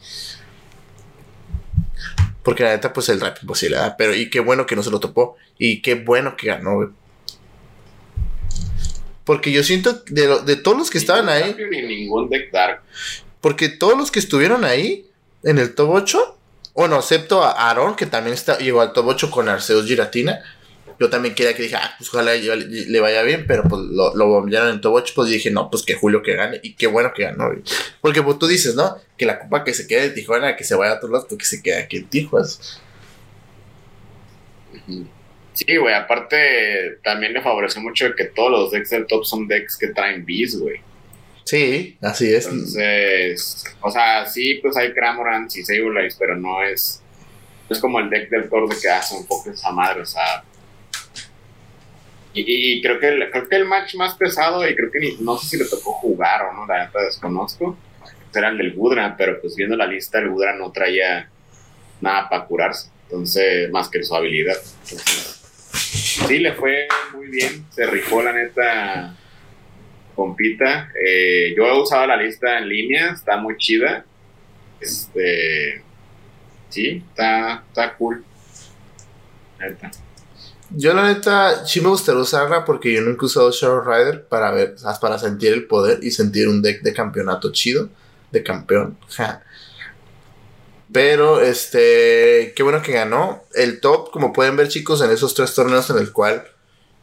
Porque 2.43 2.63
la 2.63 2.71
neta, 2.71 2.93
pues 2.93 3.09
el 3.09 3.19
Drapion, 3.19 3.47
pues 3.47 3.59
sí 3.59 3.69
da. 3.69 3.95
Pero, 3.97 4.15
y 4.15 4.29
qué 4.29 4.39
bueno 4.39 4.65
que 4.65 4.75
no 4.75 4.83
se 4.83 4.91
lo 4.91 4.99
topó. 4.99 5.37
Y 5.57 5.81
qué 5.81 5.95
bueno 5.95 6.35
que 6.37 6.47
ganó, 6.47 6.75
güey. 6.75 6.89
Porque 9.23 9.51
yo 9.51 9.63
siento, 9.63 10.01
de, 10.07 10.41
de 10.41 10.55
todos 10.55 10.77
los 10.77 10.89
que 10.89 10.97
estaban 10.97 11.29
ahí. 11.29 11.55
Ni 11.69 11.81
ningún 11.81 12.29
deck 12.29 12.51
dark. 12.51 12.81
Porque 13.41 13.69
todos 13.69 13.97
los 13.97 14.11
que 14.11 14.19
estuvieron 14.19 14.65
ahí, 14.65 15.07
en 15.43 15.59
el 15.59 15.75
top 15.75 15.89
8, 15.91 16.37
bueno, 16.73 16.97
excepto 16.97 17.43
a 17.43 17.69
Aaron, 17.69 17.95
que 17.95 18.05
también 18.05 18.33
está, 18.33 18.57
llegó 18.57 18.81
al 18.81 18.93
top 18.93 19.07
8 19.07 19.31
con 19.31 19.49
Arceus 19.49 19.85
Giratina 19.85 20.41
yo 20.99 21.09
también 21.09 21.33
quería 21.33 21.55
que 21.55 21.63
dije, 21.63 21.75
ah, 21.75 21.95
pues 21.97 22.09
ojalá 22.09 22.35
le, 22.35 22.99
vaya 22.99 23.23
bien, 23.23 23.45
pero 23.47 23.63
pues 23.63 23.81
lo, 23.83 24.13
lo 24.15 24.27
bombearon 24.27 24.69
en 24.69 24.81
Top 24.81 25.01
pues 25.15 25.29
dije, 25.29 25.49
no, 25.49 25.69
pues 25.69 25.83
que 25.83 25.93
Julio 25.95 26.21
que 26.21 26.35
gane, 26.35 26.59
y 26.61 26.73
qué 26.73 26.87
bueno 26.87 27.13
que 27.13 27.23
ganó, 27.23 27.49
Porque 28.01 28.21
pues 28.21 28.37
tú 28.37 28.47
dices, 28.47 28.75
¿no? 28.75 28.97
Que 29.17 29.25
la 29.25 29.39
copa 29.39 29.63
que 29.63 29.73
se 29.73 29.87
quede 29.87 30.07
en 30.07 30.13
Tijuana, 30.13 30.57
que 30.57 30.65
se 30.65 30.75
vaya 30.75 30.93
a 30.93 30.95
otros 30.95 31.11
lados, 31.11 31.27
pues 31.29 31.39
que 31.39 31.45
se 31.45 31.63
quede 31.63 31.77
aquí 31.77 31.97
en 31.97 32.09
Tijuas. 32.09 32.81
Sí, 35.53 35.77
güey, 35.77 35.93
aparte 35.93 36.99
también 37.03 37.33
le 37.33 37.41
favoreció 37.41 37.81
mucho 37.81 38.13
que 38.15 38.25
todos 38.25 38.51
los 38.51 38.71
decks 38.71 38.89
del 38.91 39.07
top 39.07 39.25
son 39.25 39.47
decks 39.47 39.77
que 39.77 39.87
traen 39.87 40.25
bees, 40.25 40.59
güey. 40.59 40.81
Sí, 41.43 41.97
así 42.01 42.33
es. 42.33 42.45
Entonces, 42.45 43.65
o 43.81 43.89
sea, 43.89 44.25
sí, 44.25 44.55
pues 44.61 44.77
hay 44.77 44.93
Cramorants 44.93 45.57
y 45.57 45.63
Sableye, 45.63 46.13
pero 46.19 46.35
no 46.35 46.61
es, 46.61 47.01
es 47.69 47.79
como 47.79 47.99
el 47.99 48.09
deck 48.09 48.29
del 48.29 48.49
Thor 48.49 48.69
de 48.69 48.79
que 48.79 48.89
hace 48.89 49.15
un 49.15 49.25
poco 49.25 49.49
esa 49.49 49.71
madre, 49.71 50.01
o 50.01 50.05
sea, 50.05 50.43
Y, 52.31 52.81
creo, 52.81 52.99
que 52.99 53.07
el, 53.07 53.31
creo 53.31 53.49
que 53.49 53.55
el 53.55 53.65
match 53.65 53.95
más 53.95 54.15
pesado, 54.15 54.67
y 54.67 54.75
creo 54.75 54.91
que 54.91 54.99
ni, 54.99 55.17
no 55.19 55.37
sé 55.37 55.47
si 55.47 55.57
le 55.57 55.65
tocó 55.65 55.93
jugar 55.93 56.43
o 56.43 56.53
no, 56.53 56.67
la 56.67 56.85
neta 56.85 57.01
desconozco, 57.01 57.77
era 58.33 58.49
el 58.49 58.57
del 58.57 58.73
Gudra, 58.73 59.15
pero 59.17 59.41
pues 59.41 59.55
viendo 59.55 59.75
la 59.75 59.87
lista, 59.87 60.19
el 60.19 60.29
Gudra 60.29 60.55
no 60.55 60.71
traía 60.71 61.27
nada 62.01 62.29
para 62.29 62.45
curarse, 62.45 62.89
entonces, 63.03 63.69
más 63.71 63.89
que 63.89 64.03
su 64.03 64.15
habilidad. 64.15 64.57
Sí, 65.71 66.37
le 66.37 66.53
fue 66.53 66.87
muy 67.13 67.27
bien, 67.27 67.65
se 67.71 67.87
rifó 67.87 68.21
la 68.21 68.33
neta 68.33 69.15
compita. 70.15 70.91
Eh, 71.01 71.53
yo 71.55 71.65
he 71.65 71.81
usado 71.81 72.05
la 72.05 72.17
lista 72.17 72.57
en 72.59 72.67
línea, 72.67 73.11
está 73.11 73.37
muy 73.37 73.57
chida. 73.57 74.05
Este, 74.79 75.81
sí, 76.69 77.03
está, 77.09 77.63
está 77.67 77.95
cool. 77.95 78.23
Neta. 79.59 79.91
Yo 80.71 80.93
la 80.93 81.07
neta 81.07 81.65
sí 81.65 81.81
me 81.81 81.89
gustaría 81.89 82.21
usarla 82.21 82.63
porque 82.63 82.93
yo 82.93 83.01
nunca 83.01 83.23
he 83.23 83.25
usado 83.25 83.51
Shadow 83.51 83.81
Rider 83.81 84.25
para 84.25 84.51
ver, 84.51 84.75
para 85.01 85.17
sentir 85.17 85.53
el 85.53 85.65
poder 85.65 85.99
y 86.03 86.11
sentir 86.11 86.47
un 86.47 86.61
deck 86.61 86.83
de 86.83 86.93
campeonato 86.93 87.51
chido, 87.51 87.89
de 88.31 88.43
campeón. 88.43 88.97
Ja. 89.09 89.43
Pero 90.91 91.39
este, 91.39 92.53
qué 92.55 92.63
bueno 92.63 92.81
que 92.81 92.93
ganó. 92.93 93.43
El 93.53 93.79
top, 93.79 94.09
como 94.11 94.33
pueden 94.33 94.55
ver 94.55 94.69
chicos, 94.69 95.01
en 95.01 95.11
esos 95.11 95.35
tres 95.35 95.53
torneos 95.53 95.87
en 95.91 95.99
el 95.99 96.11
cual, 96.11 96.43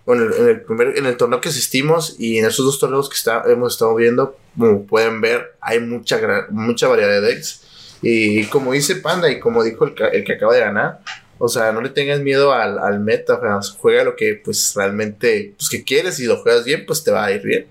bueno, 0.05 0.35
en 0.35 0.49
el 0.49 0.61
primer, 0.63 0.99
en 0.99 1.07
el 1.07 1.17
torneo 1.17 1.41
que 1.41 1.51
asistimos 1.51 2.17
y 2.19 2.39
en 2.39 2.47
esos 2.47 2.65
dos 2.67 2.81
torneos 2.81 3.09
que 3.09 3.15
está, 3.15 3.45
hemos 3.47 3.75
estado 3.75 3.95
viendo, 3.95 4.37
como 4.59 4.87
pueden 4.87 5.21
ver, 5.21 5.57
hay 5.61 5.79
mucha, 5.79 6.19
mucha 6.51 6.89
variedad 6.89 7.11
de 7.11 7.21
decks. 7.21 7.63
Y 8.03 8.47
como 8.47 8.73
dice 8.73 8.97
Panda 8.97 9.31
y 9.31 9.39
como 9.39 9.63
dijo 9.63 9.85
el, 9.85 9.95
el 10.13 10.25
que 10.25 10.33
acaba 10.33 10.55
de 10.55 10.61
ganar, 10.61 11.01
o 11.39 11.49
sea, 11.49 11.73
no 11.73 11.81
le 11.81 11.91
tengas 11.91 12.21
miedo 12.21 12.53
al, 12.53 12.79
al 12.79 13.01
meta, 13.01 13.35
o 13.35 13.41
sea, 13.41 13.77
juega 13.79 14.05
lo 14.05 14.17
que 14.17 14.41
pues 14.43 14.73
realmente 14.75 15.55
pues, 15.57 15.69
que 15.69 15.85
quieres 15.85 16.19
y 16.21 16.27
lo 16.27 16.39
juegas 16.39 16.65
bien, 16.65 16.85
pues 16.87 17.05
te 17.05 17.11
va 17.11 17.25
a 17.25 17.33
ir 17.33 17.43
bien. 17.43 17.67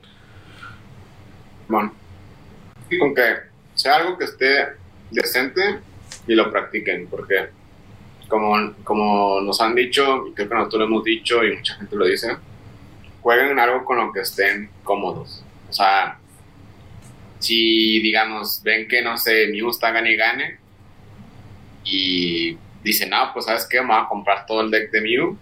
Bueno, 1.67 1.93
y 2.89 2.99
con 2.99 3.15
que 3.15 3.23
sea 3.73 3.95
algo 3.97 4.17
que 4.17 4.25
esté 4.25 4.67
decente 5.09 5.79
y 6.27 6.35
lo 6.35 6.51
practiquen, 6.51 7.07
porque 7.07 7.47
como, 8.27 8.73
como 8.83 9.41
nos 9.41 9.59
han 9.61 9.73
dicho, 9.73 10.27
y 10.27 10.33
creo 10.33 10.49
que 10.49 10.55
nosotros 10.55 10.79
lo 10.81 10.85
hemos 10.85 11.03
dicho 11.03 11.43
y 11.43 11.55
mucha 11.55 11.75
gente 11.75 11.95
lo 11.95 12.05
dice, 12.05 12.37
jueguen 13.21 13.57
algo 13.59 13.83
con 13.83 13.97
lo 13.97 14.11
que 14.11 14.21
estén 14.21 14.69
cómodos. 14.83 15.43
O 15.69 15.73
sea, 15.73 16.19
si 17.39 17.99
digamos, 17.99 18.61
ven 18.63 18.87
que 18.87 19.01
no 19.01 19.17
sé, 19.17 19.47
Mew 19.47 19.69
está 19.69 19.91
gane 19.91 20.11
y 20.11 20.15
gane, 20.15 20.57
y 21.83 22.57
dicen, 22.85 23.09
no, 23.09 23.31
pues 23.33 23.45
sabes 23.45 23.65
qué, 23.69 23.81
me 23.81 23.87
voy 23.87 23.97
a 24.03 24.07
comprar 24.07 24.45
todo 24.45 24.61
el 24.61 24.71
deck 24.71 24.91
de 24.91 25.01
Mew. 25.01 25.37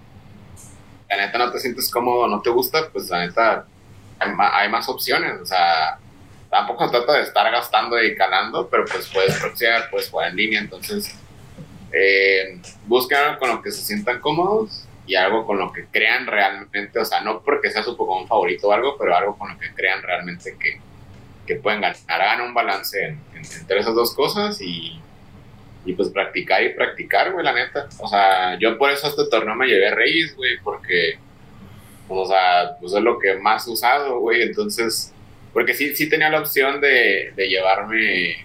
La 1.09 1.17
neta 1.17 1.37
no 1.37 1.51
te 1.51 1.59
sientes 1.59 1.91
cómodo, 1.91 2.27
no 2.27 2.41
te 2.41 2.49
gusta, 2.49 2.89
pues 2.91 3.09
la 3.09 3.25
neta 3.25 3.67
hay 4.19 4.31
hay 4.39 4.69
más 4.69 4.89
opciones. 4.89 5.39
O 5.41 5.45
sea, 5.45 5.99
tampoco 6.49 6.89
trata 6.89 7.13
de 7.13 7.21
estar 7.23 7.51
gastando 7.51 8.01
y 8.01 8.15
calando, 8.15 8.67
pero 8.69 8.85
pues 8.85 9.07
puedes 9.13 9.37
proxear, 9.39 9.89
puedes 9.91 10.09
jugar 10.09 10.29
en 10.29 10.35
línea, 10.37 10.59
entonces 10.59 11.15
eh, 11.91 12.59
busquen 12.87 13.17
algo 13.19 13.39
con 13.39 13.49
lo 13.49 13.61
que 13.61 13.71
se 13.71 13.81
sientan 13.81 14.19
cómodos 14.19 14.85
y 15.05 15.15
algo 15.15 15.45
con 15.45 15.59
lo 15.59 15.71
que 15.71 15.85
crean 15.87 16.25
realmente, 16.25 16.97
o 16.97 17.05
sea, 17.05 17.21
no 17.21 17.41
porque 17.41 17.69
sea 17.69 17.83
su 17.83 17.95
Pokémon 17.97 18.27
favorito 18.27 18.69
o 18.69 18.71
algo, 18.71 18.95
pero 18.97 19.15
algo 19.15 19.37
con 19.37 19.49
lo 19.51 19.59
que 19.59 19.73
crean 19.73 20.01
realmente 20.01 20.55
que, 20.57 20.79
que 21.45 21.55
pueden 21.55 21.81
ganar. 21.81 21.97
Hagan 22.07 22.41
un 22.41 22.53
balance 22.53 23.03
en- 23.03 23.21
en- 23.35 23.45
entre 23.59 23.79
esas 23.79 23.93
dos 23.95 24.15
cosas 24.15 24.61
y, 24.61 24.99
y 25.85 25.93
pues 25.93 26.09
practicar 26.09 26.63
y 26.63 26.73
practicar, 26.73 27.31
güey, 27.31 27.43
la 27.43 27.53
neta. 27.53 27.87
O 27.99 28.07
sea, 28.07 28.57
yo 28.59 28.77
por 28.77 28.89
eso 28.91 29.07
a 29.07 29.09
este 29.09 29.25
torneo 29.25 29.55
me 29.55 29.67
llevé 29.67 29.91
Reyes, 29.93 30.35
güey, 30.35 30.57
porque, 30.63 31.17
pues, 32.07 32.19
o 32.21 32.25
sea, 32.27 32.77
pues 32.79 32.93
es 32.93 33.01
lo 33.01 33.19
que 33.19 33.35
más 33.35 33.67
he 33.67 33.71
usado, 33.71 34.19
güey, 34.19 34.43
entonces 34.43 35.13
porque 35.53 35.75
sí, 35.75 35.95
sí 35.95 36.09
tenía 36.09 36.29
la 36.29 36.39
opción 36.39 36.81
de, 36.81 37.31
de 37.35 37.47
llevarme 37.47 38.43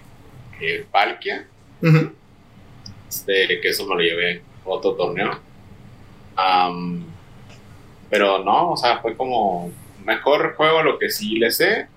eh, 0.61 0.85
Palkia, 0.91 1.47
Ujú. 1.81 2.11
este, 3.09 3.59
que 3.59 3.69
eso 3.69 3.85
me 3.87 3.95
lo 3.95 4.01
llevé 4.01 4.43
a 4.63 4.69
otro 4.69 4.93
torneo. 4.93 5.39
Am, 6.35 7.03
pero 8.11 8.43
no, 8.43 8.71
o 8.73 8.77
sea, 8.77 8.99
fue 8.99 9.17
como 9.17 9.71
mejor 10.05 10.53
juego 10.55 10.83
lo 10.83 10.99
que 10.99 11.09
sí 11.09 11.37
le 11.39 11.51
sé 11.51 11.87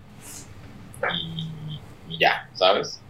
y, 1.15 1.79
y 2.15 2.19
ya, 2.19 2.49
¿sabes? 2.55 3.01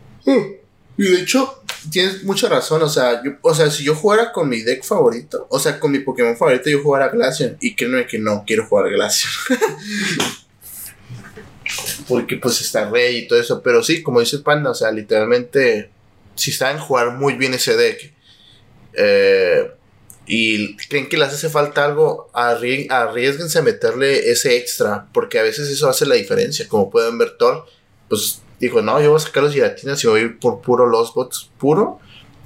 Y 0.99 1.03
de 1.05 1.21
hecho, 1.21 1.62
tienes 1.91 2.23
mucha 2.25 2.49
razón. 2.49 2.83
O 2.83 2.89
sea, 2.89 3.23
yo, 3.25 3.33
o 3.43 3.55
sea, 3.55 3.71
si 3.71 3.85
yo 3.85 3.95
jugara 3.95 4.33
con 4.33 4.49
mi 4.49 4.63
deck 4.63 4.85
favorito, 4.85 5.47
o 5.51 5.59
sea, 5.59 5.79
con 5.81 5.91
mi 5.93 6.01
Pokémon 6.01 6.37
favorito, 6.37 6.71
yo 6.71 6.83
jugara 6.83 7.09
Glaceon. 7.09 7.57
Y 7.61 7.75
créeme 7.75 8.07
que 8.07 8.19
no 8.19 8.45
quiero 8.47 8.67
jugar 8.67 8.91
Glaceon. 8.91 9.33
Porque 12.09 12.37
pues 12.37 12.61
está 12.61 12.91
Rey 12.91 13.19
y 13.19 13.29
todo 13.29 13.41
eso. 13.41 13.63
Pero 13.63 13.83
sí, 13.83 14.03
como 14.03 14.21
dice 14.21 14.39
Panda, 14.41 14.71
o 14.71 14.75
sea, 14.75 14.91
literalmente, 14.91 15.91
si 16.35 16.53
saben 16.53 16.79
jugar 16.79 17.13
muy 17.17 17.35
bien 17.35 17.55
ese 17.55 17.77
deck. 17.77 18.13
eh, 18.95 19.71
y 20.25 20.77
creen 20.77 21.09
que 21.09 21.17
les 21.17 21.31
hace 21.31 21.49
falta 21.49 21.85
algo, 21.85 22.31
arrie- 22.33 22.87
arriesguense 22.91 23.59
a 23.59 23.63
meterle 23.63 24.31
ese 24.31 24.57
extra, 24.57 25.09
porque 25.13 25.41
a 25.41 25.43
veces 25.43 25.69
eso 25.69 25.89
hace 25.89 26.07
la 26.07 26.15
diferencia. 26.15 26.69
Como 26.69 26.91
pueden 26.91 27.19
ver, 27.19 27.37
Thor, 27.39 27.67
pues 28.09 28.41
dijo, 28.67 28.81
no, 28.83 29.01
yo 29.03 29.11
voy 29.11 29.17
a 29.17 29.21
sacar 29.21 29.43
los 29.43 29.53
giratinas 29.53 30.03
y 30.03 30.07
voy 30.07 30.21
a 30.21 30.23
ir 30.25 30.39
por 30.39 30.61
puro 30.61 30.87
Lost 30.87 31.15
Bots 31.15 31.51
puro. 31.59 32.01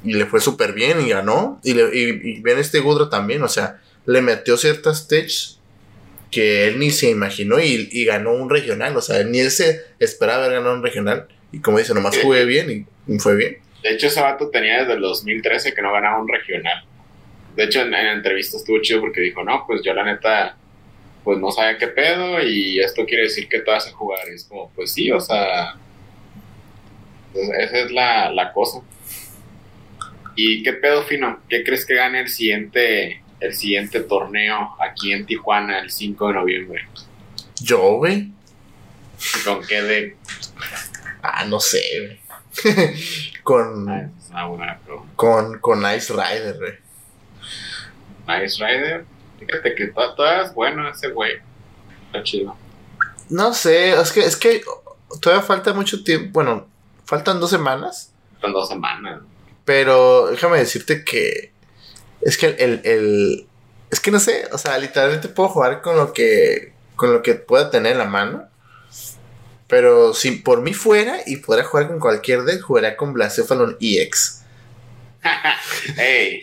Y 0.05 0.13
le 0.15 0.27
fue 0.27 0.41
súper 0.41 0.73
bien 0.73 1.01
y 1.01 1.09
ganó. 1.11 1.61
Y, 1.65 1.75
le- 1.75 1.91
y, 1.97 2.21
y 2.39 2.41
ven 2.41 2.59
este 2.59 2.81
Gudro 2.81 3.09
también, 3.09 3.43
o 3.43 3.49
sea, 3.49 3.81
le 4.05 4.23
metió 4.23 4.57
ciertas 4.57 5.01
stage 5.03 5.57
que 6.31 6.67
él 6.69 6.79
ni 6.79 6.91
se 6.91 7.11
imaginó 7.11 7.59
y, 7.61 7.89
y 7.91 8.05
ganó 8.05 8.33
un 8.33 8.51
regional. 8.51 8.97
O 8.97 9.01
sea, 9.01 9.23
ni 9.25 9.41
él 9.41 9.51
se 9.51 9.83
esperaba 9.99 10.45
haber 10.45 10.59
ganado 10.59 10.75
un 10.75 10.83
regional. 10.83 11.29
Y 11.53 11.61
como 11.61 11.79
dice, 11.79 11.95
nomás 11.95 12.17
jugué 12.19 12.45
bien 12.45 12.87
y, 13.09 13.19
fue 13.19 13.37
bien. 13.37 13.59
De 13.83 13.91
hecho, 13.95 14.09
ese 14.09 14.21
vato 14.21 14.49
tenía 14.51 14.81
desde 14.81 14.95
el 14.95 15.01
2013 15.01 15.73
que 15.75 15.83
no 15.83 15.93
ganaba 15.93 16.21
un 16.21 16.29
regional. 16.29 16.85
De 17.55 17.65
hecho, 17.65 17.81
en, 17.81 17.95
en 17.95 18.07
la 18.07 18.13
entrevista 18.13 18.57
estuvo 18.57 18.81
chido 18.83 19.01
porque 19.01 19.21
dijo, 19.21 19.43
no, 19.45 19.65
pues 19.67 19.81
yo 19.83 19.95
la 19.95 20.05
neta, 20.05 20.57
pues 21.25 21.39
no 21.39 21.51
sabía 21.51 21.79
qué 21.79 21.87
pedo 21.89 22.43
y 22.43 22.81
esto 22.81 23.05
quiere 23.07 23.25
decir 23.25 23.49
que 23.49 23.61
te 23.61 23.71
vas 23.71 23.87
a 23.87 23.93
jugar. 23.93 24.21
Y 24.31 24.35
es 24.35 24.45
como, 24.45 24.71
pues 24.75 24.93
sí, 24.93 25.11
o 25.13 25.21
sea, 25.21 25.75
esa 27.59 27.79
es 27.79 27.91
la, 27.93 28.31
la 28.31 28.53
cosa. 28.53 28.81
¿Y 30.35 30.63
qué 30.63 30.73
pedo, 30.75 31.03
Fino? 31.03 31.41
¿Qué 31.49 31.65
crees 31.65 31.87
que 31.87 31.95
gane 31.95 32.21
el 32.21 32.29
siguiente, 32.29 33.23
el 33.41 33.55
siguiente 33.55 34.01
torneo 34.01 34.77
aquí 34.81 35.13
en 35.13 35.25
Tijuana 35.27 35.79
el 35.81 35.91
5 35.91 36.29
de 36.29 36.35
noviembre? 36.35 36.89
Yo, 37.61 37.97
güey. 37.97 38.31
¿Con 39.45 39.65
qué 39.67 39.83
de...? 39.83 40.17
Ah, 41.23 41.45
no 41.47 41.59
sé, 41.59 41.81
güey. 42.01 42.21
con, 43.43 43.89
Ah, 44.33 44.79
con, 45.17 45.59
con 45.61 45.81
Ice 45.97 46.13
Rider, 46.13 46.57
güey. 46.59 46.75
Nice 48.29 48.57
Rider. 48.65 49.05
Fíjate 49.41 49.75
que 49.75 49.87
to- 49.89 50.15
todavía 50.15 50.43
es 50.45 50.55
bueno 50.55 50.89
ese 50.89 51.09
güey. 51.09 51.33
Está 52.07 52.23
chido. 52.23 52.57
No 53.31 53.55
sé, 53.55 53.93
es 53.99 54.13
que, 54.13 54.21
es 54.21 54.37
que 54.37 54.63
todavía 55.21 55.43
falta 55.45 55.73
mucho 55.73 56.05
tiempo. 56.05 56.31
Bueno, 56.33 56.67
faltan 57.07 57.41
dos 57.41 57.51
semanas. 57.51 58.13
Son 58.41 58.53
dos 58.53 58.69
semanas. 58.69 59.21
Pero 59.65 60.29
déjame 60.29 60.59
decirte 60.59 61.05
que 61.05 61.53
es 62.21 62.37
que 62.37 62.47
el, 62.59 62.81
el- 62.85 63.47
es 63.91 64.01
que 64.01 64.11
no 64.11 64.19
sé, 64.21 64.49
o 64.53 64.59
sea, 64.59 64.77
literalmente 64.79 65.29
puedo 65.29 65.49
jugar 65.49 65.81
con 65.81 65.97
lo 65.97 66.13
que 66.13 66.73
con 66.97 67.13
lo 67.13 67.23
que 67.23 67.35
pueda 67.35 67.71
tener 67.71 67.93
en 67.93 67.99
la 67.99 68.05
mano. 68.07 68.49
Pero 69.69 70.15
si 70.15 70.31
por 70.33 70.63
mí 70.63 70.73
fuera 70.75 71.19
y 71.27 71.37
pudiera 71.39 71.67
jugar 71.67 71.89
con 71.89 71.99
cualquier 71.99 72.43
deck, 72.45 72.63
jugaría 72.63 72.97
con 72.97 73.13
Blacephalon 73.13 73.77
EX. 73.81 74.43
Ey, 75.99 76.43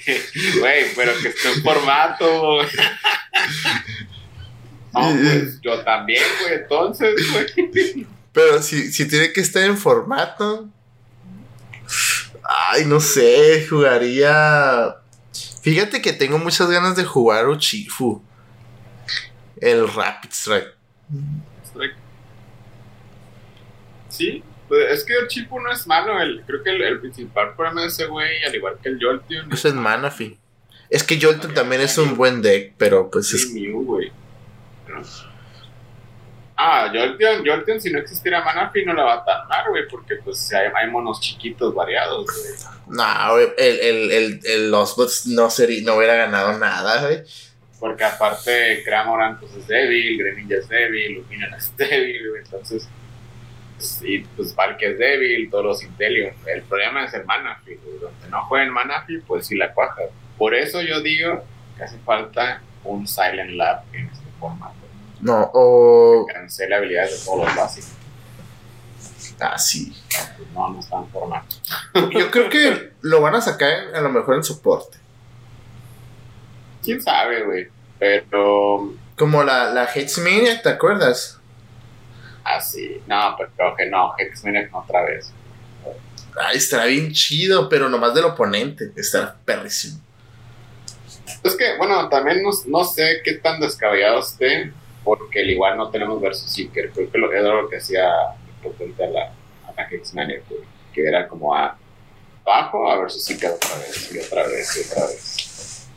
güey, 0.59 0.85
pero 0.95 1.13
que 1.21 1.29
esté 1.29 1.51
en 1.53 1.63
formato. 1.63 2.59
No, 4.93 5.09
pues 5.09 5.59
yo 5.61 5.83
también, 5.83 6.21
güey, 6.41 6.53
entonces, 6.53 7.15
güey. 7.31 8.05
Pero 8.33 8.61
si, 8.61 8.91
si 8.91 9.07
tiene 9.07 9.31
que 9.31 9.41
estar 9.41 9.63
en 9.63 9.77
formato. 9.77 10.67
Ay, 12.43 12.85
no 12.85 12.99
sé, 12.99 13.65
jugaría. 13.69 14.95
Fíjate 15.61 16.01
que 16.01 16.11
tengo 16.13 16.37
muchas 16.39 16.69
ganas 16.69 16.95
de 16.95 17.05
jugar 17.05 17.47
Uchifu. 17.47 18.21
El 19.61 19.87
Rapid 19.87 20.31
Strike. 20.31 20.73
Sí, 24.09 24.43
pues 24.67 24.91
es 24.91 25.03
que 25.03 25.13
el 25.13 25.27
Chipu 25.27 25.59
no 25.59 25.71
es 25.71 25.87
malo. 25.87 26.19
El, 26.19 26.43
creo 26.45 26.63
que 26.63 26.71
el, 26.71 26.81
el 26.81 26.99
principal 26.99 27.55
problema 27.55 27.81
de 27.81 27.87
ese 27.87 28.05
güey, 28.07 28.43
al 28.43 28.55
igual 28.55 28.77
que 28.81 28.89
el 28.89 28.99
Jolteon, 29.01 29.51
Eso 29.51 29.67
es 29.67 29.73
Manaphy. 29.73 30.37
Es 30.89 31.03
que 31.03 31.19
Jolteon 31.19 31.53
también 31.53 31.81
es 31.81 31.97
un 31.97 32.15
buen 32.15 32.41
deck, 32.41 32.73
pero 32.77 33.09
pues 33.09 33.33
es 33.33 33.43
es. 33.43 33.51
Mew, 33.53 33.83
güey. 33.83 34.11
¿No? 34.87 35.01
Ah, 36.65 36.89
Jolteon, 36.93 37.45
Jolteon, 37.45 37.81
si 37.81 37.91
no 37.91 37.99
existiera 37.99 38.41
Manafi, 38.43 38.85
no 38.85 38.93
la 38.93 39.03
va 39.03 39.13
a 39.15 39.25
tardar, 39.25 39.69
güey, 39.69 39.83
porque 39.89 40.15
pues 40.23 40.53
hay, 40.53 40.67
hay 40.73 40.89
monos 40.89 41.19
chiquitos 41.19 41.73
variados, 41.75 42.25
güey. 42.25 42.97
No, 42.97 43.33
güey, 43.33 43.47
el, 43.57 43.79
el, 43.79 44.11
el, 44.11 44.39
el- 44.45 44.71
los 44.71 44.95
bots 44.95 45.25
no, 45.27 45.49
sería, 45.49 45.83
no 45.83 45.95
hubiera 45.97 46.15
ganado 46.15 46.57
nada, 46.57 47.01
güey. 47.05 47.21
Porque 47.81 48.05
aparte, 48.05 48.81
Cramoran 48.85 49.37
pues 49.41 49.53
es 49.55 49.67
débil, 49.67 50.17
Greninja 50.17 50.55
es 50.55 50.69
débil, 50.69 51.15
Luminon 51.15 51.53
es 51.53 51.75
débil, 51.75 52.29
güey, 52.29 52.41
entonces. 52.45 52.87
pues, 53.75 54.01
y 54.03 54.19
pues 54.19 54.55
Valky 54.55 54.85
es 54.85 54.97
débil, 54.97 55.49
todos 55.49 55.65
los 55.65 55.83
Intelion. 55.83 56.33
El 56.45 56.61
problema 56.61 57.03
es 57.03 57.13
el 57.13 57.25
Manaphy, 57.25 57.75
güey. 57.75 57.99
Donde 57.99 58.29
no 58.29 58.45
jueguen 58.45 58.69
Manaphy, 58.69 59.17
pues 59.27 59.47
sí 59.47 59.57
la 59.57 59.73
cuaja. 59.73 60.03
Por 60.37 60.55
eso 60.55 60.81
yo 60.81 61.01
digo 61.01 61.43
que 61.75 61.83
hace 61.83 61.97
falta 62.05 62.61
un 62.85 63.05
Silent 63.05 63.51
Lab 63.51 63.81
en 63.91 64.05
este 64.07 64.23
formato. 64.39 64.75
No, 65.23 65.49
o. 65.53 66.25
Que 66.27 66.33
cancele 66.33 66.75
habilidades 66.75 67.19
de 67.19 67.25
todos 67.25 67.45
los 67.45 67.55
básicos. 67.55 67.89
Ah, 69.39 69.57
sí. 69.57 69.93
No, 70.53 70.69
no 70.69 70.79
están 70.79 71.07
formato. 71.09 71.55
Yo 72.11 72.29
creo 72.31 72.49
que 72.49 72.91
lo 73.01 73.21
van 73.21 73.35
a 73.35 73.41
sacar 73.41 73.71
a 73.93 74.01
lo 74.01 74.09
mejor 74.09 74.35
en 74.35 74.43
soporte. 74.43 74.97
Quién 76.83 77.01
sabe, 77.01 77.43
güey. 77.43 77.67
Pero 77.99 78.93
Como 79.17 79.43
la, 79.43 79.65
la 79.73 79.85
Hexmania, 79.85 80.61
¿te 80.61 80.69
acuerdas? 80.69 81.39
así. 82.43 83.01
No, 83.07 83.35
pero 83.37 83.49
creo 83.55 83.75
que 83.75 83.85
no. 83.87 84.13
X-Men 84.17 84.69
otra 84.73 85.03
vez. 85.03 85.31
Ay, 86.39 86.57
estará 86.57 86.85
bien 86.85 87.11
chido, 87.13 87.69
pero 87.69 87.87
nomás 87.89 88.13
del 88.13 88.25
oponente. 88.25 88.91
Estará 88.95 89.35
perrísimo. 89.45 89.99
Es 91.41 91.55
que, 91.55 91.77
bueno, 91.77 92.09
también 92.09 92.43
no, 92.43 92.49
no 92.67 92.83
sé 92.83 93.21
qué 93.23 93.33
tan 93.35 93.59
descabellado 93.61 94.19
esté, 94.19 94.73
porque 95.03 95.41
al 95.41 95.49
igual 95.49 95.77
no 95.77 95.89
tenemos 95.89 96.19
versus 96.21 96.51
Seeker. 96.51 96.91
Creo 96.91 97.11
que 97.11 97.17
lo, 97.17 97.31
era 97.31 97.49
lo 97.61 97.69
que 97.69 97.77
hacía 97.77 98.09
a 98.09 99.07
la, 99.07 99.23
a 99.67 99.71
la 99.75 99.87
X-Men, 99.91 100.41
güey, 100.49 100.61
que 100.93 101.05
era 101.07 101.27
como 101.27 101.53
a 101.55 101.77
bajo 102.45 102.89
a 102.89 102.97
versus 102.99 103.23
Seeker 103.23 103.51
otra 103.51 103.75
vez, 103.79 104.11
y 104.13 104.19
otra 104.19 104.47
vez, 104.47 104.77
y 104.77 104.91
otra 104.91 105.05
vez. 105.07 105.87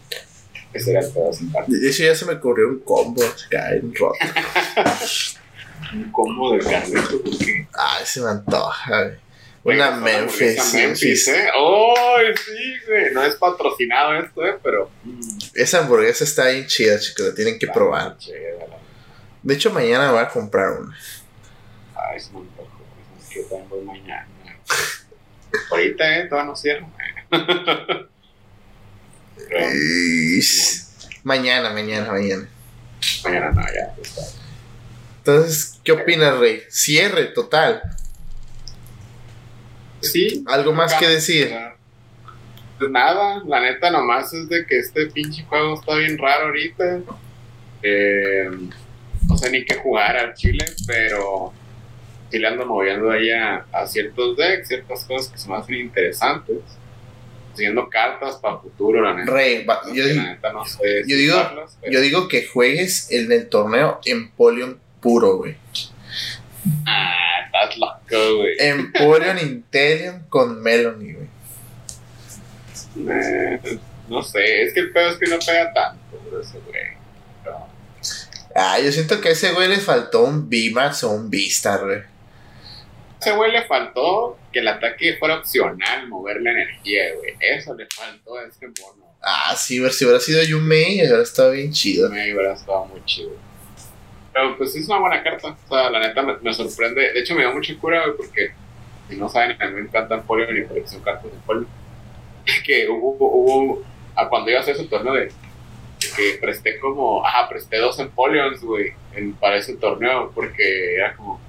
Ese 0.72 0.90
era 0.90 1.00
el 1.00 1.10
pedo 1.10 1.32
sin 1.32 1.50
parte. 1.52 1.72
De 1.74 1.88
hecho, 1.88 2.02
ya 2.04 2.14
se 2.14 2.26
me 2.26 2.34
ocurrió 2.34 2.68
un 2.68 2.80
combo. 2.80 3.22
cae 3.50 3.76
en 3.78 3.94
roto. 3.94 4.18
Un 5.92 6.10
combo 6.10 6.52
de 6.52 6.58
Carleto, 6.58 7.22
porque. 7.22 7.68
Ay, 7.72 8.04
se 8.04 8.20
me 8.20 8.28
antoja. 8.30 9.12
Una 9.62 9.92
Memphis. 9.92 10.74
Memphis, 10.74 11.28
¿eh? 11.28 11.46
¡Ay, 11.54 12.26
sí, 12.44 12.74
güey! 12.88 13.12
No 13.14 13.22
es 13.24 13.36
patrocinado 13.36 14.14
esto, 14.14 14.44
¿eh? 14.44 14.56
Pero. 14.62 14.90
mm, 15.04 15.38
Esa 15.54 15.78
hamburguesa 15.80 16.24
está 16.24 16.48
bien 16.48 16.66
chida, 16.66 16.98
chicos. 16.98 17.26
La 17.28 17.34
tienen 17.34 17.58
que 17.58 17.68
probar. 17.68 18.16
chévere, 18.18 18.56
la- 18.68 18.76
De 19.46 19.54
hecho, 19.54 19.70
mañana 19.70 20.10
voy 20.10 20.18
a 20.18 20.28
comprar 20.28 20.72
una. 20.72 20.98
Ay, 21.94 22.16
es 22.16 22.28
un 22.34 22.48
poco. 22.48 22.82
Es 23.16 23.28
que 23.28 23.42
también 23.42 23.68
voy 23.68 23.80
mañana. 23.84 24.26
Ahorita, 25.70 26.18
¿eh? 26.18 26.26
Todavía 26.26 26.50
no 26.50 26.56
cierro. 26.56 26.88
Mañana, 31.22 31.70
mañana, 31.70 32.10
mañana. 32.10 32.48
mañana 33.22 33.52
no, 33.52 33.62
ya. 33.62 33.94
está. 34.02 34.22
Entonces, 35.18 35.78
¿qué 35.84 35.92
opinas, 35.92 36.36
Rey? 36.38 36.64
Cierre 36.68 37.26
total. 37.26 37.82
Sí. 40.00 40.42
¿Algo 40.48 40.72
más 40.72 40.92
que 40.94 41.06
decir? 41.06 41.56
Pues 42.80 42.90
nada, 42.90 43.44
la 43.46 43.60
neta 43.60 43.92
nomás 43.92 44.32
es 44.34 44.48
de 44.48 44.66
que 44.66 44.80
este 44.80 45.06
pinche 45.06 45.44
juego 45.44 45.78
está 45.78 45.94
bien 45.94 46.18
raro 46.18 46.46
ahorita. 46.46 47.00
Eh, 47.84 48.50
no 49.28 49.36
sé 49.38 49.50
ni 49.50 49.64
qué 49.64 49.74
jugar 49.76 50.16
al 50.16 50.34
chile, 50.34 50.64
pero 50.86 51.52
sí 52.30 52.38
le 52.38 52.48
ando 52.48 52.66
moviendo 52.66 53.10
ahí 53.10 53.30
a, 53.30 53.66
a 53.72 53.86
ciertos 53.86 54.36
decks, 54.36 54.68
ciertas 54.68 55.04
cosas 55.04 55.28
que 55.32 55.38
se 55.38 55.48
me 55.48 55.56
hacen 55.56 55.74
interesantes. 55.76 56.58
Siguiendo 57.54 57.88
cartas 57.88 58.36
para 58.36 58.58
futuro, 58.58 59.00
la 59.00 59.14
neta. 59.14 59.32
Yo, 59.86 60.04
Que 60.04 60.12
la 60.14 60.24
neta 60.24 60.52
no 60.52 60.64
sé 60.66 61.04
yo 61.06 61.16
digo- 61.16 61.36
yo 61.90 62.00
digo 62.02 62.28
que 62.28 62.46
juegues 62.46 63.10
el 63.10 63.48
torneo 63.48 63.98
Empoleon 64.04 64.78
puro, 65.00 65.38
güey. 65.38 65.56
Ah, 66.84 67.14
estás 67.46 67.78
loco, 67.78 68.36
güey. 68.38 68.56
Empoleon 68.58 69.38
Intelion 69.38 70.24
con 70.28 70.60
Melanie, 70.62 71.14
güey. 71.14 71.28
Eh, 73.08 73.78
no 74.08 74.22
sé, 74.22 74.62
es 74.64 74.74
que 74.74 74.80
el 74.80 74.92
pedo 74.92 75.10
es 75.10 75.16
que 75.18 75.26
no 75.26 75.38
pega 75.38 75.72
tanto, 75.72 76.16
por 76.28 76.40
ese 76.40 76.58
güey. 76.60 76.95
Ah, 78.56 78.78
yo 78.80 78.90
siento 78.90 79.20
que 79.20 79.28
a 79.28 79.32
ese 79.32 79.52
güey 79.52 79.68
le 79.68 79.78
faltó 79.78 80.24
un 80.24 80.48
VMAX 80.48 81.04
o 81.04 81.10
un 81.12 81.28
V-Star, 81.28 81.84
güey. 81.84 82.00
ese 83.20 83.32
güey 83.32 83.52
le 83.52 83.66
faltó 83.66 84.38
que 84.50 84.60
el 84.60 84.68
ataque 84.68 85.16
fuera 85.18 85.36
opcional, 85.36 86.08
mover 86.08 86.40
la 86.40 86.52
energía, 86.52 87.14
güey. 87.16 87.34
Eso 87.38 87.74
le 87.74 87.86
faltó 87.86 88.36
a 88.38 88.44
ese 88.44 88.66
mono. 88.66 89.06
Ah, 89.22 89.54
sí, 89.56 89.78
si 89.90 90.04
hubiera 90.04 90.20
sido 90.20 90.42
Yumei, 90.42 91.00
hubiera 91.00 91.22
estado 91.22 91.50
bien 91.50 91.72
chido. 91.72 92.08
Me 92.08 92.32
hubiera 92.32 92.54
estado 92.54 92.86
muy 92.86 93.04
chido. 93.04 93.32
Pero 94.32 94.56
pues 94.56 94.74
es 94.74 94.88
una 94.88 95.00
buena 95.00 95.22
carta. 95.22 95.48
O 95.48 95.68
sea, 95.68 95.90
la 95.90 96.00
neta 96.00 96.22
me, 96.22 96.36
me 96.38 96.54
sorprende. 96.54 97.12
De 97.12 97.20
hecho, 97.20 97.34
me 97.34 97.40
dio 97.40 97.52
mucha 97.52 97.76
cura, 97.78 98.02
güey, 98.04 98.16
porque 98.16 98.52
si 99.08 99.16
no 99.16 99.28
saben, 99.28 99.60
a 99.60 99.66
mí 99.66 99.72
me 99.72 99.80
encantan 99.80 100.22
Polio 100.22 100.46
y 100.56 100.66
colección 100.66 101.02
cartas 101.02 101.30
de 101.30 101.38
Polio. 101.44 101.66
Que 102.64 102.88
hubo, 102.88 103.16
hubo, 103.18 103.82
a 104.14 104.28
cuando 104.28 104.50
iba 104.50 104.60
a 104.60 104.62
hacer 104.62 104.76
ese 104.76 104.84
torneo 104.84 105.14
de 105.14 105.32
que 106.14 106.38
presté 106.40 106.78
como, 106.78 107.24
ajá, 107.24 107.48
presté 107.48 107.78
dos 107.78 107.98
Empoleons, 107.98 108.60
güey, 108.62 108.92
en- 109.14 109.34
para 109.34 109.56
ese 109.56 109.76
torneo, 109.76 110.30
porque 110.34 110.94
era 110.96 111.14
como, 111.16 111.40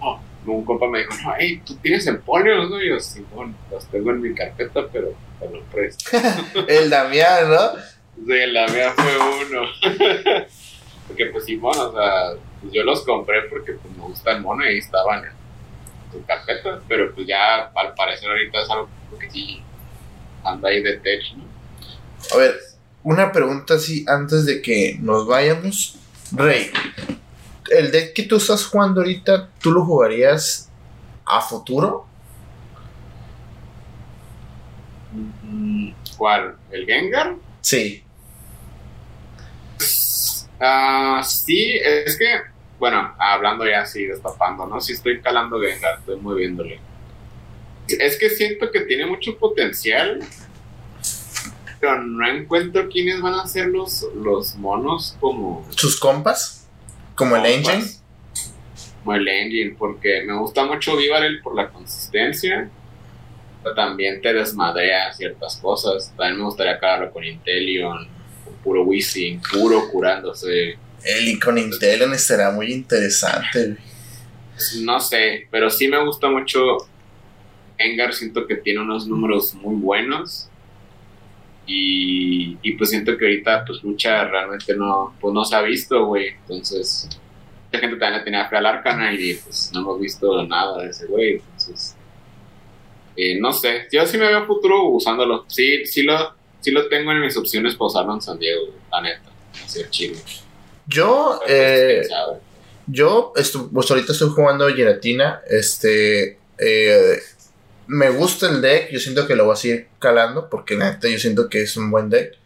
oh, 0.00 0.20
un 0.46 0.64
compa 0.64 0.88
me 0.88 1.00
dijo, 1.00 1.12
no, 1.24 1.34
hey, 1.38 1.62
tú 1.64 1.76
tienes 1.76 2.06
Empoleons, 2.06 2.70
¿no? 2.70 2.82
Y 2.82 2.88
yo, 2.88 3.00
sí, 3.00 3.24
bueno, 3.32 3.54
los 3.70 3.86
tengo 3.88 4.10
en 4.10 4.20
mi 4.20 4.34
carpeta, 4.34 4.86
pero 4.92 5.14
te 5.40 5.48
los 5.50 5.64
presto. 5.72 6.10
El 6.68 6.90
Damián, 6.90 7.48
¿no? 7.50 7.70
Sí, 8.26 8.46
la 8.46 8.66
mía 8.68 8.92
fue 8.92 9.18
uno. 9.18 9.62
porque 11.08 11.26
pues 11.26 11.44
Simón, 11.44 11.76
o 11.76 11.92
sea, 11.92 12.34
pues 12.60 12.72
yo 12.72 12.82
los 12.84 13.02
compré 13.04 13.42
porque 13.42 13.72
pues, 13.72 13.96
me 13.96 14.02
gusta 14.04 14.32
el 14.32 14.42
mono 14.42 14.64
y 14.64 14.68
ahí 14.68 14.78
estaban 14.78 15.24
en 15.24 15.32
su 16.12 16.24
carpeta, 16.24 16.80
pero 16.88 17.12
pues 17.14 17.26
ya 17.26 17.70
al 17.74 17.94
parecer 17.94 18.28
ahorita 18.30 18.62
es 18.62 18.70
algo 18.70 18.88
que 19.18 19.30
sí 19.30 19.62
anda 20.44 20.68
ahí 20.68 20.82
de 20.82 20.98
tech, 20.98 21.22
¿no? 21.36 21.44
A 22.34 22.38
ver, 22.38 22.60
una 23.04 23.32
pregunta 23.32 23.74
así 23.74 24.04
antes 24.08 24.46
de 24.46 24.62
que 24.62 24.96
nos 25.00 25.26
vayamos. 25.26 25.96
Rey, 26.32 26.70
el 27.70 27.90
deck 27.90 28.14
que 28.14 28.22
tú 28.24 28.36
estás 28.36 28.64
jugando 28.64 29.00
ahorita, 29.00 29.50
¿tú 29.60 29.72
lo 29.72 29.84
jugarías 29.84 30.70
a 31.24 31.40
futuro? 31.40 32.06
Mm, 35.12 35.90
¿Cuál? 36.16 36.56
¿El 36.70 36.86
Gengar? 36.86 37.36
Sí. 37.60 38.02
Ah, 40.60 41.22
sí, 41.24 41.74
es 41.82 42.16
que, 42.16 42.40
bueno, 42.78 43.14
hablando 43.18 43.66
ya 43.66 43.82
así, 43.82 44.04
destapando, 44.06 44.66
¿no? 44.66 44.80
Sí 44.80 44.92
estoy 44.92 45.20
calando 45.20 45.60
Gengar, 45.60 45.98
estoy 45.98 46.16
moviéndole. 46.20 46.80
Es 47.88 48.16
que 48.16 48.30
siento 48.30 48.70
que 48.70 48.82
tiene 48.82 49.06
mucho 49.06 49.36
potencial, 49.38 50.20
pero 51.82 52.00
no 52.00 52.24
encuentro 52.28 52.88
quiénes 52.88 53.20
van 53.20 53.34
a 53.34 53.46
ser 53.48 53.66
los, 53.66 54.06
los 54.14 54.54
monos 54.54 55.16
como... 55.18 55.66
¿Sus 55.70 55.98
compas? 55.98 56.68
¿Como 57.16 57.34
el 57.34 57.44
Engine? 57.44 57.82
Como 59.02 59.16
el 59.16 59.26
Engine, 59.26 59.74
porque 59.76 60.22
me 60.24 60.32
gusta 60.38 60.64
mucho 60.64 60.96
Vivarel 60.96 61.42
por 61.42 61.56
la 61.56 61.70
consistencia, 61.70 62.70
pero 63.64 63.74
también 63.74 64.22
te 64.22 64.32
desmadrea 64.32 65.12
ciertas 65.12 65.56
cosas. 65.56 66.14
También 66.16 66.38
me 66.38 66.44
gustaría 66.44 66.74
acabarlo 66.74 67.10
con 67.10 67.24
Intelion, 67.24 68.06
con 68.44 68.54
puro 68.62 68.84
Whizzing, 68.84 69.42
puro 69.52 69.88
curándose. 69.90 70.78
El 71.02 71.40
con 71.40 71.58
Intelion 71.58 72.12
estará 72.12 72.52
muy 72.52 72.72
interesante, 72.72 73.70
güey. 73.70 74.84
No 74.84 75.00
sé, 75.00 75.48
pero 75.50 75.68
sí 75.68 75.88
me 75.88 75.98
gusta 76.04 76.28
mucho. 76.28 76.76
Engar 77.76 78.14
siento 78.14 78.46
que 78.46 78.54
tiene 78.54 78.82
unos 78.82 79.08
números 79.08 79.52
muy 79.54 79.74
buenos. 79.74 80.48
Y, 81.66 82.58
y 82.62 82.72
pues 82.72 82.90
siento 82.90 83.16
que 83.16 83.24
ahorita 83.24 83.64
pues 83.64 83.82
lucha 83.82 84.24
realmente 84.24 84.74
no, 84.76 85.14
pues 85.20 85.32
no 85.32 85.44
se 85.44 85.56
ha 85.56 85.62
visto, 85.62 86.06
güey. 86.06 86.28
Entonces, 86.42 87.08
la 87.70 87.78
gente 87.78 87.96
también 87.96 88.18
le 88.18 88.24
tenía 88.24 88.48
fe 88.48 88.56
al 88.56 88.66
Arcana 88.66 89.12
y 89.12 89.34
pues 89.34 89.70
no 89.72 89.80
hemos 89.80 90.00
visto 90.00 90.44
nada 90.44 90.82
de 90.82 90.90
ese 90.90 91.06
güey. 91.06 91.34
Entonces, 91.34 91.96
eh, 93.16 93.38
no 93.40 93.52
sé, 93.52 93.86
yo 93.92 94.04
sí 94.06 94.18
me 94.18 94.26
veo 94.26 94.44
futuro 94.46 94.88
usándolo. 94.88 95.44
Sí, 95.48 95.86
sí 95.86 96.02
lo, 96.02 96.34
sí 96.60 96.70
lo 96.70 96.88
tengo 96.88 97.12
en 97.12 97.20
mis 97.20 97.36
opciones 97.36 97.74
para 97.74 97.86
usarlo 97.86 98.14
en 98.14 98.22
San 98.22 98.38
Diego, 98.38 98.66
la 98.90 99.00
neta. 99.02 99.30
Así 99.64 99.80
chido. 99.90 100.18
Yo, 100.86 101.38
pues, 101.46 101.50
eh. 101.52 102.08
Yo, 102.86 103.32
pues 103.72 103.90
ahorita 103.90 104.12
estoy 104.12 104.30
jugando 104.30 104.68
Giratina. 104.68 105.40
Este. 105.48 106.38
eh, 106.58 107.18
me 107.86 108.10
gusta 108.10 108.48
el 108.48 108.60
deck. 108.60 108.90
Yo 108.90 108.98
siento 108.98 109.26
que 109.26 109.36
lo 109.36 109.44
voy 109.44 109.54
a 109.54 109.56
seguir 109.56 109.88
calando. 109.98 110.48
Porque 110.48 110.76
la 110.76 110.92
neta 110.92 111.08
yo 111.08 111.18
siento 111.18 111.48
que 111.48 111.62
es 111.62 111.76
un 111.76 111.90
buen 111.90 112.10
deck. 112.10 112.36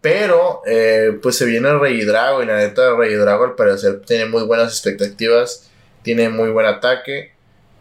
Pero, 0.00 0.62
eh, 0.66 1.18
pues 1.22 1.36
se 1.36 1.46
viene 1.46 1.68
el 1.68 1.80
Rey 1.80 2.04
Drago. 2.04 2.42
Y 2.42 2.46
la 2.46 2.58
neta, 2.58 2.94
Rey 2.96 3.14
Drago 3.14 3.44
al 3.44 3.54
parecer 3.54 4.00
tiene 4.00 4.26
muy 4.26 4.42
buenas 4.44 4.72
expectativas. 4.72 5.70
Tiene 6.02 6.28
muy 6.28 6.50
buen 6.50 6.66
ataque. 6.66 7.32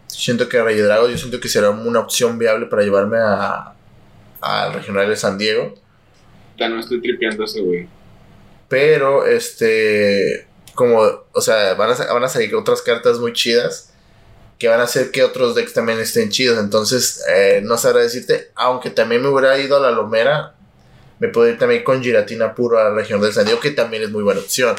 Siento 0.07 0.49
que 0.49 0.61
Rey 0.61 0.77
Drago, 0.77 1.09
yo 1.09 1.17
siento 1.17 1.39
que 1.39 1.49
será 1.49 1.69
una 1.71 1.99
opción 1.99 2.37
viable 2.37 2.67
para 2.67 2.83
llevarme 2.83 3.17
a 3.19 3.75
al 4.45 4.73
regional 4.73 5.09
de 5.09 5.15
San 5.15 5.37
Diego. 5.37 5.73
Ya 6.57 6.69
no 6.69 6.79
estoy 6.79 7.01
tripeando 7.01 7.43
ese 7.43 7.61
güey. 7.61 7.87
Pero, 8.69 9.25
este, 9.25 10.47
como, 10.75 11.01
o 11.31 11.41
sea, 11.41 11.73
van 11.73 11.91
a, 11.91 12.13
van 12.13 12.23
a 12.23 12.27
salir 12.27 12.55
otras 12.55 12.81
cartas 12.81 13.19
muy 13.19 13.33
chidas 13.33 13.93
que 14.57 14.67
van 14.67 14.79
a 14.79 14.83
hacer 14.83 15.11
que 15.11 15.23
otros 15.23 15.55
decks 15.55 15.73
también 15.73 15.99
estén 15.99 16.29
chidos. 16.29 16.59
Entonces, 16.59 17.23
eh, 17.33 17.61
no 17.63 17.77
sabrá 17.77 18.01
decirte, 18.01 18.51
aunque 18.55 18.89
también 18.89 19.21
me 19.21 19.29
hubiera 19.29 19.57
ido 19.57 19.77
a 19.77 19.79
la 19.79 19.91
Lomera, 19.91 20.55
me 21.19 21.27
puedo 21.29 21.49
ir 21.49 21.57
también 21.57 21.83
con 21.83 22.03
Giratina 22.03 22.53
puro 22.53 22.77
a 22.79 22.85
la 22.85 22.89
región 22.91 23.21
del 23.21 23.33
San 23.33 23.45
Diego, 23.45 23.59
que 23.59 23.71
también 23.71 24.03
es 24.03 24.11
muy 24.11 24.23
buena 24.23 24.41
opción. 24.41 24.75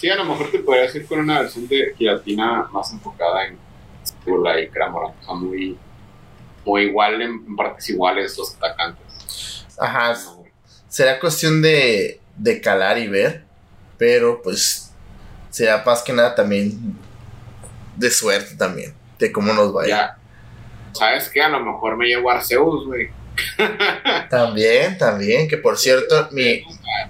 Sí, 0.00 0.08
a 0.08 0.16
lo 0.16 0.24
mejor 0.24 0.50
te 0.50 0.58
podrías 0.58 0.94
ir 0.94 1.06
con 1.06 1.20
una 1.20 1.40
versión 1.40 1.66
de 1.68 1.94
Giratina 1.96 2.68
más 2.72 2.92
enfocada 2.92 3.46
en 3.46 3.58
Tula 4.24 4.60
y 4.60 4.68
Cramora. 4.68 5.06
O 5.06 5.24
sea, 5.24 5.34
muy, 5.34 5.78
muy 6.64 6.82
igual 6.82 7.22
en 7.22 7.56
partes 7.56 7.88
iguales 7.88 8.36
los 8.36 8.54
atacantes. 8.56 9.64
Ajá. 9.78 10.16
Será 10.88 11.18
cuestión 11.18 11.62
de, 11.62 12.20
de 12.36 12.60
calar 12.60 12.98
y 12.98 13.08
ver, 13.08 13.44
pero 13.98 14.42
pues 14.42 14.83
será 15.54 15.84
más 15.86 16.02
que 16.02 16.12
nada 16.12 16.34
también 16.34 16.98
de 17.94 18.10
suerte 18.10 18.56
también, 18.56 18.92
de 19.20 19.30
cómo 19.30 19.52
nos 19.52 19.72
vaya. 19.72 19.88
Ya. 19.88 20.18
¿Sabes 20.90 21.28
qué? 21.28 21.42
A 21.42 21.48
lo 21.48 21.60
mejor 21.60 21.96
me 21.96 22.06
llevo 22.06 22.28
a 22.28 22.34
Arceus, 22.34 22.86
güey. 22.86 23.08
también, 24.30 24.98
también, 24.98 25.46
que 25.46 25.56
por 25.56 25.78
cierto, 25.78 26.28
mi... 26.32 26.64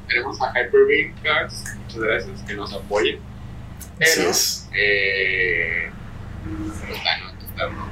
Tenemos 0.07 0.39
a, 0.43 0.49
a 0.49 0.61
Hyper 0.61 1.15
Cards, 1.23 1.65
muchas 1.79 1.99
gracias, 1.99 2.43
que 2.43 2.53
nos 2.53 2.71
apoyen. 2.75 3.19
Pero, 3.99 4.29
es. 4.29 4.69
eh, 4.75 5.89
pues, 6.45 7.03
bueno, 7.03 7.33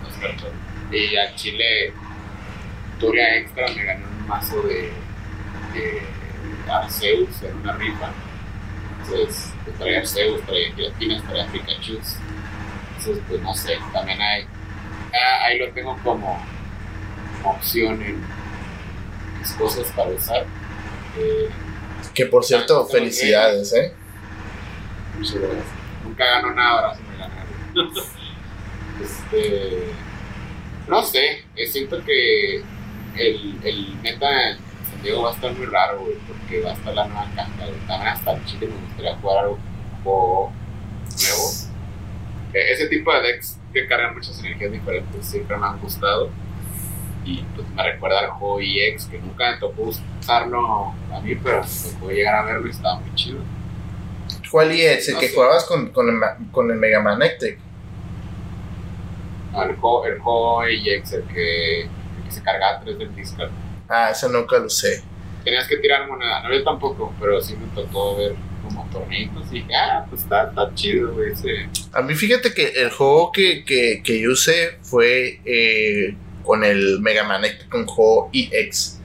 otras 0.03 0.19
cartas. 0.21 0.51
Y 0.91 1.17
a 1.17 1.35
Chile, 1.35 1.95
Turia 3.01 3.37
Extra 3.39 3.69
me 3.69 3.85
ganó 3.85 4.07
un 4.07 4.29
mazo 4.29 4.61
de, 4.65 4.91
de 5.73 6.03
Arceus 6.71 7.43
en 7.43 7.57
una 7.57 7.73
rifa. 7.79 8.13
Entonces, 9.01 9.52
pues, 9.65 9.77
traía 9.79 9.99
Arceus, 10.01 10.43
traía 10.43 10.75
Giratina, 10.75 11.23
traía 11.29 11.47
Pikachu. 11.47 11.99
Entonces, 12.99 13.25
pues 13.29 13.41
no 13.43 13.55
sé, 13.55 13.79
también 13.93 14.21
hay. 14.21 14.43
ah, 15.13 15.45
ahí 15.47 15.59
lo 15.59 15.71
tengo 15.73 15.99
como 16.05 16.41
opción 17.45 18.01
en 18.03 18.21
mis 19.41 19.53
cosas 19.53 19.91
para 19.97 20.11
usar. 20.11 20.47
Eh, 21.19 21.49
Que 22.15 22.27
por 22.27 22.45
cierto, 22.45 22.87
felicidades, 22.87 23.73
¿eh? 23.75 23.93
muchas 25.19 25.35
gracias. 25.37 25.65
Nunca 26.05 26.25
gano 26.25 26.55
nada, 26.55 26.71
ahora 26.89 26.99
me 27.11 27.17
ganaron. 27.19 27.93
este. 29.03 29.93
No 30.89 31.03
sé, 31.03 31.45
eh, 31.57 31.67
siento 31.67 32.03
que 32.05 32.57
el, 33.17 33.59
el 33.63 33.95
meta 34.03 34.57
Diego 35.03 35.23
va 35.23 35.31
a 35.31 35.35
estar 35.35 35.53
muy 35.53 35.67
raro, 35.67 36.01
güey, 36.01 36.15
porque 36.27 36.61
va 36.63 36.71
a 36.71 36.75
estar 36.75 36.95
la 36.95 37.07
nueva 37.07 37.27
caja. 37.35 37.51
güey. 37.59 37.79
También 37.87 38.09
hasta 38.09 38.33
en 38.33 38.45
Chile 38.45 38.67
me 38.69 38.87
gustaría 38.87 39.17
jugar 39.17 39.45
algo 39.45 39.59
nuevo. 40.05 40.53
Eh, 42.55 42.73
ese 42.73 42.87
tipo 42.89 43.13
de 43.13 43.21
decks 43.23 43.59
que 43.73 43.87
cargan 43.87 44.15
muchas 44.15 44.39
energías 44.41 44.73
diferentes 44.73 45.27
siempre 45.27 45.57
me 45.57 45.67
han 45.67 45.81
gustado. 45.81 46.31
Y 47.25 47.43
pues 47.55 47.69
me 47.71 47.83
recuerda 47.85 48.21
al 48.21 48.31
juego 48.31 48.61
EX, 48.61 49.07
que 49.07 49.19
nunca 49.19 49.53
me 49.53 49.57
tocó 49.59 49.83
usarlo 49.83 50.93
a 51.13 51.21
mí, 51.21 51.35
pero 51.37 51.63
me 51.63 51.93
tocó 51.93 52.11
llegar 52.11 52.35
a 52.35 52.43
verlo 52.43 52.67
y 52.67 52.71
estaba 52.71 52.99
muy 52.99 53.15
chido. 53.15 53.39
¿Cuál 54.51 54.73
es? 54.73 55.09
El 55.09 55.15
No 55.15 55.21
que 55.21 55.29
sé. 55.29 55.35
jugabas 55.35 55.65
con, 55.65 55.89
con, 55.91 56.09
el, 56.09 56.17
con 56.51 56.71
el 56.71 56.77
Mega 56.77 57.01
Man 57.01 57.23
El 57.23 57.59
juego, 59.77 60.05
el 60.07 60.19
juego 60.19 60.65
EX, 60.65 61.13
el 61.13 61.23
que, 61.25 61.83
el 61.83 61.89
que 62.25 62.31
se 62.31 62.43
cargaba 62.43 62.81
3 62.81 62.99
del 62.99 63.15
disco. 63.15 63.45
Ah, 63.95 64.09
eso 64.11 64.27
nunca 64.31 64.59
lo 64.59 64.71
sé. 64.71 65.03
Tenías 65.45 65.69
que 65.69 65.77
tirar 65.77 66.09
moneda, 66.09 66.43
no 66.43 66.55
yo 66.55 66.65
tampoco, 66.65 67.15
pero 67.21 67.43
sí 67.43 67.55
me 67.57 67.67
tocó 67.75 68.17
ver 68.17 68.35
como 68.63 68.89
torneitos 68.91 69.47
y 69.51 69.57
dije, 69.57 69.75
ah, 69.75 70.07
pues 70.09 70.23
está, 70.23 70.49
está 70.49 70.75
chido, 70.75 71.13
güey, 71.13 71.33
ese. 71.33 71.69
A 71.93 72.01
mí 72.01 72.15
fíjate 72.15 72.55
que 72.55 72.69
el 72.69 72.89
juego 72.91 73.33
que, 73.33 73.67
que, 73.67 74.03
que 74.03 74.19
yo 74.19 74.33
usé 74.33 74.79
fue 74.81 75.41
eh, 75.45 76.17
con 76.43 76.65
el 76.65 77.01
Mega 77.01 77.23
Man 77.25 77.45
Electric, 77.45 77.69
con 77.69 77.85
juego 77.85 78.31
EX. 78.33 78.99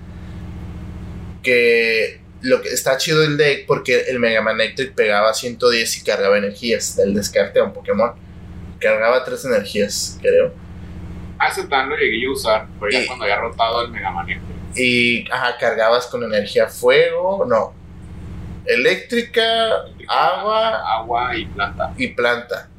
Que 1.43 2.21
lo 2.41 2.61
que 2.61 2.69
está 2.69 2.95
chido 2.95 3.25
el 3.25 3.35
deck 3.35 3.65
porque 3.65 4.05
el 4.07 4.19
Mega 4.19 4.41
Man 4.41 4.55
Electric 4.61 4.93
pegaba 4.93 5.33
110 5.33 5.97
y 5.97 6.03
cargaba 6.05 6.37
energías 6.37 6.95
del 6.95 7.13
descarte 7.13 7.59
a 7.59 7.65
un 7.65 7.73
Pokémon. 7.73 8.13
Cargaba 8.79 9.25
tres 9.25 9.43
energías, 9.43 10.17
creo. 10.21 10.53
Hace 11.39 11.65
tan 11.67 11.89
lo 11.89 11.97
llegué 11.97 12.25
a 12.25 12.31
usar, 12.31 12.67
pero 12.79 12.89
ya 12.89 13.05
cuando 13.05 13.25
había 13.25 13.41
rotado 13.41 13.83
el 13.83 13.91
Mega 13.91 14.11
Man 14.11 14.29
Electric. 14.29 14.56
Y 14.77 15.29
ajá, 15.31 15.57
cargabas 15.57 16.07
con 16.07 16.23
energía 16.23 16.67
fuego, 16.67 17.45
no. 17.45 17.73
Eléctrica, 18.65 19.43
agua 20.07 20.97
Agua 20.99 21.37
y 21.37 21.45
planta. 21.45 21.93
y 21.97 22.07
planta. 22.09 22.69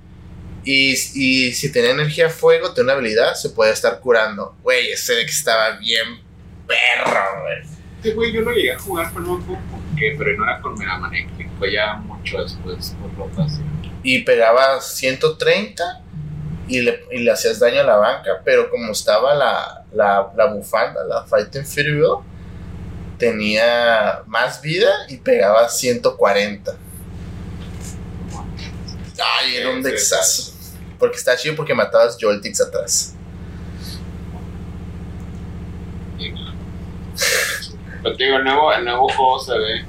Y, 0.65 0.91
y 1.15 1.53
si 1.53 1.73
tenía 1.73 1.91
energía 1.91 2.29
fuego, 2.29 2.73
tenía 2.75 2.93
una 2.93 3.01
habilidad, 3.01 3.35
se 3.35 3.51
podía 3.51 3.73
estar 3.73 3.99
curando. 4.01 4.55
Güey, 4.63 4.91
ese 4.93 5.15
deck 5.15 5.29
estaba 5.29 5.79
bien 5.79 6.21
perro, 6.67 7.43
güey. 7.43 7.79
Este 7.97 8.13
güey 8.13 8.33
yo 8.33 8.43
lo 8.43 8.53
llegué 8.53 8.73
a 8.73 8.79
jugar, 8.79 9.11
pero 9.13 9.27
no 9.27 9.39
me 9.39 9.45
acuerdo 9.45 9.63
por 9.71 9.99
qué, 9.99 10.15
pero 10.17 10.37
no 10.37 10.45
era 10.45 10.61
con 10.61 10.79
Mega 10.79 10.99
Man 10.99 11.13
fue 11.59 11.73
ya 11.73 11.95
mucho 11.95 12.43
después 12.43 12.95
por 13.01 13.15
rotación. 13.17 13.67
Y 14.03 14.21
pegaba 14.23 14.81
130 14.81 16.03
y 16.69 16.81
le, 16.83 17.05
y 17.11 17.19
le 17.21 17.31
hacías 17.31 17.59
daño 17.59 17.81
a 17.81 17.85
la 17.85 17.97
banca, 17.97 18.43
pero 18.45 18.71
como 18.71 18.93
estaba 18.93 19.35
la, 19.35 19.85
la, 19.93 20.31
la 20.37 20.47
bufanda, 20.47 21.03
la 21.05 21.25
Fighting 21.25 21.65
Fury 21.65 21.95
Bell, 21.95 22.19
tenía 23.19 24.23
más 24.27 24.61
vida 24.61 24.91
y 25.09 25.17
pegaba 25.17 25.69
140. 25.69 26.77
Ay, 29.41 29.57
era 29.57 29.71
un 29.71 29.83
dexazo. 29.83 30.53
Porque 30.99 31.17
está 31.17 31.37
chido 31.37 31.57
porque 31.57 31.75
matabas 31.75 32.17
Joltix 32.21 32.61
atrás. 32.61 33.15
Pero 38.03 38.17
digo, 38.17 38.37
el 38.37 38.45
nuevo, 38.45 38.73
el 38.73 38.85
nuevo 38.85 39.09
juego 39.09 39.39
se 39.41 39.59
ve. 39.59 39.85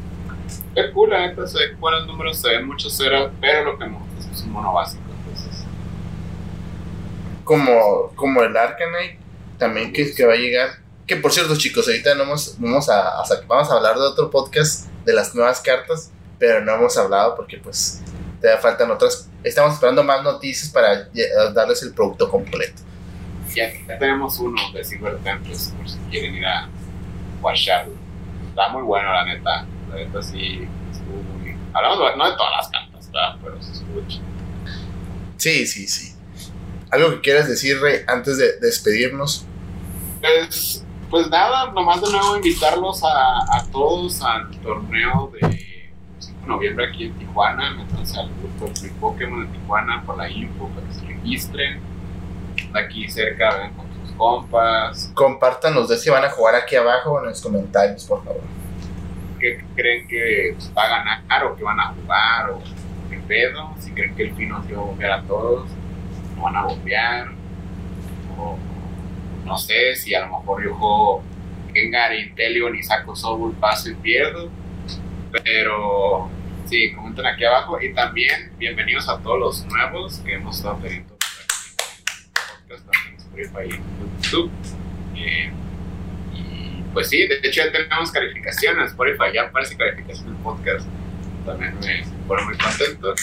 Es 0.75 0.91
cool, 0.91 1.09
la 1.09 1.27
neta, 1.27 1.47
se 1.47 1.57
ve 1.57 1.75
buenos 1.75 2.07
números, 2.07 2.37
se 2.37 2.49
ven 2.49 2.65
muchos 2.65 2.95
ceros, 2.95 3.31
pero 3.41 3.65
lo 3.65 3.77
que 3.77 3.85
me 3.85 3.97
gusta 3.97 4.31
es 4.31 4.41
un 4.41 4.51
mono 4.51 4.73
básico. 4.73 4.98
Como, 7.49 8.11
como 8.13 8.43
el 8.43 8.55
Arcanite, 8.55 9.17
también 9.57 9.91
que, 9.91 10.13
que 10.13 10.23
va 10.23 10.33
a 10.33 10.35
llegar. 10.35 10.69
Que 11.07 11.15
por 11.15 11.31
cierto, 11.31 11.57
chicos, 11.57 11.87
ahorita 11.87 12.13
no 12.13 12.21
hemos, 12.21 12.59
vamos, 12.59 12.87
a, 12.91 13.23
vamos 13.47 13.71
a 13.71 13.73
hablar 13.73 13.95
de 13.95 14.01
otro 14.01 14.29
podcast 14.29 14.87
de 15.03 15.13
las 15.13 15.33
nuevas 15.33 15.59
cartas, 15.59 16.11
pero 16.37 16.63
no 16.63 16.75
hemos 16.75 16.95
hablado 16.95 17.35
porque 17.35 17.57
pues 17.57 18.03
todavía 18.39 18.61
faltan 18.61 18.91
otras. 18.91 19.27
Estamos 19.43 19.73
esperando 19.73 20.03
más 20.03 20.21
noticias 20.21 20.69
para 20.69 21.09
darles 21.51 21.81
el 21.81 21.91
producto 21.95 22.29
completo. 22.29 22.83
ya, 23.55 23.71
tenemos 23.97 24.37
uno 24.37 24.61
de 24.71 24.83
Silver 24.83 25.17
Temples, 25.17 25.73
por 25.75 25.89
si 25.89 25.97
quieren 26.11 26.35
ir 26.35 26.45
a 26.45 26.69
watcharlo. 27.41 27.95
Está 28.49 28.69
muy 28.69 28.83
bueno, 28.83 29.11
la 29.11 29.25
neta. 29.25 29.65
La 29.89 29.95
neta 29.95 30.21
sí 30.21 30.67
estuvo 30.91 31.23
muy. 31.23 31.57
Hablamos 31.73 31.97
no 32.15 32.29
de 32.29 32.37
todas 32.37 32.51
las 32.57 32.69
cartas, 32.69 33.11
¿verdad? 33.11 33.37
pero 33.41 33.57
estuvo 33.57 34.07
chido. 34.07 34.23
Sí, 35.37 35.65
sí, 35.65 35.87
sí. 35.87 36.08
¿Algo 36.91 37.11
que 37.11 37.21
quieras 37.21 37.47
decir, 37.47 37.79
Rey, 37.79 38.01
antes 38.07 38.37
de 38.37 38.57
despedirnos? 38.59 39.45
Pues, 40.21 40.83
pues 41.09 41.29
nada, 41.29 41.71
nomás 41.71 42.01
de 42.01 42.11
nuevo 42.11 42.35
invitarlos 42.37 43.03
a, 43.03 43.57
a 43.57 43.65
todos 43.71 44.21
al 44.23 44.49
torneo 44.61 45.31
de 45.33 45.39
5 46.19 46.41
de 46.41 46.47
noviembre 46.47 46.87
aquí 46.87 47.05
en 47.05 47.13
Tijuana. 47.13 47.71
Métanse 47.75 48.19
al 48.19 48.29
grupo 48.39 48.71
de 48.81 48.89
Pokémon 48.99 49.45
de 49.45 49.57
Tijuana 49.57 50.03
por 50.03 50.17
la 50.17 50.29
info 50.29 50.67
para 50.69 50.87
que 50.87 50.93
se 50.93 51.05
registren. 51.05 51.79
De 52.73 52.79
aquí 52.79 53.07
cerca, 53.07 53.55
ven 53.55 53.73
con 53.73 53.85
sus 54.01 54.15
compas. 54.15 55.11
Compartan 55.13 55.75
los 55.75 55.87
dos 55.87 56.03
que 56.03 56.09
van 56.09 56.25
a 56.25 56.29
jugar 56.29 56.55
aquí 56.55 56.75
abajo 56.75 57.19
en 57.19 57.25
los 57.27 57.41
comentarios, 57.41 58.03
por 58.05 58.23
favor. 58.23 58.41
¿Qué 59.39 59.63
creen 59.75 60.07
que 60.07 60.53
pues, 60.55 60.71
va 60.75 60.83
a 60.83 60.89
ganar 60.89 61.45
o 61.45 61.55
que 61.55 61.63
van 61.63 61.79
a 61.79 61.93
jugar? 61.93 62.49
¿O 62.49 62.61
qué 63.09 63.19
pedo? 63.27 63.75
Si 63.79 63.91
creen 63.91 64.15
que 64.15 64.23
el 64.23 64.31
Pino 64.31 64.63
se 64.63 64.73
va 64.73 64.81
a 64.81 64.85
bombear 64.85 65.11
a 65.11 65.21
todos, 65.23 65.69
van 66.41 66.55
a 66.55 66.63
bombear. 66.63 67.29
O 68.37 68.57
no 69.45 69.57
sé 69.57 69.95
si 69.95 70.13
a 70.13 70.21
lo 70.27 70.39
mejor 70.39 70.63
yo 70.63 70.75
juego 70.75 71.23
Gengar, 71.73 72.15
Inteleon 72.15 72.75
y 72.75 72.83
saco 72.83 73.15
Soul, 73.15 73.55
paso 73.59 73.89
y 73.89 73.95
pierdo. 73.95 74.49
Pero 75.43 76.29
sí, 76.65 76.93
comenten 76.93 77.25
aquí 77.25 77.45
abajo. 77.45 77.81
Y 77.81 77.93
también 77.93 78.51
bienvenidos 78.57 79.09
a 79.09 79.19
todos 79.19 79.39
los 79.39 79.65
nuevos 79.65 80.19
que 80.19 80.33
hemos 80.35 80.57
estado 80.57 80.77
teniendo 80.81 81.19
podcast, 82.69 82.85
YouTube. 84.21 84.51
Eh, 85.15 85.51
y 86.33 86.83
pues 86.93 87.09
sí, 87.09 87.27
de 87.27 87.39
hecho 87.43 87.63
ya 87.63 87.71
tenemos 87.71 88.11
calificación 88.11 88.79
en 88.79 88.85
Spotify, 88.85 89.33
ya 89.33 89.43
aparece 89.43 89.75
calificación 89.75 90.35
podcast. 90.37 90.87
También 91.45 91.77
me 91.79 92.03
pone 92.27 92.43
muy 92.43 92.57
contento. 92.57 93.13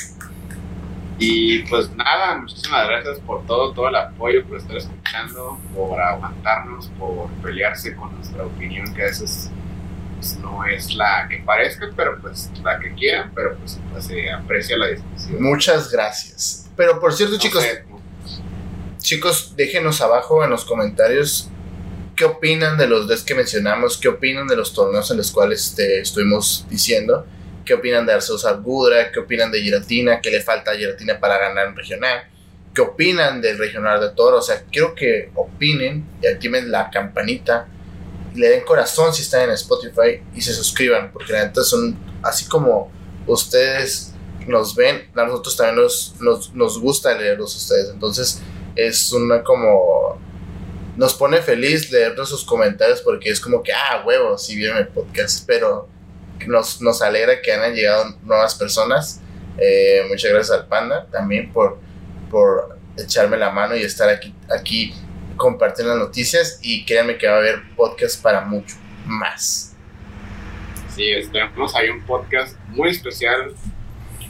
Y 1.19 1.61
pues 1.62 1.91
nada, 1.97 2.37
muchísimas 2.39 2.87
gracias 2.89 3.19
por 3.21 3.47
todo, 3.47 3.73
todo 3.73 3.89
el 3.89 3.97
apoyo, 3.97 4.45
por 4.45 4.59
estar 4.59 4.77
escuchando, 4.77 5.59
por 5.75 5.99
aguantarnos, 6.01 6.89
por 6.99 7.31
pelearse 7.43 7.97
con 7.97 8.14
nuestra 8.14 8.45
opinión, 8.45 8.93
que 8.95 9.03
a 9.03 9.07
veces 9.07 9.51
pues, 10.17 10.37
no 10.39 10.64
es 10.67 10.95
la 10.95 11.27
que 11.29 11.39
parezca, 11.39 11.89
pero 11.97 12.21
pues 12.21 12.51
la 12.62 12.79
que 12.79 12.93
quieran, 12.95 13.33
pero 13.35 13.57
pues, 13.57 13.79
pues 13.91 14.05
se 14.05 14.31
aprecia 14.31 14.77
la 14.77 14.89
discusión. 14.89 15.43
Muchas 15.43 15.91
gracias. 15.91 16.71
Pero 16.77 17.01
por 17.01 17.14
cierto, 17.14 17.37
No 17.37 17.41
chicos, 17.41 17.62
sé, 17.62 17.85
chicos, 18.99 19.55
déjenos 19.57 20.03
abajo 20.03 20.45
en 20.45 20.51
los 20.51 20.64
comentarios 20.64 21.51
qué 22.17 22.25
opinan 22.25 22.79
de 22.79 22.89
los 22.89 23.07
decks 23.07 23.23
que 23.23 23.35
mencionamos, 23.35 23.99
qué 23.99 24.09
opinan 24.09 24.47
de 24.49 24.57
los 24.57 24.73
torneos 24.73 25.11
en 25.11 25.19
los 25.19 25.31
cuales 25.31 25.75
te 25.77 26.01
estuvimos 26.01 26.67
diciendo, 26.69 27.27
qué 27.67 27.75
opinan 27.75 28.07
de 28.07 28.14
Arceus 28.14 28.47
Argudra, 28.47 29.12
qué 29.12 29.21
opinan 29.21 29.51
de 29.51 29.61
Giratina, 29.61 30.21
qué 30.23 30.31
le 30.31 30.41
falta 30.41 30.71
a 30.71 30.77
Giratina 30.77 31.21
para 31.21 31.37
ganar 31.37 31.69
un 31.69 31.77
regional, 31.77 32.27
qué 32.75 32.81
opinan 32.81 33.43
del 33.43 33.59
regional 33.59 34.01
de 34.01 34.11
Toro. 34.11 34.39
O 34.39 34.43
sea, 34.43 34.62
quiero 34.71 34.95
que 34.95 35.31
opinen 35.35 36.07
y 36.23 36.27
activen 36.27 36.71
la 36.71 36.91
campanita 36.91 37.69
y 38.35 38.39
le 38.39 38.49
den 38.49 38.64
corazón 38.64 39.12
si 39.12 39.23
están 39.23 39.43
en 39.43 39.51
Spotify 39.51 40.23
y 40.35 40.41
se 40.41 40.55
suscriban, 40.55 41.12
porque 41.12 41.33
la 41.33 41.45
neta 41.45 41.62
son 41.62 41.99
así 42.23 42.47
como 42.47 42.91
ustedes 43.27 44.12
nos 44.47 44.77
ven, 44.77 45.11
a 45.17 45.25
nosotros 45.25 45.57
también 45.57 45.83
nos, 45.83 46.14
nos, 46.21 46.55
nos 46.55 46.81
gusta 46.81 47.12
leerlos 47.19 47.55
a 47.55 47.59
ustedes. 47.59 47.91
Entonces, 47.91 48.41
es 48.77 49.12
una 49.12 49.43
como 49.43 50.21
nos 50.97 51.14
pone 51.14 51.43
feliz 51.43 51.91
leernos 51.91 52.29
sus 52.29 52.45
comentarios 52.45 53.03
porque 53.03 53.29
es 53.29 53.41
como 53.41 53.62
que, 53.62 53.73
ah, 53.73 54.03
huevo, 54.07 54.39
si 54.39 54.57
vieron 54.57 54.79
el 54.79 54.89
podcast, 54.89 55.45
pero 55.47 55.89
nos, 56.47 56.80
nos 56.80 57.03
alegra 57.03 57.41
que 57.41 57.53
hayan 57.53 57.74
llegado 57.74 58.16
nuevas 58.22 58.55
personas. 58.55 59.20
Eh, 59.59 60.03
muchas 60.09 60.30
gracias 60.32 60.59
al 60.59 60.66
Panda 60.66 61.07
también 61.11 61.53
por, 61.53 61.78
por 62.30 62.78
echarme 62.99 63.37
la 63.37 63.51
mano 63.51 63.74
y 63.76 63.82
estar 63.82 64.09
aquí, 64.09 64.34
aquí 64.51 64.95
compartiendo 65.37 65.95
las 65.95 66.07
noticias 66.07 66.59
y 66.62 66.84
créanme 66.84 67.16
que 67.18 67.26
va 67.26 67.34
a 67.34 67.39
haber 67.39 67.62
podcast 67.74 68.22
para 68.22 68.43
mucho 68.43 68.76
más. 69.07 69.74
Sí, 70.95 71.11
tenemos 71.30 71.74
ahí 71.74 71.91
un 71.91 72.03
podcast 72.03 72.57
muy 72.68 72.91
especial. 72.91 73.55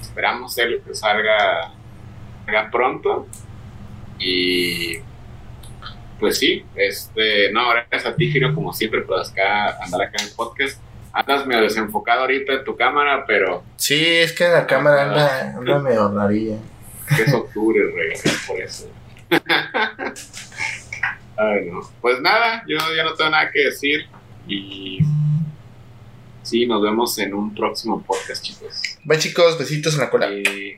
Esperamos 0.01 0.55
que 0.55 0.95
salga, 0.95 1.73
salga 2.45 2.71
pronto. 2.71 3.29
Y 4.19 4.99
pues 6.19 6.39
sí, 6.39 6.65
este, 6.75 7.53
no, 7.53 7.69
gracias 7.71 8.07
a 8.07 8.17
ti, 8.17 8.33
Giro, 8.33 8.55
como 8.55 8.73
siempre, 8.73 9.03
por 9.03 9.21
acá, 9.21 9.79
andar 9.83 10.03
acá 10.03 10.17
en 10.21 10.29
el 10.29 10.35
podcast. 10.35 10.81
Andas 11.19 11.47
medio 11.47 11.63
desenfocado 11.63 12.21
ahorita 12.23 12.53
en 12.53 12.65
tu 12.65 12.77
cámara, 12.77 13.25
pero 13.27 13.63
Sí, 13.77 14.05
es 14.07 14.33
que 14.33 14.47
la 14.49 14.67
cámara 14.67 15.05
anda, 15.05 15.55
anda 15.57 15.79
medio 15.79 16.13
rarilla. 16.13 16.59
es 17.19 17.33
octubre, 17.33 17.81
rey, 17.95 18.19
por 18.47 18.61
eso. 18.61 18.91
Ay, 21.37 21.71
no. 21.71 21.81
Pues 22.01 22.21
nada, 22.21 22.63
yo 22.67 22.77
ya 22.95 23.05
no 23.05 23.15
tengo 23.15 23.31
nada 23.31 23.51
que 23.51 23.65
decir. 23.65 24.07
Y 24.47 24.99
sí, 26.43 26.67
nos 26.67 26.83
vemos 26.83 27.19
en 27.19 27.35
un 27.35 27.55
próximo 27.55 28.03
podcast, 28.03 28.45
chicos. 28.45 28.83
Bye 29.05 29.19
chicos, 29.19 29.59
besitos 29.59 29.95
en 29.95 30.01
la 30.01 30.11
cola. 30.11 30.29
Y 30.31 30.77